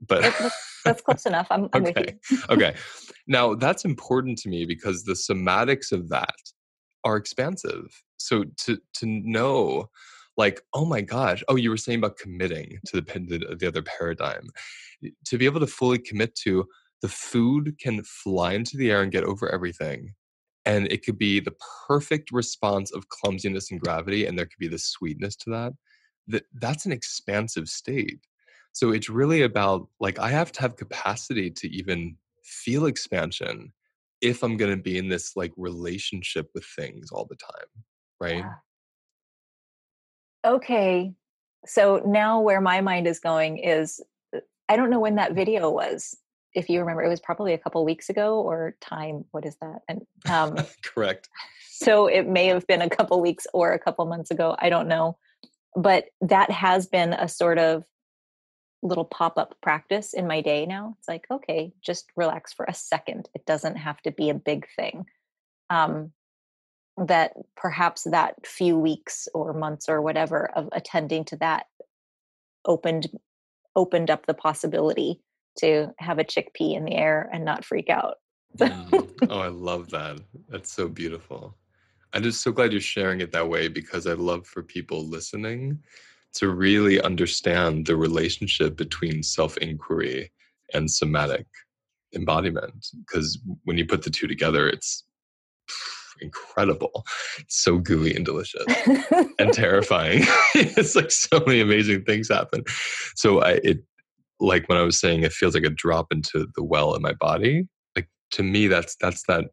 But 0.06 0.22
that's, 0.22 0.80
that's 0.84 1.02
close 1.02 1.26
enough. 1.26 1.46
I'm, 1.50 1.68
I'm 1.72 1.86
okay. 1.86 2.16
okay. 2.48 2.74
Now 3.26 3.54
that's 3.54 3.84
important 3.84 4.38
to 4.38 4.48
me 4.48 4.64
because 4.64 5.04
the 5.04 5.12
somatics 5.12 5.92
of 5.92 6.08
that 6.10 6.34
are 7.04 7.16
expansive. 7.16 8.02
So 8.16 8.44
to 8.64 8.78
to 8.94 9.06
know, 9.06 9.90
like, 10.36 10.62
oh 10.74 10.84
my 10.84 11.00
gosh, 11.00 11.42
oh, 11.48 11.56
you 11.56 11.70
were 11.70 11.76
saying 11.76 11.98
about 11.98 12.18
committing 12.18 12.78
to 12.86 13.00
the 13.00 13.02
the, 13.02 13.56
the 13.58 13.66
other 13.68 13.82
paradigm, 13.82 14.48
to 15.26 15.38
be 15.38 15.46
able 15.46 15.60
to 15.60 15.66
fully 15.66 15.98
commit 15.98 16.34
to 16.44 16.66
the 17.02 17.08
food 17.08 17.76
can 17.78 18.02
fly 18.02 18.54
into 18.54 18.76
the 18.76 18.90
air 18.90 19.02
and 19.02 19.12
get 19.12 19.24
over 19.24 19.52
everything 19.52 20.14
and 20.64 20.90
it 20.90 21.04
could 21.04 21.18
be 21.18 21.40
the 21.40 21.54
perfect 21.86 22.30
response 22.32 22.90
of 22.92 23.08
clumsiness 23.08 23.70
and 23.70 23.80
gravity 23.80 24.26
and 24.26 24.38
there 24.38 24.46
could 24.46 24.58
be 24.58 24.68
the 24.68 24.78
sweetness 24.78 25.36
to 25.36 25.50
that 25.50 25.72
that 26.26 26.44
that's 26.54 26.86
an 26.86 26.92
expansive 26.92 27.68
state 27.68 28.20
so 28.72 28.90
it's 28.90 29.10
really 29.10 29.42
about 29.42 29.86
like 30.00 30.18
i 30.18 30.30
have 30.30 30.50
to 30.52 30.60
have 30.60 30.76
capacity 30.76 31.50
to 31.50 31.68
even 31.68 32.16
feel 32.42 32.86
expansion 32.86 33.72
if 34.24 34.42
i'm 34.42 34.56
going 34.56 34.70
to 34.70 34.82
be 34.82 34.98
in 34.98 35.08
this 35.08 35.36
like 35.36 35.52
relationship 35.56 36.48
with 36.54 36.64
things 36.64 37.10
all 37.10 37.26
the 37.28 37.36
time 37.36 37.84
right 38.20 38.38
yeah. 38.38 38.54
okay 40.50 41.12
so 41.66 42.02
now 42.06 42.40
where 42.40 42.60
my 42.60 42.80
mind 42.80 43.06
is 43.06 43.20
going 43.20 43.58
is 43.58 44.00
uh, 44.34 44.40
i 44.68 44.76
don't 44.76 44.90
know 44.90 45.00
when 45.00 45.16
that 45.16 45.34
video 45.34 45.70
was 45.70 46.16
if 46.54 46.68
you 46.68 46.80
remember, 46.80 47.02
it 47.02 47.08
was 47.08 47.20
probably 47.20 47.52
a 47.52 47.58
couple 47.58 47.84
weeks 47.84 48.08
ago 48.08 48.40
or 48.40 48.76
time. 48.80 49.24
What 49.32 49.44
is 49.44 49.56
that? 49.60 49.80
And 49.88 50.02
um, 50.30 50.56
correct. 50.84 51.28
So 51.70 52.06
it 52.06 52.26
may 52.28 52.46
have 52.46 52.66
been 52.66 52.82
a 52.82 52.88
couple 52.88 53.20
weeks 53.20 53.46
or 53.52 53.72
a 53.72 53.78
couple 53.78 54.06
months 54.06 54.30
ago. 54.30 54.56
I 54.58 54.68
don't 54.68 54.88
know, 54.88 55.18
but 55.74 56.06
that 56.20 56.50
has 56.50 56.86
been 56.86 57.12
a 57.12 57.28
sort 57.28 57.58
of 57.58 57.84
little 58.84 59.04
pop 59.04 59.38
up 59.38 59.56
practice 59.62 60.12
in 60.12 60.26
my 60.26 60.40
day 60.42 60.66
now. 60.66 60.94
It's 60.98 61.08
like, 61.08 61.24
okay, 61.30 61.72
just 61.82 62.06
relax 62.16 62.52
for 62.52 62.66
a 62.68 62.74
second. 62.74 63.28
It 63.34 63.46
doesn't 63.46 63.76
have 63.76 64.00
to 64.02 64.12
be 64.12 64.30
a 64.30 64.34
big 64.34 64.66
thing. 64.76 65.06
Um, 65.70 66.12
that 66.96 67.32
perhaps 67.56 68.04
that 68.04 68.46
few 68.46 68.78
weeks 68.78 69.26
or 69.34 69.52
months 69.52 69.88
or 69.88 70.00
whatever 70.00 70.50
of 70.54 70.68
attending 70.70 71.24
to 71.24 71.36
that 71.36 71.66
opened 72.64 73.08
opened 73.74 74.10
up 74.10 74.26
the 74.26 74.34
possibility 74.34 75.20
to 75.58 75.92
have 75.98 76.20
a 76.20 76.24
chickpea 76.24 76.76
in 76.76 76.84
the 76.84 76.94
air 76.94 77.28
and 77.32 77.44
not 77.44 77.64
freak 77.64 77.90
out. 77.90 78.18
mm. 78.58 79.28
Oh, 79.28 79.40
I 79.40 79.48
love 79.48 79.90
that. 79.90 80.20
That's 80.48 80.72
so 80.72 80.86
beautiful. 80.88 81.56
I'm 82.12 82.22
just 82.22 82.42
so 82.42 82.52
glad 82.52 82.70
you're 82.70 82.80
sharing 82.80 83.20
it 83.20 83.32
that 83.32 83.48
way 83.48 83.66
because 83.66 84.06
I 84.06 84.12
love 84.12 84.46
for 84.46 84.62
people 84.62 85.04
listening 85.04 85.80
to 86.34 86.48
really 86.50 87.00
understand 87.00 87.86
the 87.86 87.96
relationship 87.96 88.76
between 88.76 89.22
self 89.22 89.56
inquiry 89.58 90.32
and 90.72 90.90
somatic 90.90 91.46
embodiment. 92.14 92.86
Because 93.06 93.38
when 93.64 93.78
you 93.78 93.86
put 93.86 94.02
the 94.02 94.10
two 94.10 94.26
together, 94.26 94.68
it's 94.68 95.04
incredible. 96.20 97.04
It's 97.38 97.62
so 97.62 97.78
gooey 97.78 98.14
and 98.14 98.24
delicious 98.24 98.64
and 99.38 99.52
terrifying. 99.52 100.22
it's 100.54 100.96
like 100.96 101.10
so 101.10 101.42
many 101.46 101.60
amazing 101.60 102.04
things 102.04 102.28
happen. 102.28 102.64
So 103.16 103.40
I, 103.40 103.60
it, 103.64 103.78
like 104.40 104.68
when 104.68 104.78
I 104.78 104.82
was 104.82 104.98
saying, 104.98 105.22
it 105.22 105.32
feels 105.32 105.54
like 105.54 105.64
a 105.64 105.70
drop 105.70 106.12
into 106.12 106.46
the 106.54 106.64
well 106.64 106.94
in 106.94 107.02
my 107.02 107.12
body. 107.12 107.68
Like 107.96 108.08
to 108.32 108.42
me, 108.42 108.66
that's 108.66 108.96
that's 109.00 109.24
that 109.28 109.46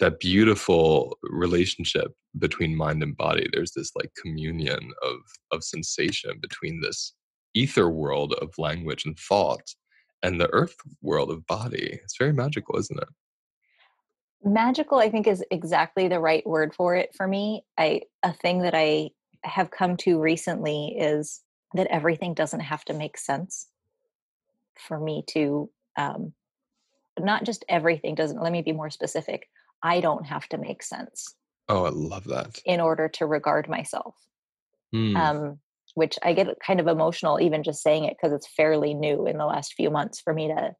that 0.00 0.20
beautiful 0.20 1.18
relationship 1.22 2.14
between 2.38 2.76
mind 2.76 3.02
and 3.02 3.16
body. 3.16 3.48
There's 3.52 3.72
this 3.72 3.92
like 3.96 4.10
communion 4.20 4.92
of 5.02 5.16
of 5.50 5.64
sensation 5.64 6.38
between 6.40 6.80
this 6.80 7.14
ether 7.54 7.88
world 7.88 8.34
of 8.34 8.52
language 8.58 9.04
and 9.04 9.18
thought 9.18 9.74
and 10.22 10.40
the 10.40 10.52
earth 10.52 10.76
world 11.02 11.30
of 11.30 11.46
body. 11.46 11.98
It's 12.02 12.18
very 12.18 12.32
magical, 12.32 12.78
isn't 12.78 13.00
it? 13.00 13.08
magical 14.44 14.98
i 14.98 15.10
think 15.10 15.26
is 15.26 15.44
exactly 15.50 16.08
the 16.08 16.20
right 16.20 16.46
word 16.46 16.74
for 16.74 16.94
it 16.94 17.10
for 17.16 17.26
me 17.26 17.64
i 17.76 18.00
a 18.22 18.32
thing 18.32 18.62
that 18.62 18.74
i 18.74 19.10
have 19.42 19.70
come 19.70 19.96
to 19.96 20.20
recently 20.20 20.96
is 20.98 21.40
that 21.74 21.88
everything 21.88 22.34
doesn't 22.34 22.60
have 22.60 22.84
to 22.84 22.94
make 22.94 23.18
sense 23.18 23.66
for 24.76 24.98
me 24.98 25.24
to 25.26 25.68
um 25.96 26.32
not 27.18 27.44
just 27.44 27.64
everything 27.68 28.14
doesn't 28.14 28.40
let 28.40 28.52
me 28.52 28.62
be 28.62 28.72
more 28.72 28.90
specific 28.90 29.48
i 29.82 30.00
don't 30.00 30.26
have 30.26 30.46
to 30.48 30.58
make 30.58 30.82
sense 30.82 31.34
oh 31.68 31.84
i 31.84 31.90
love 31.90 32.24
that 32.24 32.58
in 32.64 32.80
order 32.80 33.08
to 33.08 33.26
regard 33.26 33.68
myself 33.68 34.14
Hmm. 34.92 35.16
um 35.16 35.58
which 35.94 36.18
i 36.22 36.32
get 36.32 36.48
kind 36.64 36.80
of 36.80 36.86
emotional 36.86 37.40
even 37.40 37.62
just 37.62 37.82
saying 37.82 38.04
it 38.04 38.16
because 38.16 38.32
it's 38.32 38.48
fairly 38.48 38.94
new 38.94 39.26
in 39.26 39.36
the 39.36 39.44
last 39.46 39.74
few 39.74 39.90
months 39.90 40.20
for 40.20 40.32
me 40.32 40.48
to 40.48 40.74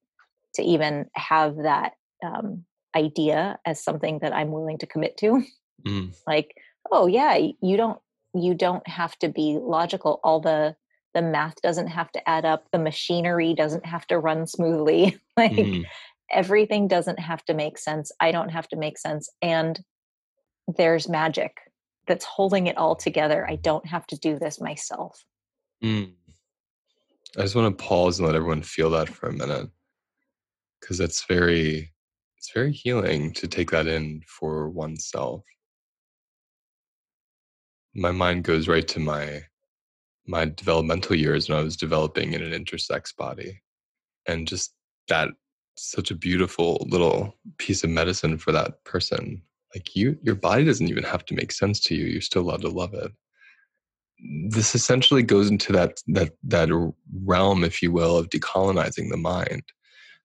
to 0.54 0.62
even 0.62 1.06
have 1.14 1.56
that 1.56 1.92
um 2.24 2.64
idea 2.96 3.58
as 3.66 3.82
something 3.84 4.18
that 4.20 4.32
i'm 4.34 4.50
willing 4.50 4.78
to 4.78 4.86
commit 4.86 5.16
to 5.18 5.42
Mm. 5.86 6.16
like 6.26 6.54
oh 6.90 7.06
yeah 7.06 7.36
you 7.60 7.76
don't 7.76 8.00
you 8.34 8.54
don't 8.54 8.86
have 8.88 9.16
to 9.20 9.28
be 9.28 9.58
logical 9.60 10.20
all 10.24 10.40
the 10.40 10.74
the 11.14 11.22
math 11.22 11.60
doesn't 11.62 11.86
have 11.88 12.10
to 12.12 12.28
add 12.28 12.44
up 12.44 12.64
the 12.72 12.78
machinery 12.78 13.54
doesn't 13.54 13.86
have 13.86 14.06
to 14.08 14.18
run 14.18 14.46
smoothly 14.46 15.18
like 15.36 15.52
Mhm. 15.52 15.84
Everything 16.30 16.88
doesn't 16.88 17.18
have 17.18 17.44
to 17.44 17.54
make 17.54 17.78
sense 17.78 18.12
i 18.20 18.30
don't 18.30 18.50
have 18.50 18.68
to 18.68 18.76
make 18.76 18.98
sense 18.98 19.30
and 19.42 19.80
there's 20.76 21.08
magic 21.08 21.56
that's 22.06 22.24
holding 22.24 22.66
it 22.66 22.76
all 22.76 22.94
together 22.94 23.48
i 23.48 23.56
don't 23.56 23.86
have 23.86 24.06
to 24.06 24.16
do 24.18 24.38
this 24.38 24.60
myself 24.60 25.24
Mm. 25.82 26.12
I 27.36 27.42
just 27.42 27.54
want 27.54 27.76
to 27.76 27.84
pause 27.84 28.18
and 28.18 28.26
let 28.26 28.34
everyone 28.34 28.62
feel 28.62 28.90
that 28.90 29.08
for 29.08 29.28
a 29.28 29.32
minute, 29.32 29.68
because 30.80 31.00
it's 31.00 31.24
very, 31.26 31.92
it's 32.36 32.50
very 32.52 32.72
healing 32.72 33.32
to 33.34 33.46
take 33.46 33.70
that 33.70 33.86
in 33.86 34.22
for 34.26 34.70
oneself. 34.70 35.44
My 37.94 38.10
mind 38.10 38.44
goes 38.44 38.68
right 38.68 38.86
to 38.88 39.00
my 39.00 39.42
my 40.26 40.44
developmental 40.44 41.16
years 41.16 41.48
when 41.48 41.58
I 41.58 41.62
was 41.62 41.76
developing 41.76 42.34
in 42.34 42.42
an 42.42 42.52
intersex 42.52 43.16
body, 43.16 43.62
and 44.26 44.46
just 44.46 44.74
that 45.08 45.30
such 45.78 46.10
a 46.10 46.16
beautiful 46.16 46.86
little 46.90 47.36
piece 47.58 47.84
of 47.84 47.90
medicine 47.90 48.38
for 48.38 48.52
that 48.52 48.84
person. 48.84 49.42
Like 49.74 49.94
you, 49.96 50.18
your 50.22 50.34
body 50.34 50.64
doesn't 50.64 50.88
even 50.88 51.04
have 51.04 51.24
to 51.26 51.34
make 51.34 51.52
sense 51.52 51.80
to 51.80 51.94
you. 51.94 52.06
You're 52.06 52.20
still 52.22 52.42
allowed 52.42 52.62
to 52.62 52.68
love 52.68 52.94
it. 52.94 53.12
this 54.50 54.74
essentially 54.74 55.22
goes 55.22 55.48
into 55.50 55.72
that 55.72 56.00
that 56.08 56.32
that 56.42 56.68
realm 57.24 57.64
if 57.64 57.82
you 57.82 57.92
will 57.92 58.16
of 58.16 58.28
decolonizing 58.30 59.10
the 59.10 59.16
mind 59.16 59.62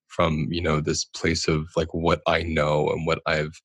from 0.07 0.47
you 0.49 0.61
know 0.61 0.79
this 0.81 1.05
place 1.05 1.47
of 1.47 1.67
like 1.75 1.93
what 1.93 2.21
i 2.27 2.41
know 2.43 2.89
and 2.89 3.05
what 3.05 3.21
i've 3.27 3.61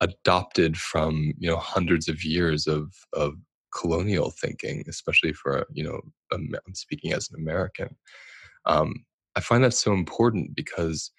adopted 0.00 0.76
from 0.76 1.32
you 1.38 1.48
know 1.48 1.56
hundreds 1.56 2.08
of 2.08 2.24
years 2.24 2.66
of 2.66 2.92
of 3.12 3.34
colonial 3.72 4.30
thinking 4.30 4.84
especially 4.88 5.32
for 5.32 5.66
you 5.72 5.84
know 5.84 6.00
i'm 6.32 6.74
speaking 6.74 7.12
as 7.12 7.28
an 7.30 7.40
american 7.40 7.96
um, 8.66 8.94
i 9.36 9.40
find 9.40 9.62
that 9.62 9.74
so 9.74 9.92
important 9.92 10.54
because 10.56 11.10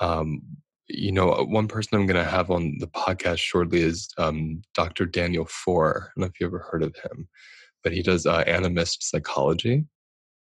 um, 0.00 0.42
you 0.88 1.12
know 1.12 1.46
one 1.48 1.68
person 1.68 1.98
i'm 1.98 2.06
going 2.06 2.22
to 2.22 2.30
have 2.30 2.50
on 2.50 2.76
the 2.78 2.86
podcast 2.88 3.38
shortly 3.38 3.80
is 3.80 4.08
um, 4.18 4.62
dr 4.74 5.04
daniel 5.06 5.44
Foor 5.44 6.12
i 6.16 6.20
don't 6.20 6.22
know 6.22 6.26
if 6.26 6.40
you 6.40 6.46
ever 6.46 6.66
heard 6.70 6.82
of 6.82 6.94
him 6.96 7.28
but 7.82 7.92
he 7.92 8.02
does 8.02 8.26
uh, 8.26 8.44
animist 8.44 9.02
psychology. 9.02 9.84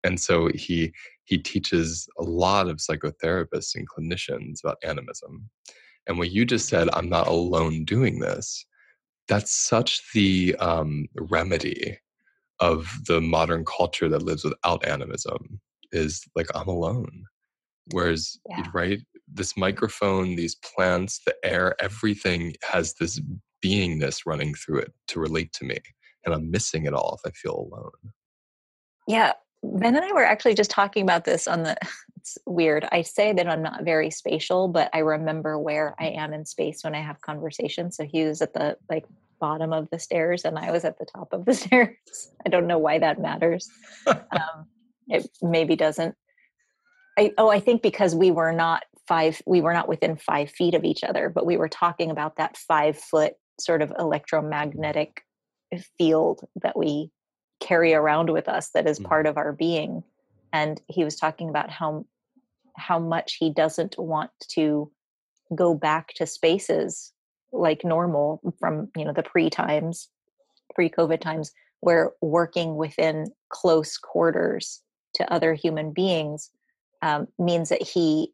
And 0.04 0.20
so 0.20 0.50
he 0.54 0.94
he 1.26 1.38
teaches 1.38 2.08
a 2.20 2.24
lot 2.24 2.68
of 2.68 2.78
psychotherapists 2.78 3.76
and 3.76 3.88
clinicians 3.90 4.60
about 4.64 4.78
animism. 4.84 5.50
And 6.08 6.18
what 6.18 6.32
you 6.32 6.46
just 6.46 6.68
said 6.68 6.90
i'm 6.94 7.10
not 7.10 7.28
alone 7.28 7.86
doing 7.86 8.20
this 8.20 8.66
that's 9.28 9.54
such 9.56 10.02
the 10.14 10.56
um, 10.60 11.06
remedy 11.16 11.98
of 12.60 12.92
the 13.08 13.22
modern 13.22 13.64
culture 13.66 14.10
that 14.10 14.24
lives 14.24 14.44
without 14.44 14.86
animism 14.86 15.60
is 15.92 16.24
like 16.36 16.48
i'm 16.56 16.68
alone. 16.68 17.24
Whereas 17.92 18.38
Yeah. 18.50 18.68
right 18.74 19.00
this 19.34 19.56
microphone 19.58 20.36
these 20.36 20.56
plants 20.56 21.22
the 21.26 21.36
air 21.44 21.76
everything 21.82 22.54
has 22.64 22.94
this 22.96 23.22
beingness 23.64 24.22
running 24.26 24.54
through 24.54 24.80
it 24.80 24.92
to 25.08 25.20
relate 25.20 25.54
to 25.54 25.66
me 25.66 25.78
and 26.26 26.34
i'm 26.34 26.50
missing 26.50 26.86
it 26.86 26.94
all 26.94 27.20
if 27.24 27.30
i 27.30 27.34
feel 27.34 27.70
alone. 27.72 28.14
Yeah 29.08 29.34
ben 29.64 29.96
and 29.96 30.04
i 30.06 30.12
were 30.14 30.26
actually 30.26 30.56
just 30.56 30.72
talking 30.72 31.04
about 31.04 31.26
this 31.26 31.48
on 31.48 31.64
the 31.64 31.76
it's 32.18 32.38
weird 32.46 32.88
i 32.92 33.02
say 33.02 33.34
that 33.34 33.48
i'm 33.48 33.62
not 33.62 33.84
very 33.84 34.10
spatial 34.10 34.68
but 34.68 34.90
i 34.94 35.00
remember 35.00 35.58
where 35.58 35.96
i 36.00 36.08
am 36.08 36.34
in 36.34 36.46
space 36.46 36.84
when 36.84 36.96
i 36.96 37.02
have 37.02 37.22
conversations 37.22 37.96
so 37.96 38.04
he 38.04 38.26
was 38.26 38.42
at 38.42 38.54
the 38.54 38.78
like 38.90 39.06
bottom 39.40 39.74
of 39.74 39.90
the 39.90 40.00
stairs 40.00 40.46
and 40.46 40.58
i 40.58 40.72
was 40.72 40.86
at 40.86 40.98
the 41.00 41.06
top 41.06 41.34
of 41.34 41.46
the 41.46 41.54
stairs. 41.62 41.96
I 42.46 42.50
don't 42.50 42.68
know 42.68 42.78
why 42.78 43.00
that 43.00 43.20
matters. 43.20 43.70
Um, 44.08 44.68
it 45.08 45.28
maybe 45.42 45.76
doesn't. 45.76 46.16
I, 47.20 47.34
oh 47.38 47.50
i 47.50 47.60
think 47.60 47.82
because 47.82 48.16
we 48.16 48.32
were 48.32 48.54
not 48.54 48.84
five 49.08 49.42
we 49.46 49.62
were 49.62 49.74
not 49.74 49.88
within 49.88 50.16
five 50.16 50.50
feet 50.50 50.74
of 50.74 50.84
each 50.84 51.04
other 51.04 51.30
but 51.30 51.46
we 51.46 51.58
were 51.58 51.70
talking 51.70 52.12
about 52.12 52.36
that 52.38 52.58
five 52.58 52.98
foot 52.98 53.34
sort 53.60 53.82
of 53.82 53.92
electromagnetic 54.00 55.22
field 55.98 56.42
that 56.62 56.78
we 56.78 57.10
carry 57.60 57.94
around 57.94 58.30
with 58.30 58.48
us 58.48 58.70
that 58.74 58.88
is 58.88 59.00
Mhm. 59.00 59.06
part 59.06 59.28
of 59.28 59.38
our 59.38 59.54
being 59.54 60.04
and 60.54 60.82
he 60.88 61.04
was 61.04 61.16
talking 61.16 61.50
about 61.50 61.70
how 61.70 62.06
how 62.78 63.00
much 63.00 63.36
he 63.40 63.50
doesn't 63.50 63.98
want 63.98 64.32
to 64.50 64.92
go 65.54 65.74
back 65.76 66.14
to 66.16 66.26
spaces 66.26 67.14
like 67.52 67.84
normal 67.84 68.42
from 68.60 68.90
you 68.96 69.06
know 69.06 69.14
the 69.14 69.24
pre 69.24 69.50
times 69.50 70.10
pre 70.74 70.90
covid 70.90 71.20
times 71.20 71.52
where 71.82 72.12
working 72.22 72.76
within 72.76 73.26
close 73.50 73.98
quarters 73.98 74.82
to 75.16 75.32
other 75.34 75.54
human 75.54 75.92
beings 75.92 76.50
um, 77.02 77.28
means 77.38 77.70
that 77.70 77.82
he 77.82 78.32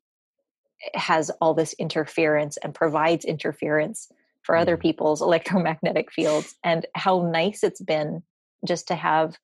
has 0.93 1.29
all 1.41 1.53
this 1.53 1.73
interference 1.73 2.57
and 2.57 2.73
provides 2.73 3.25
interference 3.25 4.11
for 4.43 4.55
other 4.55 4.77
Mhm. 4.77 4.81
people's 4.81 5.21
electromagnetic 5.21 6.11
fields 6.11 6.55
and 6.63 6.85
how 6.95 7.21
nice 7.21 7.63
it's 7.63 7.81
been 7.81 8.23
just 8.65 8.87
to 8.87 8.95
have 8.95 9.37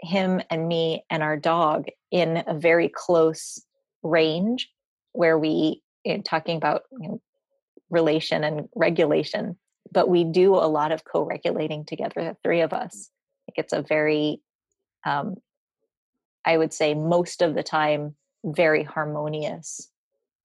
him 0.00 0.40
and 0.50 0.68
me 0.68 1.04
and 1.10 1.22
our 1.22 1.36
dog 1.36 1.86
in 2.10 2.42
a 2.46 2.54
very 2.54 2.88
close 2.88 3.60
range 4.02 4.70
where 5.12 5.38
we 5.38 5.82
in 6.04 6.22
talking 6.22 6.56
about 6.56 6.82
you 7.00 7.08
know, 7.08 7.20
relation 7.90 8.44
and 8.44 8.68
regulation 8.76 9.56
but 9.90 10.08
we 10.08 10.22
do 10.22 10.54
a 10.54 10.68
lot 10.68 10.92
of 10.92 11.04
co-regulating 11.04 11.84
together 11.84 12.22
the 12.22 12.36
three 12.42 12.60
of 12.60 12.72
us 12.72 13.10
it's 13.56 13.72
a 13.72 13.82
very 13.82 14.40
um, 15.04 15.34
i 16.44 16.56
would 16.56 16.72
say 16.72 16.94
most 16.94 17.42
of 17.42 17.54
the 17.54 17.62
time 17.62 18.14
very 18.44 18.84
harmonious 18.84 19.90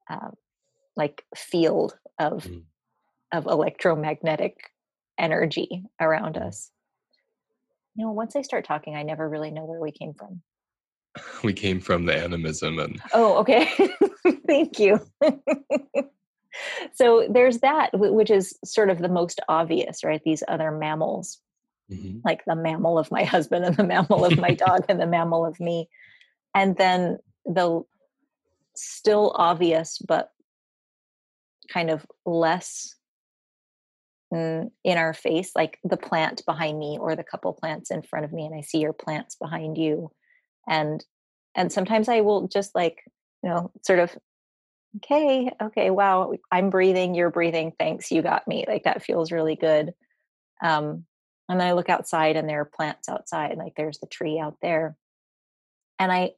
um, 0.09 0.33
like 0.95 1.25
field 1.35 1.97
of 2.19 2.45
Mm. 2.45 2.63
of 3.31 3.45
electromagnetic 3.47 4.55
energy 5.17 5.83
around 5.99 6.35
Mm. 6.35 6.47
us 6.47 6.71
you 7.95 8.05
know 8.05 8.11
once 8.11 8.35
i 8.35 8.41
start 8.41 8.65
talking 8.65 8.95
i 8.95 9.03
never 9.03 9.27
really 9.27 9.51
know 9.51 9.65
where 9.65 9.79
we 9.79 9.91
came 9.91 10.13
from 10.13 10.41
we 11.43 11.53
came 11.53 11.79
from 11.79 12.05
the 12.05 12.15
animism 12.15 12.79
and 12.79 13.01
Oh, 13.13 13.37
okay. 13.39 13.67
Thank 14.47 14.79
you. 14.79 14.99
so 16.93 17.27
there's 17.29 17.59
that, 17.59 17.89
which 17.93 18.31
is 18.31 18.57
sort 18.63 18.89
of 18.89 18.99
the 18.99 19.09
most 19.09 19.39
obvious, 19.47 20.03
right? 20.03 20.21
These 20.23 20.43
other 20.47 20.71
mammals, 20.71 21.39
Mhm. 21.91 22.21
like 22.25 22.43
the 22.45 22.55
mammal 22.55 22.97
of 22.97 23.11
my 23.11 23.23
husband 23.23 23.65
and 23.65 23.75
the 23.75 23.83
mammal 23.83 24.25
of 24.25 24.37
my 24.37 24.53
dog 24.55 24.85
and 24.89 24.99
the 24.99 25.05
mammal 25.07 25.45
of 25.45 25.59
me. 25.59 25.89
And 26.55 26.75
then 26.77 27.19
the 27.45 27.81
still 28.75 29.33
obvious, 29.35 29.99
but 29.99 30.29
kind 31.71 31.89
of 31.89 32.05
less 32.25 32.95
in 34.31 34.71
our 34.85 35.13
face, 35.13 35.51
like 35.55 35.79
the 35.83 35.97
plant 35.97 36.43
behind 36.45 36.79
me 36.79 36.97
or 36.99 37.15
the 37.15 37.23
couple 37.23 37.53
plants 37.53 37.91
in 37.91 38.01
front 38.01 38.25
of 38.25 38.33
me, 38.33 38.45
and 38.45 38.55
I 38.55 38.61
see 38.61 38.79
your 38.79 38.93
plants 38.93 39.35
behind 39.35 39.77
you. 39.77 40.11
And 40.67 41.03
and 41.55 41.71
sometimes 41.71 42.09
I 42.09 42.21
will 42.21 42.47
just 42.47 42.73
like, 42.73 43.03
you 43.43 43.49
know, 43.49 43.71
sort 43.85 43.99
of, 43.99 44.17
okay, 44.97 45.51
okay, 45.61 45.91
wow, 45.91 46.33
I'm 46.51 46.71
breathing, 46.71 47.13
you're 47.13 47.29
breathing, 47.29 47.73
thanks, 47.77 48.11
you 48.11 48.23
got 48.23 48.47
me. 48.47 48.65
Like 48.67 48.85
that 48.85 49.03
feels 49.03 49.31
really 49.31 49.55
good. 49.55 49.93
Um, 50.63 51.05
and 51.47 51.59
then 51.59 51.67
I 51.67 51.73
look 51.73 51.89
outside 51.89 52.35
and 52.35 52.49
there 52.49 52.61
are 52.61 52.65
plants 52.65 53.09
outside, 53.09 53.57
like 53.57 53.73
there's 53.75 53.99
the 53.99 54.07
tree 54.07 54.39
out 54.39 54.55
there. 54.61 54.95
And 55.99 56.11
I 56.11 56.31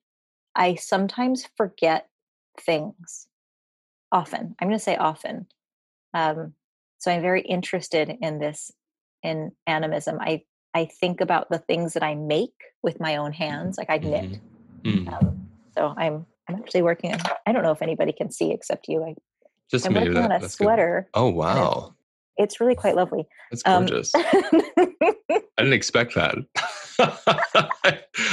I 0.54 0.76
sometimes 0.76 1.48
forget 1.56 2.08
things. 2.62 3.28
Often. 4.12 4.56
I'm 4.60 4.68
gonna 4.68 4.80
say 4.80 4.96
often. 4.96 5.48
Um, 6.14 6.54
so 7.00 7.12
I'm 7.12 7.22
very 7.22 7.42
interested 7.42 8.16
in 8.22 8.40
this 8.40 8.72
in 9.24 9.52
animism. 9.68 10.20
I 10.22 10.44
I 10.74 10.86
think 10.86 11.22
about 11.22 11.50
the 11.50 11.60
things 11.60 11.94
that 11.94 12.04
I 12.04 12.16
make 12.16 12.54
with 12.84 13.00
my 13.00 13.18
own 13.18 13.32
hands, 13.32 13.78
like 13.78 13.90
I 13.90 13.98
knit. 13.98 14.40
Mm-hmm. 14.84 15.08
Um, 15.08 15.48
so 15.76 15.94
I'm 15.98 16.26
I'm 16.48 16.56
actually 16.56 16.84
working 16.84 17.14
on. 17.14 17.20
I 17.46 17.52
don't 17.52 17.64
know 17.64 17.72
if 17.72 17.82
anybody 17.82 18.14
can 18.14 18.32
see 18.32 18.52
except 18.52 18.88
you. 18.88 19.04
I 19.04 19.16
just 19.70 19.86
I'm 19.86 19.94
working 19.94 20.14
that, 20.14 20.32
on 20.32 20.44
a 20.44 20.50
sweater. 20.50 21.10
Good. 21.14 21.20
Oh 21.20 21.30
wow! 21.30 21.96
It's, 22.38 22.54
it's, 22.54 22.62
really 22.62 22.76
quite 22.76 22.96
lovely. 22.96 23.26
That's 23.52 23.64
um, 23.66 23.86
gorgeous. 23.86 24.14
Um, 24.14 24.24
I 24.38 25.42
didn't 25.58 25.74
expect 25.74 26.16
that. 26.16 26.36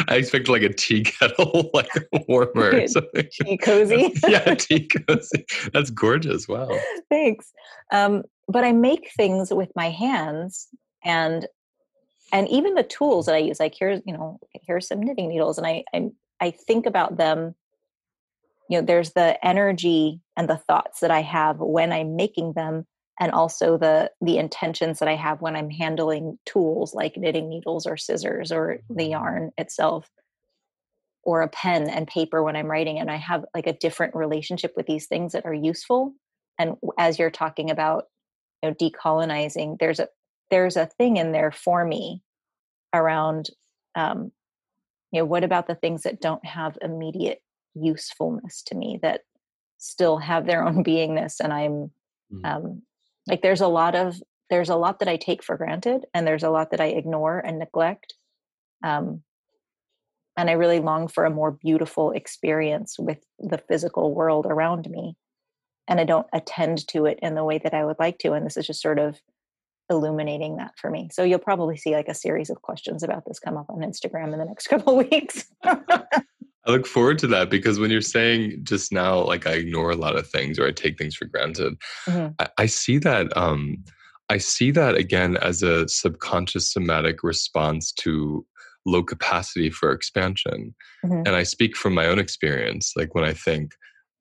I 0.09 0.17
expect 0.17 0.49
like 0.49 0.63
a 0.63 0.73
tea 0.73 1.03
kettle, 1.03 1.71
like 1.75 1.91
warmer 2.29 2.83
or 2.83 2.87
something. 2.87 3.29
Tea 3.45 3.57
cozy. 3.59 4.13
yeah, 4.29 4.55
tea 4.55 4.89
cozy. 4.89 5.45
That's 5.73 5.91
gorgeous. 5.91 6.49
Wow. 6.49 6.71
Thanks. 7.09 7.53
Um, 7.91 8.23
but 8.49 8.65
I 8.65 8.73
make 8.73 9.11
things 9.17 9.53
with 9.53 9.71
my 9.75 9.91
hands 9.91 10.69
and 11.05 11.47
and 12.33 12.49
even 12.49 12.75
the 12.75 12.83
tools 12.83 13.27
that 13.27 13.35
I 13.35 13.39
use, 13.39 13.61
like 13.61 13.75
here's, 13.79 14.01
you 14.07 14.15
know, 14.15 14.39
here's 14.67 14.89
some 14.89 15.01
knitting 15.01 15.29
needles. 15.29 15.59
And 15.59 15.67
I 15.67 15.85
I, 15.95 16.11
I 16.41 16.51
think 16.51 16.87
about 16.87 17.17
them, 17.17 17.55
you 18.71 18.81
know, 18.81 18.87
there's 18.87 19.13
the 19.13 19.45
energy 19.47 20.21
and 20.37 20.49
the 20.49 20.57
thoughts 20.57 21.01
that 21.01 21.11
I 21.11 21.21
have 21.23 21.59
when 21.59 21.93
I'm 21.93 22.17
making 22.17 22.55
them 22.55 22.87
and 23.23 23.31
also 23.31 23.79
the 23.79 24.11
the 24.21 24.37
intentions 24.37 24.99
that 24.99 25.09
I 25.09 25.15
have 25.15 25.41
when 25.41 25.55
I'm 25.55 25.71
handling 25.71 26.41
tools 26.45 26.93
like 26.93 27.17
knitting 27.17 27.49
needles 27.49 27.87
or 27.87 27.97
scissors 27.97 28.51
or 28.51 28.81
the 28.91 29.05
yarn 29.05 29.53
itself 29.57 30.11
or 31.23 31.43
a 31.43 31.49
pen 31.49 31.89
and 31.89 32.09
paper 32.09 32.43
when 32.43 32.57
I'm 32.57 32.67
writing 32.67 32.99
and 32.99 33.09
I 33.09 33.17
have 33.17 33.45
like 33.55 33.69
a 33.69 33.75
different 33.75 34.17
relationship 34.17 34.73
with 34.77 34.87
these 34.87 35.07
things 35.07 35.33
that 35.33 35.47
are 35.47 35.55
useful 35.55 36.15
and 36.59 36.75
as 36.99 37.17
you're 37.17 37.31
talking 37.31 37.71
about 37.71 38.07
you 38.61 38.71
know 38.71 38.75
decolonizing 38.75 39.79
there's 39.79 40.01
a 40.01 40.09
there's 40.51 40.77
a 40.77 40.87
thing 40.87 41.17
in 41.17 41.31
there 41.31 41.53
for 41.53 41.85
me 41.85 42.23
around 42.93 43.51
um 43.95 44.33
you 45.13 45.21
know 45.21 45.25
what 45.25 45.45
about 45.45 45.69
the 45.69 45.77
things 45.77 46.03
that 46.03 46.21
don't 46.21 46.45
have 46.45 46.77
immediate 46.83 47.41
usefulness 47.75 48.63
to 48.65 48.75
me 48.75 48.99
that 49.01 49.21
still 49.79 50.19
have 50.19 50.45
their 50.45 50.65
own 50.67 50.83
beingness 50.83 51.37
and 51.39 51.53
i'm 51.53 51.93
mm. 52.33 52.45
um 52.45 52.83
like 53.27 53.43
there's 53.43 53.61
a 53.61 53.69
lot 53.69 53.95
of 53.95 54.21
there's 54.51 54.69
a 54.69 54.77
lot 54.77 54.99
that 54.99 55.09
i 55.09 55.17
take 55.17 55.43
for 55.43 55.57
granted 55.57 56.05
and 56.15 56.27
there's 56.27 56.43
a 56.43 56.51
lot 56.51 56.71
that 56.71 56.81
i 56.81 56.87
ignore 56.87 57.39
and 57.39 57.59
neglect 57.59 58.15
um, 58.85 59.23
and 60.37 60.51
i 60.51 60.53
really 60.53 60.81
long 60.81 61.09
for 61.09 61.25
a 61.25 61.31
more 61.31 61.51
beautiful 61.51 62.13
experience 62.13 62.97
with 62.99 63.19
the 63.39 63.59
physical 63.59 64.15
world 64.15 64.47
around 64.47 64.89
me 64.91 65.17
and 65.89 66.01
i 66.01 66.05
don't 66.05 66.27
attend 66.33 66.87
to 66.89 67.07
it 67.07 67.19
in 67.23 67.35
the 67.35 67.45
way 67.45 67.59
that 67.59 67.75
i 67.75 67.85
would 67.85 67.99
like 67.99 68.19
to 68.19 68.33
and 68.33 68.45
this 68.47 68.57
is 68.57 68.67
just 68.67 68.83
sort 68.83 68.99
of 68.99 69.21
illuminating 69.91 70.57
that 70.57 70.73
for 70.79 70.91
me. 70.91 71.09
So 71.13 71.23
you'll 71.23 71.39
probably 71.39 71.77
see 71.77 71.95
like 71.95 72.09
a 72.09 72.15
series 72.15 72.51
of 72.51 72.63
questions 72.63 73.03
about 73.03 73.25
this 73.27 73.39
come 73.39 73.57
up 73.57 73.67
on 73.69 73.81
instagram 73.81 74.33
in 74.33 74.39
the 74.39 74.45
next 74.45 74.67
couple 74.69 75.01
of 75.01 75.11
weeks 75.11 75.47
I 76.67 76.71
look 76.71 76.87
forward 76.87 77.19
to 77.21 77.27
that 77.29 77.51
because 77.51 77.81
when 77.81 77.91
you're 77.91 78.01
saying 78.01 78.61
just 78.63 78.93
now, 78.93 79.21
like 79.23 79.47
I 79.47 79.53
ignore 79.53 79.91
a 79.91 79.97
lot 79.97 80.17
of 80.17 80.29
things 80.29 80.59
or 80.59 80.67
I 80.67 80.71
take 80.71 80.97
things 80.97 81.17
for 81.17 81.25
granted, 81.25 81.75
mm-hmm. 82.07 82.33
I, 82.39 82.49
I, 82.59 82.67
see 82.67 82.99
that. 82.99 83.37
Um, 83.37 83.83
I 84.29 84.39
see 84.39 84.71
that 84.71 84.95
again 84.95 85.37
as 85.39 85.63
a 85.63 85.89
subconscious 85.89 86.73
somatic 86.73 87.25
response 87.25 87.91
to 87.93 88.47
low 88.87 89.03
capacity 89.03 89.71
for 89.71 89.91
expansion. 89.91 90.75
Mm-hmm. 91.05 91.23
And 91.27 91.31
I 91.31 91.43
speak 91.43 91.77
from 91.77 91.95
my 91.95 92.07
own 92.07 92.21
experience. 92.21 92.93
Like 92.97 93.15
when 93.15 93.25
I 93.25 93.33
think, 93.33 93.75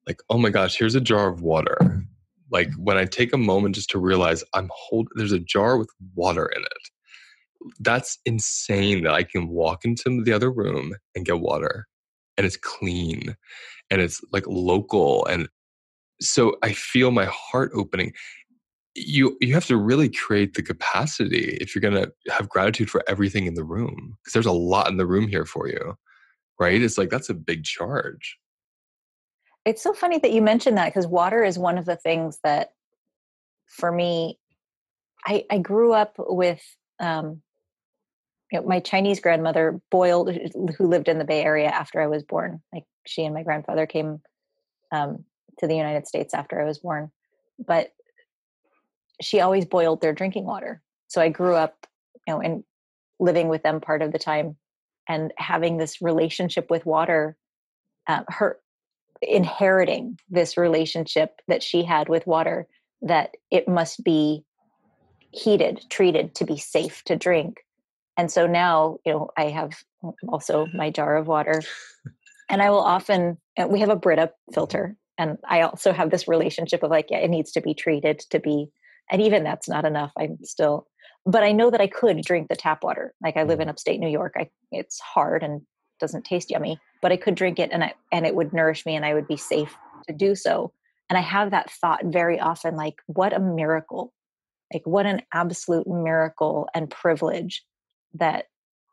like, 0.08 0.20
oh 0.28 0.38
my 0.38 0.50
gosh, 0.50 0.76
here's 0.76 0.96
a 0.96 1.00
jar 1.00 1.28
of 1.28 1.42
water. 1.42 2.04
Like 2.50 2.70
when 2.76 2.98
I 2.98 3.04
take 3.04 3.32
a 3.32 3.38
moment 3.38 3.76
just 3.76 3.90
to 3.90 3.98
realize 3.98 4.42
I'm 4.52 4.68
hold, 4.74 5.08
there's 5.14 5.32
a 5.32 5.38
jar 5.38 5.78
with 5.78 5.88
water 6.14 6.46
in 6.46 6.62
it. 6.62 7.72
That's 7.78 8.18
insane 8.26 9.04
that 9.04 9.14
I 9.14 9.22
can 9.22 9.48
walk 9.48 9.84
into 9.84 10.22
the 10.24 10.32
other 10.32 10.50
room 10.50 10.92
and 11.14 11.24
get 11.24 11.38
water 11.38 11.86
and 12.42 12.46
it's 12.46 12.56
clean 12.56 13.36
and 13.90 14.00
it's 14.00 14.20
like 14.32 14.46
local 14.46 15.24
and 15.26 15.48
so 16.20 16.56
i 16.62 16.72
feel 16.72 17.10
my 17.10 17.26
heart 17.26 17.70
opening. 17.74 18.12
You 18.94 19.38
you 19.40 19.54
have 19.54 19.66
to 19.66 19.76
really 19.78 20.10
create 20.10 20.52
the 20.52 20.62
capacity 20.62 21.56
if 21.60 21.74
you're 21.74 21.80
going 21.80 21.94
to 21.94 22.12
have 22.30 22.48
gratitude 22.48 22.90
for 22.90 23.02
everything 23.08 23.46
in 23.46 23.54
the 23.54 23.64
room 23.64 24.18
because 24.18 24.34
there's 24.34 24.44
a 24.44 24.52
lot 24.52 24.90
in 24.90 24.98
the 24.98 25.06
room 25.06 25.28
here 25.28 25.46
for 25.46 25.66
you 25.66 25.96
right? 26.62 26.80
It's 26.80 26.98
like 26.98 27.10
that's 27.10 27.28
a 27.28 27.34
big 27.34 27.64
charge. 27.64 28.38
It's 29.64 29.82
so 29.82 29.92
funny 29.92 30.18
that 30.18 30.32
you 30.32 30.42
mentioned 30.42 30.76
that 30.76 30.86
because 30.86 31.06
water 31.06 31.42
is 31.42 31.58
one 31.58 31.78
of 31.78 31.84
the 31.86 31.96
things 31.96 32.38
that 32.44 32.70
for 33.66 33.90
me 33.90 34.38
i 35.24 35.44
i 35.50 35.56
grew 35.56 35.92
up 35.92 36.14
with 36.18 36.60
um 37.00 37.40
you 38.52 38.60
know, 38.60 38.66
my 38.66 38.80
Chinese 38.80 39.18
grandmother 39.18 39.80
boiled, 39.90 40.30
who 40.76 40.86
lived 40.86 41.08
in 41.08 41.18
the 41.18 41.24
Bay 41.24 41.42
Area 41.42 41.68
after 41.68 42.00
I 42.00 42.06
was 42.06 42.22
born. 42.22 42.60
Like 42.72 42.84
she 43.06 43.24
and 43.24 43.34
my 43.34 43.42
grandfather 43.42 43.86
came 43.86 44.20
um, 44.92 45.24
to 45.58 45.66
the 45.66 45.74
United 45.74 46.06
States 46.06 46.34
after 46.34 46.60
I 46.60 46.66
was 46.66 46.78
born, 46.78 47.10
but 47.58 47.92
she 49.22 49.40
always 49.40 49.64
boiled 49.64 50.02
their 50.02 50.12
drinking 50.12 50.44
water. 50.44 50.82
So 51.08 51.22
I 51.22 51.30
grew 51.30 51.54
up, 51.54 51.86
you 52.26 52.34
know, 52.34 52.40
and 52.40 52.62
living 53.18 53.48
with 53.48 53.62
them 53.62 53.80
part 53.80 54.02
of 54.02 54.12
the 54.12 54.18
time, 54.18 54.56
and 55.08 55.32
having 55.38 55.78
this 55.78 56.02
relationship 56.02 56.70
with 56.70 56.84
water. 56.84 57.36
Uh, 58.08 58.24
her 58.28 58.58
inheriting 59.22 60.18
this 60.28 60.56
relationship 60.56 61.40
that 61.46 61.62
she 61.62 61.84
had 61.84 62.08
with 62.08 62.26
water 62.26 62.66
that 63.00 63.30
it 63.52 63.68
must 63.68 64.02
be 64.02 64.44
heated, 65.30 65.80
treated 65.88 66.34
to 66.34 66.44
be 66.44 66.56
safe 66.56 67.04
to 67.04 67.14
drink 67.14 67.60
and 68.16 68.30
so 68.30 68.46
now 68.46 68.98
you 69.04 69.12
know 69.12 69.30
i 69.36 69.44
have 69.44 69.72
also 70.28 70.66
my 70.74 70.90
jar 70.90 71.16
of 71.16 71.26
water. 71.26 71.62
And 72.48 72.60
i 72.60 72.68
will 72.70 72.80
often 72.80 73.38
we 73.68 73.80
have 73.80 73.88
a 73.88 73.96
brita 73.96 74.30
filter 74.52 74.96
and 75.16 75.38
i 75.48 75.62
also 75.62 75.92
have 75.92 76.10
this 76.10 76.28
relationship 76.28 76.82
of 76.82 76.90
like 76.90 77.06
yeah 77.10 77.18
it 77.18 77.30
needs 77.30 77.52
to 77.52 77.62
be 77.62 77.72
treated 77.72 78.20
to 78.30 78.38
be 78.38 78.68
and 79.10 79.22
even 79.22 79.44
that's 79.44 79.68
not 79.68 79.86
enough 79.86 80.12
i'm 80.18 80.36
still 80.42 80.86
but 81.24 81.42
i 81.42 81.52
know 81.52 81.70
that 81.70 81.80
i 81.80 81.86
could 81.86 82.20
drink 82.22 82.48
the 82.48 82.56
tap 82.56 82.84
water. 82.84 83.14
Like 83.22 83.36
i 83.36 83.44
live 83.44 83.60
in 83.60 83.64
mm-hmm. 83.64 83.70
upstate 83.70 84.00
new 84.00 84.08
york 84.08 84.34
I, 84.36 84.50
it's 84.70 85.00
hard 85.00 85.42
and 85.42 85.62
doesn't 85.98 86.24
taste 86.24 86.50
yummy 86.50 86.78
but 87.00 87.12
i 87.12 87.16
could 87.16 87.36
drink 87.36 87.58
it 87.58 87.70
and 87.72 87.84
I, 87.84 87.94
and 88.10 88.26
it 88.26 88.34
would 88.34 88.52
nourish 88.52 88.84
me 88.84 88.96
and 88.96 89.04
i 89.04 89.14
would 89.14 89.28
be 89.28 89.36
safe 89.36 89.74
to 90.08 90.14
do 90.14 90.34
so. 90.34 90.72
And 91.08 91.16
i 91.16 91.22
have 91.22 91.52
that 91.52 91.70
thought 91.70 92.04
very 92.04 92.38
often 92.40 92.76
like 92.76 92.96
what 93.06 93.32
a 93.32 93.40
miracle 93.40 94.12
like 94.72 94.86
what 94.86 95.06
an 95.06 95.22
absolute 95.32 95.86
miracle 95.86 96.68
and 96.74 96.90
privilege 96.90 97.62
that 98.14 98.46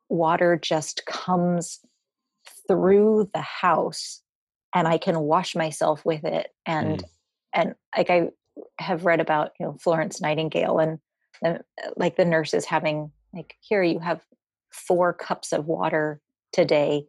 water 0.09 0.57
just 0.61 1.05
comes 1.05 1.79
through 2.67 3.29
the 3.33 3.41
house 3.41 4.21
and 4.73 4.87
I 4.87 4.97
can 4.97 5.19
wash 5.19 5.55
myself 5.55 6.05
with 6.05 6.23
it. 6.23 6.49
And, 6.65 6.99
mm. 6.99 7.09
and 7.53 7.75
like 7.97 8.09
I 8.09 8.29
have 8.79 9.05
read 9.05 9.19
about, 9.19 9.51
you 9.59 9.65
know, 9.65 9.77
Florence 9.81 10.21
Nightingale 10.21 10.79
and 10.79 10.99
the, 11.41 11.61
like 11.95 12.17
the 12.17 12.25
nurses 12.25 12.65
having 12.65 13.11
like, 13.33 13.55
here 13.61 13.83
you 13.83 13.99
have 13.99 14.21
four 14.71 15.13
cups 15.13 15.53
of 15.53 15.65
water 15.65 16.21
today 16.51 17.05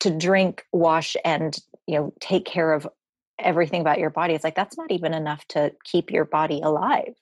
to 0.00 0.10
drink, 0.10 0.64
wash, 0.72 1.16
and, 1.24 1.58
you 1.86 1.98
know, 1.98 2.12
take 2.20 2.44
care 2.44 2.72
of 2.72 2.86
everything 3.38 3.80
about 3.80 3.98
your 3.98 4.10
body. 4.10 4.34
It's 4.34 4.44
like, 4.44 4.54
that's 4.54 4.76
not 4.76 4.92
even 4.92 5.14
enough 5.14 5.46
to 5.48 5.72
keep 5.84 6.10
your 6.10 6.24
body 6.24 6.60
alive. 6.62 7.14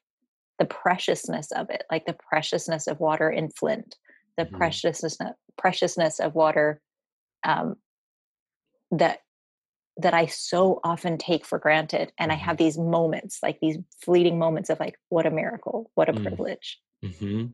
The 0.59 0.67
preciousness 0.67 1.53
of 1.53 1.71
it, 1.71 1.85
like 1.91 2.07
the 2.07 2.17
preciousness 2.29 2.87
of 2.87 3.01
water 3.01 3.31
in 3.31 3.51
Flint, 3.51 3.97
the 4.37 4.45
mm. 4.45 4.57
preciousness 4.57 5.18
preciousness 5.59 6.20
of 6.20 6.34
water 6.34 6.80
um, 7.45 7.76
that 8.91 9.20
that 9.99 10.12
I 10.12 10.26
so 10.26 10.80
often 10.84 11.16
take 11.16 11.47
for 11.47 11.59
granted, 11.59 12.12
and 12.18 12.30
I 12.30 12.34
mm-hmm. 12.34 12.45
have 12.45 12.57
these 12.59 12.76
moments, 12.76 13.39
like 13.43 13.59
these 13.61 13.78
fleeting 14.05 14.39
moments 14.39 14.68
of 14.68 14.78
like, 14.78 14.99
what 15.09 15.24
a 15.24 15.30
miracle, 15.30 15.91
what 15.95 16.11
a 16.11 16.12
mm. 16.12 16.22
privilege. 16.22 16.78
Mm-hmm. 17.03 17.47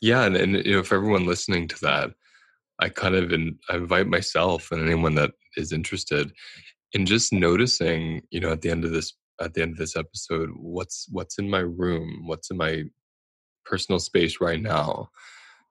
Yeah, 0.00 0.24
and, 0.24 0.36
and 0.36 0.64
you 0.64 0.76
know, 0.76 0.82
for 0.84 0.94
everyone 0.94 1.26
listening 1.26 1.66
to 1.68 1.80
that, 1.82 2.10
I 2.78 2.88
kind 2.88 3.16
of 3.16 3.32
in, 3.32 3.58
I 3.68 3.76
invite 3.76 4.06
myself 4.06 4.70
and 4.70 4.80
anyone 4.80 5.16
that 5.16 5.32
is 5.56 5.72
interested 5.72 6.32
in 6.92 7.04
just 7.04 7.32
noticing, 7.32 8.22
you 8.30 8.38
know, 8.38 8.52
at 8.52 8.62
the 8.62 8.70
end 8.70 8.84
of 8.84 8.92
this 8.92 9.12
at 9.40 9.54
the 9.54 9.62
end 9.62 9.72
of 9.72 9.78
this 9.78 9.96
episode, 9.96 10.50
what's 10.56 11.06
what's 11.10 11.38
in 11.38 11.50
my 11.50 11.60
room, 11.60 12.22
what's 12.26 12.50
in 12.50 12.56
my 12.56 12.84
personal 13.64 13.98
space 13.98 14.40
right 14.40 14.62
now 14.62 15.10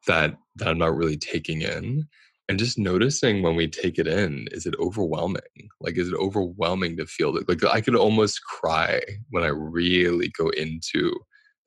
that 0.07 0.37
that 0.55 0.67
I'm 0.67 0.79
not 0.79 0.95
really 0.95 1.17
taking 1.17 1.61
in 1.61 2.07
and 2.49 2.59
just 2.59 2.77
noticing 2.77 3.41
when 3.41 3.55
we 3.55 3.67
take 3.67 3.99
it 3.99 4.07
in 4.07 4.47
is 4.51 4.65
it 4.65 4.75
overwhelming? 4.79 5.69
Like 5.81 5.97
is 5.97 6.09
it 6.09 6.15
overwhelming 6.15 6.97
to 6.97 7.05
feel 7.05 7.31
that 7.33 7.47
like 7.47 7.63
i 7.65 7.81
could 7.81 7.95
almost 7.95 8.43
cry 8.43 9.01
when 9.29 9.43
i 9.43 9.47
really 9.47 10.29
go 10.29 10.49
into 10.49 11.13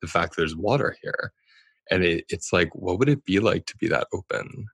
the 0.01 0.07
fact 0.07 0.35
there's 0.35 0.55
water 0.55 0.95
here 1.01 1.31
and 1.89 2.03
it, 2.03 2.25
it's 2.29 2.51
like 2.53 2.73
what 2.75 2.99
would 2.99 3.09
it 3.09 3.23
be 3.25 3.39
like 3.39 3.65
to 3.67 3.77
be 3.77 3.87
that 3.87 4.07
open 4.13 4.65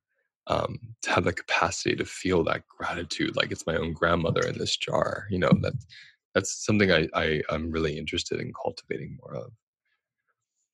um, 0.47 0.79
to 1.01 1.11
have 1.11 1.25
the 1.25 1.33
capacity 1.33 1.95
to 1.95 2.05
feel 2.05 2.43
that 2.45 2.63
gratitude 2.67 3.35
like 3.35 3.51
it's 3.51 3.67
my 3.67 3.75
own 3.75 3.93
grandmother 3.93 4.41
in 4.47 4.57
this 4.57 4.75
jar 4.77 5.27
you 5.29 5.39
know 5.39 5.51
that 5.61 5.73
that's 6.33 6.65
something 6.65 6.91
I, 6.91 7.07
I 7.13 7.41
i'm 7.49 7.71
really 7.71 7.97
interested 7.97 8.39
in 8.39 8.53
cultivating 8.63 9.17
more 9.21 9.35
of. 9.35 9.51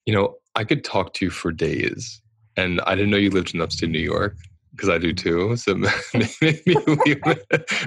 You 0.05 0.13
know 0.13 0.35
i 0.55 0.63
could 0.63 0.83
talk 0.83 1.13
to 1.15 1.25
you 1.25 1.31
for 1.31 1.51
days 1.51 2.21
and 2.57 2.81
i 2.81 2.95
didn't 2.95 3.11
know 3.11 3.17
you 3.17 3.29
lived 3.29 3.53
in 3.53 3.61
upstate 3.61 3.89
new 3.89 3.99
york 3.99 4.35
because 4.75 4.89
I 4.89 4.97
do 4.97 5.13
too. 5.13 5.55
So 5.55 5.75
maybe 6.41 6.75
we, 7.05 7.15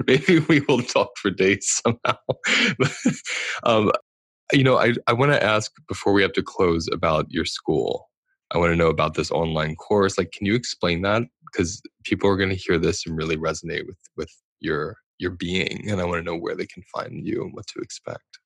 maybe 0.07 0.39
we 0.39 0.61
will 0.61 0.81
talk 0.81 1.09
for 1.17 1.29
days 1.29 1.81
somehow. 1.83 2.17
um, 3.63 3.91
you 4.53 4.63
know, 4.63 4.77
I, 4.77 4.93
I 5.07 5.13
want 5.13 5.31
to 5.33 5.43
ask 5.43 5.71
before 5.87 6.13
we 6.13 6.21
have 6.21 6.33
to 6.33 6.43
close 6.43 6.87
about 6.91 7.27
your 7.29 7.45
school. 7.45 8.09
I 8.51 8.57
want 8.57 8.71
to 8.71 8.77
know 8.77 8.87
about 8.87 9.15
this 9.15 9.31
online 9.31 9.75
course. 9.75 10.17
Like, 10.17 10.31
can 10.31 10.45
you 10.45 10.55
explain 10.55 11.01
that? 11.01 11.23
Because 11.51 11.81
people 12.03 12.29
are 12.29 12.37
going 12.37 12.49
to 12.49 12.55
hear 12.55 12.77
this 12.77 13.05
and 13.05 13.17
really 13.17 13.35
resonate 13.35 13.85
with 13.85 13.99
with 14.15 14.31
your 14.61 14.97
your 15.19 15.31
being, 15.31 15.89
and 15.89 15.99
I 15.99 16.05
want 16.05 16.19
to 16.19 16.23
know 16.23 16.37
where 16.37 16.55
they 16.55 16.67
can 16.67 16.83
find 16.93 17.25
you 17.25 17.43
and 17.43 17.53
what 17.53 17.67
to 17.67 17.79
expect. 17.79 18.39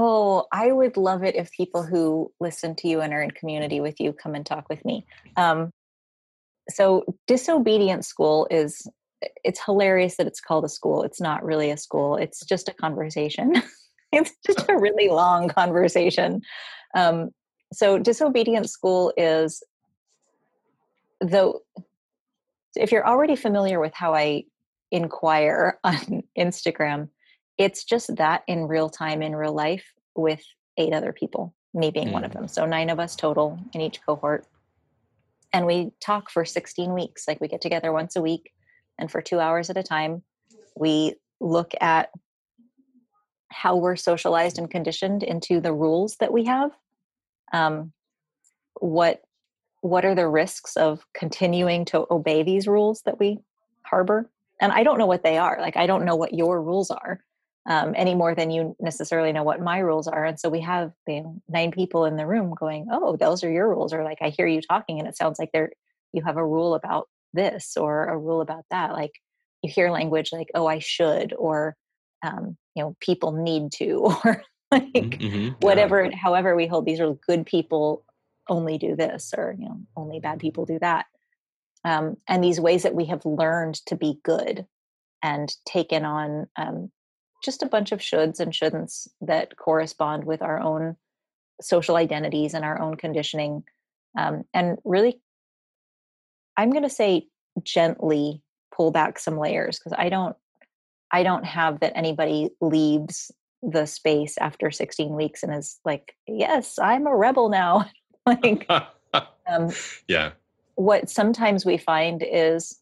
Oh, 0.00 0.46
I 0.52 0.70
would 0.70 0.96
love 0.96 1.24
it 1.24 1.34
if 1.34 1.50
people 1.50 1.82
who 1.82 2.30
listen 2.38 2.76
to 2.76 2.88
you 2.88 3.00
and 3.00 3.12
are 3.12 3.20
in 3.20 3.32
community 3.32 3.80
with 3.80 3.98
you 3.98 4.12
come 4.12 4.36
and 4.36 4.46
talk 4.46 4.68
with 4.68 4.84
me. 4.84 5.04
Um, 5.36 5.72
so 6.70 7.04
disobedient 7.26 8.04
school 8.04 8.46
is 8.48 8.86
it's 9.42 9.60
hilarious 9.64 10.16
that 10.16 10.28
it's 10.28 10.40
called 10.40 10.64
a 10.64 10.68
school. 10.68 11.02
It's 11.02 11.20
not 11.20 11.44
really 11.44 11.72
a 11.72 11.76
school. 11.76 12.14
It's 12.14 12.44
just 12.46 12.68
a 12.68 12.74
conversation. 12.74 13.54
It's 14.10 14.32
just 14.46 14.66
a 14.70 14.78
really 14.78 15.10
long 15.10 15.50
conversation. 15.50 16.40
Um, 16.94 17.28
so 17.74 17.98
disobedient 17.98 18.70
school 18.70 19.12
is 19.18 19.62
though 21.20 21.60
if 22.76 22.92
you're 22.92 23.06
already 23.06 23.36
familiar 23.36 23.80
with 23.80 23.92
how 23.94 24.14
i 24.14 24.44
inquire 24.90 25.78
on 25.84 26.22
instagram 26.38 27.08
it's 27.58 27.84
just 27.84 28.14
that 28.16 28.42
in 28.46 28.68
real 28.68 28.88
time 28.88 29.20
in 29.20 29.34
real 29.34 29.52
life 29.52 29.92
with 30.14 30.42
eight 30.78 30.92
other 30.92 31.12
people 31.12 31.54
me 31.74 31.90
being 31.90 32.08
mm. 32.08 32.12
one 32.12 32.24
of 32.24 32.32
hmm. 32.32 32.38
them 32.38 32.48
so 32.48 32.64
nine 32.64 32.88
of 32.88 32.98
us 32.98 33.14
total 33.14 33.58
in 33.74 33.80
each 33.80 34.00
cohort 34.04 34.46
and 35.52 35.66
we 35.66 35.90
talk 36.00 36.30
for 36.30 36.44
16 36.44 36.94
weeks 36.94 37.26
like 37.28 37.40
we 37.40 37.48
get 37.48 37.60
together 37.60 37.92
once 37.92 38.16
a 38.16 38.22
week 38.22 38.52
and 38.98 39.10
for 39.10 39.20
two 39.20 39.38
hours 39.38 39.68
at 39.70 39.76
a 39.76 39.82
time 39.82 40.22
we 40.76 41.14
look 41.40 41.72
at 41.80 42.10
how 43.50 43.76
we're 43.76 43.96
socialized 43.96 44.58
and 44.58 44.70
conditioned 44.70 45.22
into 45.22 45.60
the 45.60 45.72
rules 45.72 46.16
that 46.20 46.32
we 46.32 46.44
have 46.44 46.70
um, 47.52 47.92
what 48.80 49.22
what 49.80 50.04
are 50.04 50.14
the 50.14 50.28
risks 50.28 50.76
of 50.76 51.04
continuing 51.14 51.84
to 51.84 52.04
obey 52.10 52.42
these 52.42 52.66
rules 52.66 53.02
that 53.02 53.18
we 53.18 53.38
harbor 53.82 54.30
and 54.60 54.72
i 54.72 54.82
don't 54.82 54.98
know 54.98 55.06
what 55.06 55.22
they 55.22 55.38
are 55.38 55.58
like 55.60 55.76
i 55.76 55.86
don't 55.86 56.04
know 56.04 56.16
what 56.16 56.34
your 56.34 56.60
rules 56.62 56.90
are 56.90 57.20
um, 57.68 57.92
any 57.96 58.14
more 58.14 58.34
than 58.34 58.50
you 58.50 58.74
necessarily 58.80 59.30
know 59.30 59.42
what 59.42 59.60
my 59.60 59.78
rules 59.78 60.08
are. 60.08 60.24
And 60.24 60.40
so 60.40 60.48
we 60.48 60.62
have 60.62 60.90
you 61.06 61.22
know, 61.22 61.42
nine 61.48 61.70
people 61.70 62.06
in 62.06 62.16
the 62.16 62.26
room 62.26 62.54
going, 62.58 62.88
"Oh, 62.90 63.16
those 63.16 63.44
are 63.44 63.50
your 63.50 63.68
rules," 63.68 63.92
or 63.92 64.02
like 64.02 64.18
I 64.22 64.30
hear 64.30 64.46
you 64.46 64.62
talking, 64.62 64.98
and 64.98 65.06
it 65.06 65.16
sounds 65.16 65.38
like 65.38 65.52
there 65.52 65.70
you 66.12 66.22
have 66.22 66.38
a 66.38 66.46
rule 66.46 66.74
about 66.74 67.08
this 67.34 67.76
or 67.76 68.06
a 68.06 68.18
rule 68.18 68.40
about 68.40 68.64
that. 68.70 68.92
Like 68.92 69.12
you 69.62 69.70
hear 69.70 69.90
language 69.90 70.32
like, 70.32 70.48
"Oh, 70.54 70.66
I 70.66 70.78
should," 70.78 71.34
or 71.36 71.76
um, 72.24 72.56
you 72.74 72.82
know, 72.82 72.96
people 73.00 73.32
need 73.32 73.70
to, 73.72 73.96
or 74.24 74.42
like 74.72 74.92
mm-hmm. 74.92 75.48
whatever. 75.60 76.04
Yeah. 76.04 76.16
However, 76.16 76.56
we 76.56 76.66
hold 76.66 76.86
these 76.86 77.00
are 77.00 77.14
good 77.26 77.44
people 77.44 78.04
only 78.48 78.78
do 78.78 78.96
this, 78.96 79.34
or 79.36 79.54
you 79.58 79.68
know, 79.68 79.80
only 79.94 80.20
bad 80.20 80.38
people 80.38 80.64
do 80.64 80.78
that. 80.78 81.04
Um, 81.84 82.16
and 82.26 82.42
these 82.42 82.58
ways 82.58 82.82
that 82.84 82.94
we 82.94 83.04
have 83.06 83.24
learned 83.26 83.74
to 83.86 83.94
be 83.94 84.18
good 84.24 84.66
and 85.22 85.54
taken 85.66 86.04
on 86.04 86.46
um, 86.56 86.90
just 87.42 87.62
a 87.62 87.66
bunch 87.66 87.92
of 87.92 88.00
shoulds 88.00 88.40
and 88.40 88.52
shouldn'ts 88.52 89.08
that 89.20 89.56
correspond 89.56 90.24
with 90.24 90.42
our 90.42 90.60
own 90.60 90.96
social 91.60 91.96
identities 91.96 92.54
and 92.54 92.64
our 92.64 92.80
own 92.80 92.96
conditioning 92.96 93.64
um, 94.16 94.44
and 94.54 94.78
really 94.84 95.20
i'm 96.56 96.70
going 96.70 96.82
to 96.82 96.90
say 96.90 97.26
gently 97.62 98.42
pull 98.74 98.90
back 98.90 99.18
some 99.18 99.38
layers 99.38 99.78
because 99.78 99.96
i 99.98 100.08
don't 100.08 100.36
i 101.12 101.22
don't 101.22 101.44
have 101.44 101.80
that 101.80 101.96
anybody 101.96 102.50
leaves 102.60 103.32
the 103.62 103.86
space 103.86 104.38
after 104.38 104.70
16 104.70 105.14
weeks 105.14 105.42
and 105.42 105.52
is 105.52 105.80
like 105.84 106.14
yes 106.26 106.78
i'm 106.78 107.06
a 107.06 107.14
rebel 107.14 107.48
now. 107.48 107.88
Like 108.26 108.68
um, 109.48 109.70
yeah. 110.06 110.32
what 110.74 111.08
sometimes 111.08 111.64
we 111.64 111.78
find 111.78 112.22
is 112.22 112.78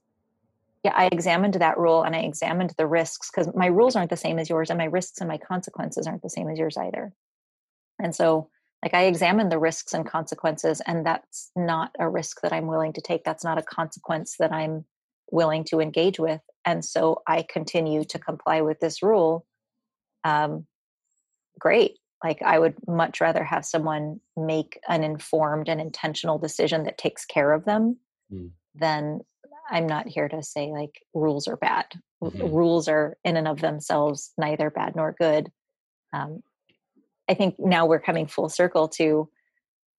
yeah, 0.87 0.93
I 0.95 1.09
examined 1.11 1.55
that 1.55 1.78
rule 1.78 2.05
and 2.05 2.14
I 2.14 2.20
examined 2.20 2.72
the 2.78 2.87
risks 2.87 3.28
because 3.28 3.53
my 3.57 3.66
rules 3.66 3.97
aren't 3.97 4.11
the 4.11 4.16
same 4.16 4.39
as 4.39 4.49
yours 4.49 4.70
and 4.70 4.78
my 4.78 4.84
risks 4.84 5.20
and 5.20 5.26
my 5.26 5.37
consequences 5.37 6.07
aren't 6.07 6.22
the 6.22 6.30
same 6.30 6.49
as 6.49 6.61
yours 6.61 6.76
either. 6.76 7.12
And 7.99 8.14
so, 8.14 8.51
like, 8.84 8.95
I 8.95 9.07
examined 9.07 9.51
the 9.51 9.59
risks 9.59 9.95
and 9.95 10.07
consequences, 10.07 10.80
and 10.87 11.05
that's 11.05 11.51
not 11.57 11.91
a 11.99 12.09
risk 12.09 12.41
that 12.43 12.53
I'm 12.53 12.68
willing 12.68 12.93
to 12.93 13.01
take. 13.01 13.24
That's 13.24 13.43
not 13.43 13.59
a 13.59 13.62
consequence 13.62 14.37
that 14.39 14.53
I'm 14.53 14.84
willing 15.32 15.64
to 15.64 15.80
engage 15.80 16.20
with. 16.20 16.41
And 16.64 16.84
so 16.84 17.20
I 17.26 17.43
continue 17.43 18.05
to 18.05 18.18
comply 18.20 18.61
with 18.61 18.78
this 18.78 19.03
rule. 19.03 19.45
Um, 20.22 20.66
great. 21.59 21.99
Like, 22.22 22.43
I 22.43 22.61
would 22.61 22.76
much 22.87 23.20
rather 23.20 23.43
have 23.43 23.66
someone 23.66 24.20
make 24.37 24.78
an 24.87 25.03
informed 25.03 25.68
and 25.68 25.80
intentional 25.80 26.39
decision 26.39 26.84
that 26.84 26.97
takes 26.97 27.24
care 27.24 27.53
of 27.53 27.64
them 27.64 27.97
mm. 28.32 28.51
than 28.76 29.22
I'm 29.70 29.86
not 29.86 30.06
here 30.06 30.28
to 30.28 30.42
say 30.42 30.70
like 30.70 31.02
rules 31.14 31.48
are 31.48 31.56
bad. 31.56 31.86
Mm-hmm. 32.22 32.54
Rules 32.54 32.88
are 32.88 33.16
in 33.24 33.36
and 33.36 33.48
of 33.48 33.60
themselves 33.60 34.32
neither 34.38 34.70
bad 34.70 34.96
nor 34.96 35.14
good. 35.18 35.50
Um, 36.12 36.42
I 37.28 37.34
think 37.34 37.56
now 37.58 37.86
we're 37.86 38.00
coming 38.00 38.26
full 38.26 38.48
circle 38.48 38.88
to 38.88 39.28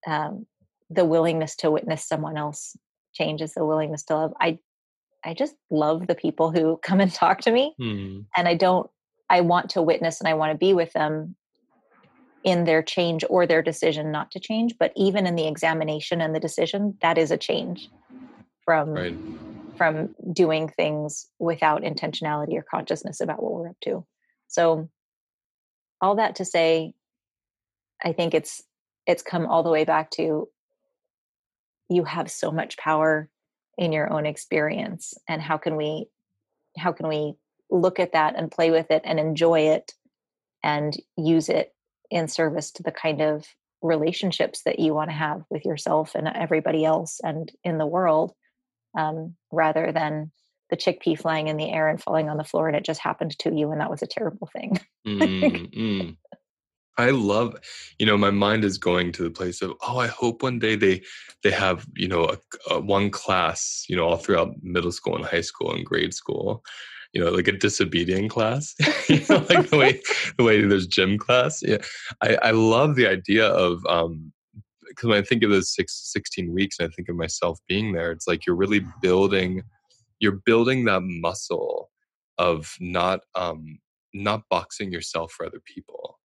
um, 0.06 0.46
the 0.90 1.06
willingness 1.06 1.56
to 1.58 1.72
witness 1.72 2.08
someone 2.08 2.38
else 2.38 2.76
change 3.14 3.42
is 3.42 3.54
the 3.54 3.66
willingness 3.66 4.04
to 4.04 4.16
love. 4.16 4.34
I 4.40 4.60
I 5.26 5.34
just 5.34 5.56
love 5.70 6.08
the 6.08 6.16
people 6.16 6.52
who 6.52 6.78
come 6.84 7.02
and 7.02 7.14
talk 7.14 7.42
to 7.42 7.52
me, 7.52 7.76
mm. 7.80 8.26
and 8.36 8.48
I 8.48 8.56
don't. 8.56 8.90
I 9.30 9.42
want 9.42 9.72
to 9.72 9.82
witness 9.82 10.22
and 10.22 10.28
I 10.30 10.36
want 10.36 10.54
to 10.54 10.58
be 10.58 10.74
with 10.74 10.94
them 10.94 11.36
in 12.46 12.64
their 12.64 12.82
change 12.82 13.26
or 13.30 13.46
their 13.46 13.62
decision 13.62 14.10
not 14.10 14.32
to 14.32 14.40
change. 14.40 14.76
But 14.80 14.94
even 14.96 15.28
in 15.28 15.36
the 15.36 15.48
examination 15.48 16.22
and 16.22 16.34
the 16.34 16.40
decision, 16.40 16.98
that 17.02 17.18
is 17.18 17.30
a 17.30 17.38
change 17.38 17.90
from 18.64 18.92
right 18.92 19.18
from 19.78 20.16
doing 20.34 20.70
things 20.70 21.28
without 21.40 21.84
intentionality 21.84 22.56
or 22.56 22.64
consciousness 22.64 23.22
about 23.22 23.42
what 23.42 23.54
we're 23.54 23.70
up 23.70 23.80
to. 23.84 24.06
So 24.48 24.90
all 26.02 26.16
that 26.16 26.36
to 26.38 26.46
say 26.46 26.94
I 28.04 28.14
think 28.14 28.34
it's 28.34 28.64
it's 29.06 29.24
come 29.24 29.46
all 29.46 29.64
the 29.64 29.72
way 29.72 29.86
back 29.86 30.12
to 30.12 30.50
you 31.90 32.04
have 32.04 32.30
so 32.30 32.52
much 32.52 32.78
power 32.78 33.30
in 33.78 33.92
your 33.92 34.12
own 34.12 34.26
experience 34.26 35.14
and 35.28 35.42
how 35.42 35.58
can 35.58 35.76
we 35.76 36.08
how 36.78 36.92
can 36.92 37.08
we 37.08 37.36
look 37.70 38.00
at 38.00 38.14
that 38.14 38.36
and 38.36 38.52
play 38.52 38.72
with 38.72 38.92
it 38.92 39.02
and 39.06 39.20
enjoy 39.20 39.62
it 39.62 39.94
and 40.64 40.98
use 41.18 41.50
it 41.50 41.74
in 42.10 42.28
service 42.28 42.72
to 42.72 42.84
the 42.84 42.92
kind 42.92 43.22
of 43.22 43.46
relationships 43.82 44.62
that 44.64 44.80
you 44.80 44.94
want 44.94 45.10
to 45.10 45.16
have 45.16 45.44
with 45.50 45.66
yourself 45.66 46.16
and 46.16 46.28
everybody 46.28 46.84
else 46.84 47.20
and 47.24 47.52
in 47.64 47.78
the 47.78 47.86
world 47.86 48.34
um, 48.96 49.36
rather 49.52 49.92
than 49.92 50.32
the 50.70 50.78
chickpea 50.78 51.18
flying 51.18 51.48
in 51.48 51.58
the 51.58 51.72
air 51.72 51.88
and 51.88 52.02
falling 52.02 52.30
on 52.30 52.38
the 52.38 52.44
floor 52.44 52.68
and 52.68 52.76
it 52.76 52.86
just 52.86 53.00
happened 53.00 53.38
to 53.40 53.54
you 53.54 53.72
and 53.72 53.80
that 53.80 53.90
was 53.90 54.02
a 54.02 54.08
terrible 54.08 54.50
thing. 54.52 54.80
mm, 55.08 55.74
mm. 55.74 56.18
I 56.98 57.12
love, 57.12 57.56
you 58.00 58.06
know, 58.06 58.18
my 58.18 58.32
mind 58.32 58.64
is 58.64 58.78
going 58.78 59.12
to 59.14 59.24
the 59.24 59.30
place 59.30 59.62
of, 59.62 59.74
oh, 59.88 60.00
I 60.00 60.08
hope 60.08 60.42
one 60.42 60.60
day 60.60 60.76
they 60.76 61.04
they 61.44 61.52
have, 61.52 61.86
you 61.96 62.08
know, 62.08 62.26
a, 62.26 62.74
a 62.74 62.80
one 62.80 63.12
class, 63.12 63.86
you 63.88 63.96
know, 63.96 64.08
all 64.08 64.18
throughout 64.18 64.56
middle 64.64 64.92
school 64.92 65.16
and 65.16 65.26
high 65.26 65.42
school 65.42 65.74
and 65.74 65.86
grade 65.86 66.14
school, 66.14 66.64
you 67.14 67.24
know, 67.24 67.30
like 67.30 67.48
a 67.48 67.52
disobedient 67.52 68.32
class, 68.32 68.74
you 69.10 69.22
know, 69.30 69.46
like 69.50 69.70
the 69.70 69.78
way 69.78 70.02
the 70.38 70.44
way 70.44 70.62
there's 70.62 70.88
gym 70.88 71.18
class. 71.18 71.62
Yeah, 71.62 71.78
I, 72.22 72.38
I 72.42 72.52
love 72.52 72.96
the 72.96 73.08
idea 73.08 73.48
of 73.48 73.86
um, 73.86 74.32
because 74.98 75.10
when 75.10 75.20
I 75.20 75.22
think 75.22 75.44
of 75.44 75.52
those 75.52 75.74
six, 75.74 76.12
16 76.12 76.52
weeks 76.52 76.80
and 76.80 76.90
I 76.90 76.92
think 76.92 77.08
of 77.08 77.16
myself 77.16 77.60
being 77.68 77.94
there, 77.94 78.12
it's 78.12 78.28
like 78.28 78.48
you're 78.48 78.56
really 78.56 78.84
building, 79.00 79.62
you're 80.20 80.42
building 80.44 80.86
that 80.86 81.02
muscle 81.02 81.92
of 82.40 82.76
not, 82.80 83.20
um, 83.36 83.78
not 84.16 84.42
boxing 84.50 84.92
yourself 84.92 85.32
for 85.32 85.46
other 85.46 85.62
people 85.66 86.18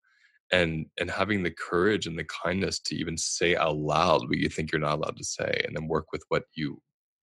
and 0.52 0.86
and 0.98 1.10
having 1.10 1.42
the 1.42 1.50
courage 1.50 2.06
and 2.06 2.18
the 2.18 2.24
kindness 2.24 2.78
to 2.78 2.94
even 2.94 3.16
say 3.16 3.56
out 3.56 3.76
loud 3.76 4.28
what 4.28 4.38
you 4.38 4.48
think 4.48 4.70
you're 4.70 4.80
not 4.80 4.98
allowed 4.98 5.16
to 5.16 5.24
say 5.24 5.62
and 5.66 5.74
then 5.76 5.88
work 5.88 6.06
with 6.12 6.22
what 6.28 6.44
you 6.54 6.80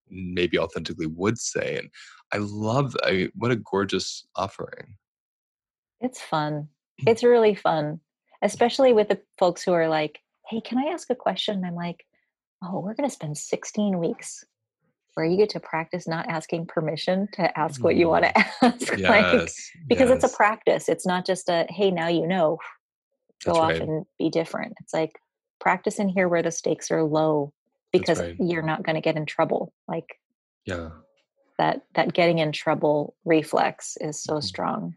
maybe 0.09 0.57
authentically 0.57 1.05
would 1.05 1.37
say 1.37 1.77
and 1.77 1.89
i 2.33 2.37
love 2.37 2.95
I, 3.03 3.11
mean, 3.11 3.31
what 3.35 3.51
a 3.51 3.55
gorgeous 3.55 4.27
offering. 4.35 4.95
It's 6.01 6.21
fun. 6.21 6.67
It's 7.07 7.23
really 7.23 7.55
fun 7.55 8.01
especially 8.41 8.93
with 8.93 9.09
the 9.09 9.19
folks 9.37 9.63
who 9.63 9.73
are 9.73 9.87
like 9.87 10.19
hey 10.49 10.61
can 10.61 10.77
i 10.77 10.91
ask 10.91 11.09
a 11.09 11.15
question 11.15 11.55
and 11.55 11.65
i'm 11.65 11.75
like 11.75 12.05
oh 12.63 12.79
we're 12.79 12.93
going 12.95 13.07
to 13.07 13.13
spend 13.13 13.37
16 13.37 13.99
weeks 13.99 14.43
where 15.15 15.25
you 15.25 15.37
get 15.37 15.49
to 15.49 15.59
practice 15.59 16.07
not 16.07 16.27
asking 16.29 16.65
permission 16.65 17.27
to 17.33 17.59
ask 17.59 17.83
what 17.83 17.95
you 17.95 18.07
want 18.07 18.25
to 18.25 18.31
Mm. 18.31 18.45
ask 18.61 18.97
yes, 18.97 19.09
like 19.09 19.51
because 19.89 20.09
it's 20.11 20.23
a 20.23 20.35
practice 20.35 20.89
it's 20.89 21.05
not 21.05 21.25
just 21.25 21.49
a 21.49 21.65
hey 21.69 21.91
now 21.91 22.07
you 22.07 22.27
know 22.27 22.57
go 23.45 23.53
That's 23.53 23.59
off 23.59 23.69
right. 23.71 23.81
and 23.81 24.05
be 24.17 24.29
different 24.29 24.73
it's 24.81 24.93
like 24.93 25.11
practice 25.59 25.99
in 25.99 26.09
here 26.09 26.27
where 26.29 26.43
the 26.43 26.51
stakes 26.51 26.91
are 26.91 27.03
low 27.03 27.53
because 27.91 28.19
right. 28.19 28.35
you're 28.39 28.61
not 28.61 28.83
going 28.83 28.95
to 28.95 29.01
get 29.01 29.17
in 29.17 29.25
trouble 29.25 29.73
like 29.87 30.05
yeah 30.65 30.89
that 31.57 31.81
that 31.95 32.13
getting 32.13 32.39
in 32.39 32.51
trouble 32.51 33.15
reflex 33.25 33.97
is 33.99 34.21
so 34.23 34.35
Mhm. 34.35 34.43
strong 34.43 34.95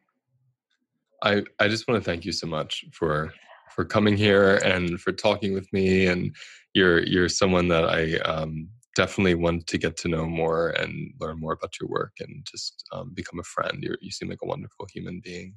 I, 1.25 1.45
I 1.61 1.69
just 1.69 1.87
want 1.87 2.03
to 2.03 2.05
thank 2.05 2.25
you 2.25 2.33
so 2.33 2.49
much 2.49 2.85
for 2.93 3.33
for 3.75 3.85
coming 3.85 4.17
here 4.17 4.57
and 4.65 5.01
for 5.01 5.13
talking 5.13 5.53
with 5.55 5.73
me 5.73 6.07
and 6.07 6.35
you're 6.75 7.03
you're 7.05 7.29
someone 7.29 7.69
that 7.69 7.85
I 7.85 8.17
um, 8.19 8.69
definitely 8.97 9.35
want 9.35 9.67
to 9.67 9.79
get 9.79 9.97
to 9.99 10.09
know 10.09 10.27
more 10.27 10.71
and 10.71 11.13
learn 11.21 11.41
more 11.41 11.53
about 11.53 11.75
your 11.81 11.89
work 11.89 12.13
and 12.21 12.47
just 12.51 12.85
um, 12.93 13.13
become 13.15 13.39
a 13.41 13.45
friend. 13.45 13.83
You're, 13.83 13.99
you 14.01 14.11
seem 14.11 14.29
like 14.29 14.43
a 14.43 14.47
wonderful 14.47 14.87
human 14.93 15.21
being. 15.25 15.55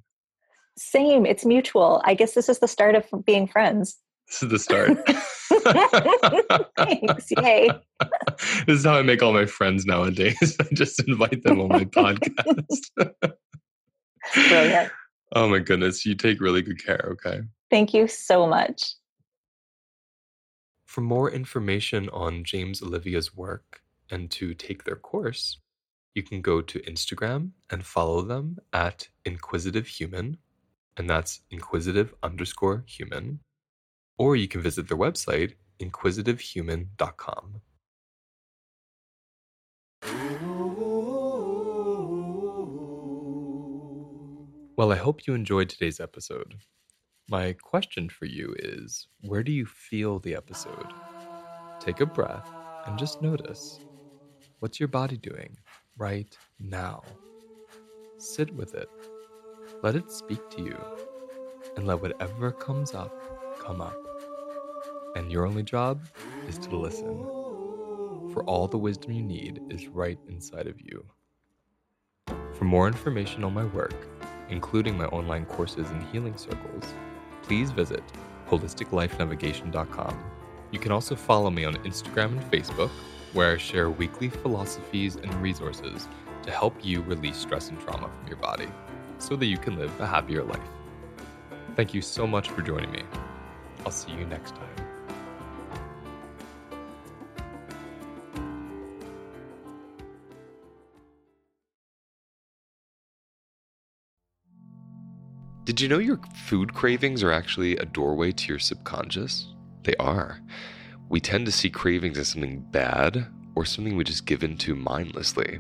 same 0.78 1.26
it's 1.26 1.46
mutual 1.46 2.02
i 2.06 2.14
guess 2.14 2.34
this 2.34 2.50
is 2.50 2.60
the 2.60 2.68
start 2.68 2.96
of 2.96 3.06
being 3.26 3.48
friends 3.48 3.98
This 4.28 4.44
is 4.44 4.50
the 4.50 4.60
start. 4.60 4.92
thanks 6.78 7.28
yay 7.42 7.70
this 8.68 8.80
is 8.80 8.86
how 8.86 8.96
I 8.98 9.02
make 9.04 9.22
all 9.24 9.34
my 9.34 9.46
friends 9.46 9.86
nowadays. 9.86 10.58
I 10.60 10.66
just 10.74 11.02
invite 11.08 11.44
them 11.44 11.62
on 11.62 11.70
my 11.70 11.86
podcast. 11.86 13.14
Brilliant. 14.34 14.92
Oh 15.34 15.48
my 15.48 15.60
goodness, 15.60 16.06
you 16.06 16.16
take 16.16 16.42
really 16.42 16.62
good 16.62 16.84
care, 16.84 17.08
okay? 17.14 17.42
Thank 17.70 17.94
you 17.94 18.08
so 18.08 18.48
much 18.48 18.96
For 20.86 21.02
more 21.02 21.30
information 21.32 22.10
on 22.10 22.44
James 22.44 22.82
Olivia's 22.82 23.36
work 23.36 23.82
and 24.10 24.32
to 24.32 24.54
take 24.54 24.84
their 24.84 24.96
course, 24.96 25.58
you 26.16 26.24
can 26.24 26.42
go 26.42 26.62
to 26.62 26.80
Instagram 26.80 27.52
and 27.70 27.86
follow 27.86 28.22
them 28.22 28.58
at 28.72 29.10
Inquisitive 29.26 29.86
Human, 29.88 30.38
and 30.96 31.10
that's 31.10 31.42
inquisitive 31.52 32.14
underscore 32.24 32.86
human. 32.88 33.42
Or 34.18 34.38
you 34.38 34.48
can 34.48 34.62
visit 34.62 34.88
their 34.88 34.98
website, 34.98 35.56
inquisitivehuman.com. 35.82 37.62
Well, 44.78 44.92
I 44.92 44.98
hope 44.98 45.28
you 45.28 45.34
enjoyed 45.34 45.70
today's 45.70 46.00
episode. 46.00 46.56
My 47.28 47.54
question 47.54 48.08
for 48.08 48.26
you 48.26 48.56
is 48.60 49.08
where 49.22 49.42
do 49.42 49.52
you 49.52 49.66
feel 49.66 50.20
the 50.20 50.36
episode? 50.36 50.94
Take 51.80 52.00
a 52.00 52.06
breath 52.06 52.48
and 52.86 53.00
just 53.00 53.20
notice 53.20 53.80
what's 54.60 54.80
your 54.80 54.90
body 54.90 55.18
doing 55.18 55.58
right 55.98 56.38
now? 56.60 57.02
Sit 58.20 58.54
with 58.54 58.76
it, 58.76 58.88
let 59.82 59.96
it 59.96 60.12
speak 60.12 60.52
to 60.52 60.62
you, 60.62 60.78
and 61.76 61.88
let 61.88 62.00
whatever 62.00 62.52
comes 62.52 62.94
up 62.94 63.12
come 63.60 63.82
up. 63.82 63.98
And 65.16 65.32
your 65.32 65.48
only 65.48 65.64
job 65.64 66.06
is 66.48 66.60
to 66.60 66.76
listen, 66.76 67.24
for 68.34 68.44
all 68.46 68.68
the 68.68 68.78
wisdom 68.78 69.14
you 69.14 69.24
need 69.24 69.62
is 69.72 69.88
right 69.88 70.20
inside 70.28 70.68
of 70.68 70.80
you. 70.80 71.04
For 72.54 72.66
more 72.66 72.86
information 72.86 73.44
on 73.44 73.56
my 73.56 73.66
work, 73.66 73.96
including 74.50 74.96
my 74.96 75.06
online 75.08 75.46
courses 75.46 75.90
and 75.90 76.04
healing 76.10 76.38
circles, 76.38 76.94
please 77.48 77.72
visit 77.72 78.04
holisticlifenavigation.com. 78.50 80.24
You 80.72 80.80
can 80.80 80.92
also 80.92 81.16
follow 81.16 81.50
me 81.50 81.66
on 81.66 81.76
Instagram 81.78 82.32
and 82.32 82.52
Facebook, 82.52 82.90
where 83.34 83.54
I 83.54 83.58
share 83.58 83.90
weekly 83.90 84.30
philosophies 84.30 85.16
and 85.16 85.34
resources 85.36 86.08
to 86.44 86.52
help 86.52 86.84
you 86.84 87.02
release 87.02 87.38
stress 87.38 87.70
and 87.70 87.80
trauma 87.80 88.10
from 88.10 88.28
your 88.28 88.38
body 88.38 88.68
so 89.18 89.36
that 89.36 89.46
you 89.46 89.58
can 89.58 89.78
live 89.78 89.92
a 90.00 90.08
happier 90.08 90.44
life. 90.44 90.60
Thank 91.76 91.94
you 91.94 92.02
so 92.02 92.26
much 92.28 92.50
for 92.50 92.62
joining 92.62 92.92
me. 92.92 93.04
I'll 93.86 93.92
see 93.92 94.12
you 94.12 94.26
next 94.26 94.56
time. 94.56 94.85
Did 105.66 105.82
you 105.82 105.88
know 105.88 105.98
your 105.98 106.20
food 106.36 106.76
cravings 106.76 107.24
are 107.24 107.32
actually 107.32 107.76
a 107.78 107.86
doorway 107.86 108.32
to 108.32 108.48
your 108.50 108.60
subconscious? 108.60 109.48
They 109.82 109.96
are. 109.96 110.40
We 111.10 111.20
tend 111.20 111.48
to 111.48 111.52
see 111.52 111.72
cravings 111.72 112.20
as 112.20 112.28
something 112.28 112.60
bad 112.70 113.26
or 113.56 113.66
something 113.66 113.96
we 113.96 114.04
just 114.04 114.28
give 114.28 114.44
into 114.44 114.76
mindlessly. 114.76 115.60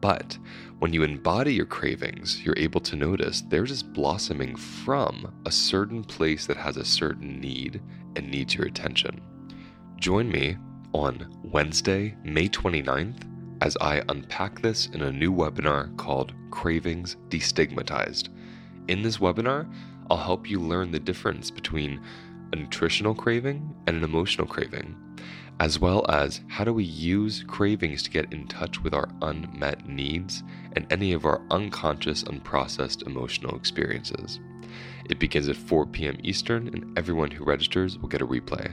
But 0.00 0.38
when 0.78 0.94
you 0.94 1.02
embody 1.02 1.52
your 1.52 1.66
cravings, 1.66 2.40
you're 2.42 2.56
able 2.56 2.80
to 2.80 2.96
notice 2.96 3.42
they're 3.42 3.64
just 3.64 3.92
blossoming 3.92 4.56
from 4.56 5.34
a 5.44 5.52
certain 5.52 6.02
place 6.02 6.46
that 6.46 6.56
has 6.56 6.78
a 6.78 6.84
certain 6.86 7.38
need 7.38 7.82
and 8.16 8.30
needs 8.30 8.54
your 8.54 8.66
attention. 8.66 9.20
Join 9.96 10.30
me 10.30 10.56
on 10.94 11.30
Wednesday, 11.42 12.16
May 12.24 12.48
29th, 12.48 13.24
as 13.60 13.76
I 13.82 14.02
unpack 14.08 14.62
this 14.62 14.86
in 14.86 15.02
a 15.02 15.12
new 15.12 15.30
webinar 15.30 15.94
called 15.98 16.32
Cravings 16.50 17.18
Destigmatized. 17.28 18.30
In 18.88 19.02
this 19.02 19.18
webinar, 19.18 19.68
I'll 20.08 20.16
help 20.16 20.48
you 20.48 20.60
learn 20.60 20.92
the 20.92 21.00
difference 21.00 21.50
between 21.50 22.00
a 22.52 22.56
nutritional 22.56 23.16
craving 23.16 23.74
and 23.88 23.96
an 23.96 24.04
emotional 24.04 24.46
craving, 24.46 24.94
as 25.58 25.80
well 25.80 26.06
as 26.08 26.42
how 26.46 26.62
do 26.62 26.72
we 26.72 26.84
use 26.84 27.44
cravings 27.48 28.04
to 28.04 28.10
get 28.10 28.32
in 28.32 28.46
touch 28.46 28.80
with 28.84 28.94
our 28.94 29.08
unmet 29.22 29.88
needs 29.88 30.44
and 30.74 30.86
any 30.92 31.12
of 31.12 31.24
our 31.24 31.42
unconscious, 31.50 32.22
unprocessed 32.24 33.04
emotional 33.08 33.56
experiences. 33.56 34.38
It 35.10 35.18
begins 35.18 35.48
at 35.48 35.56
4 35.56 35.86
p.m. 35.86 36.18
Eastern, 36.22 36.68
and 36.68 36.96
everyone 36.96 37.32
who 37.32 37.44
registers 37.44 37.98
will 37.98 38.08
get 38.08 38.22
a 38.22 38.26
replay. 38.26 38.72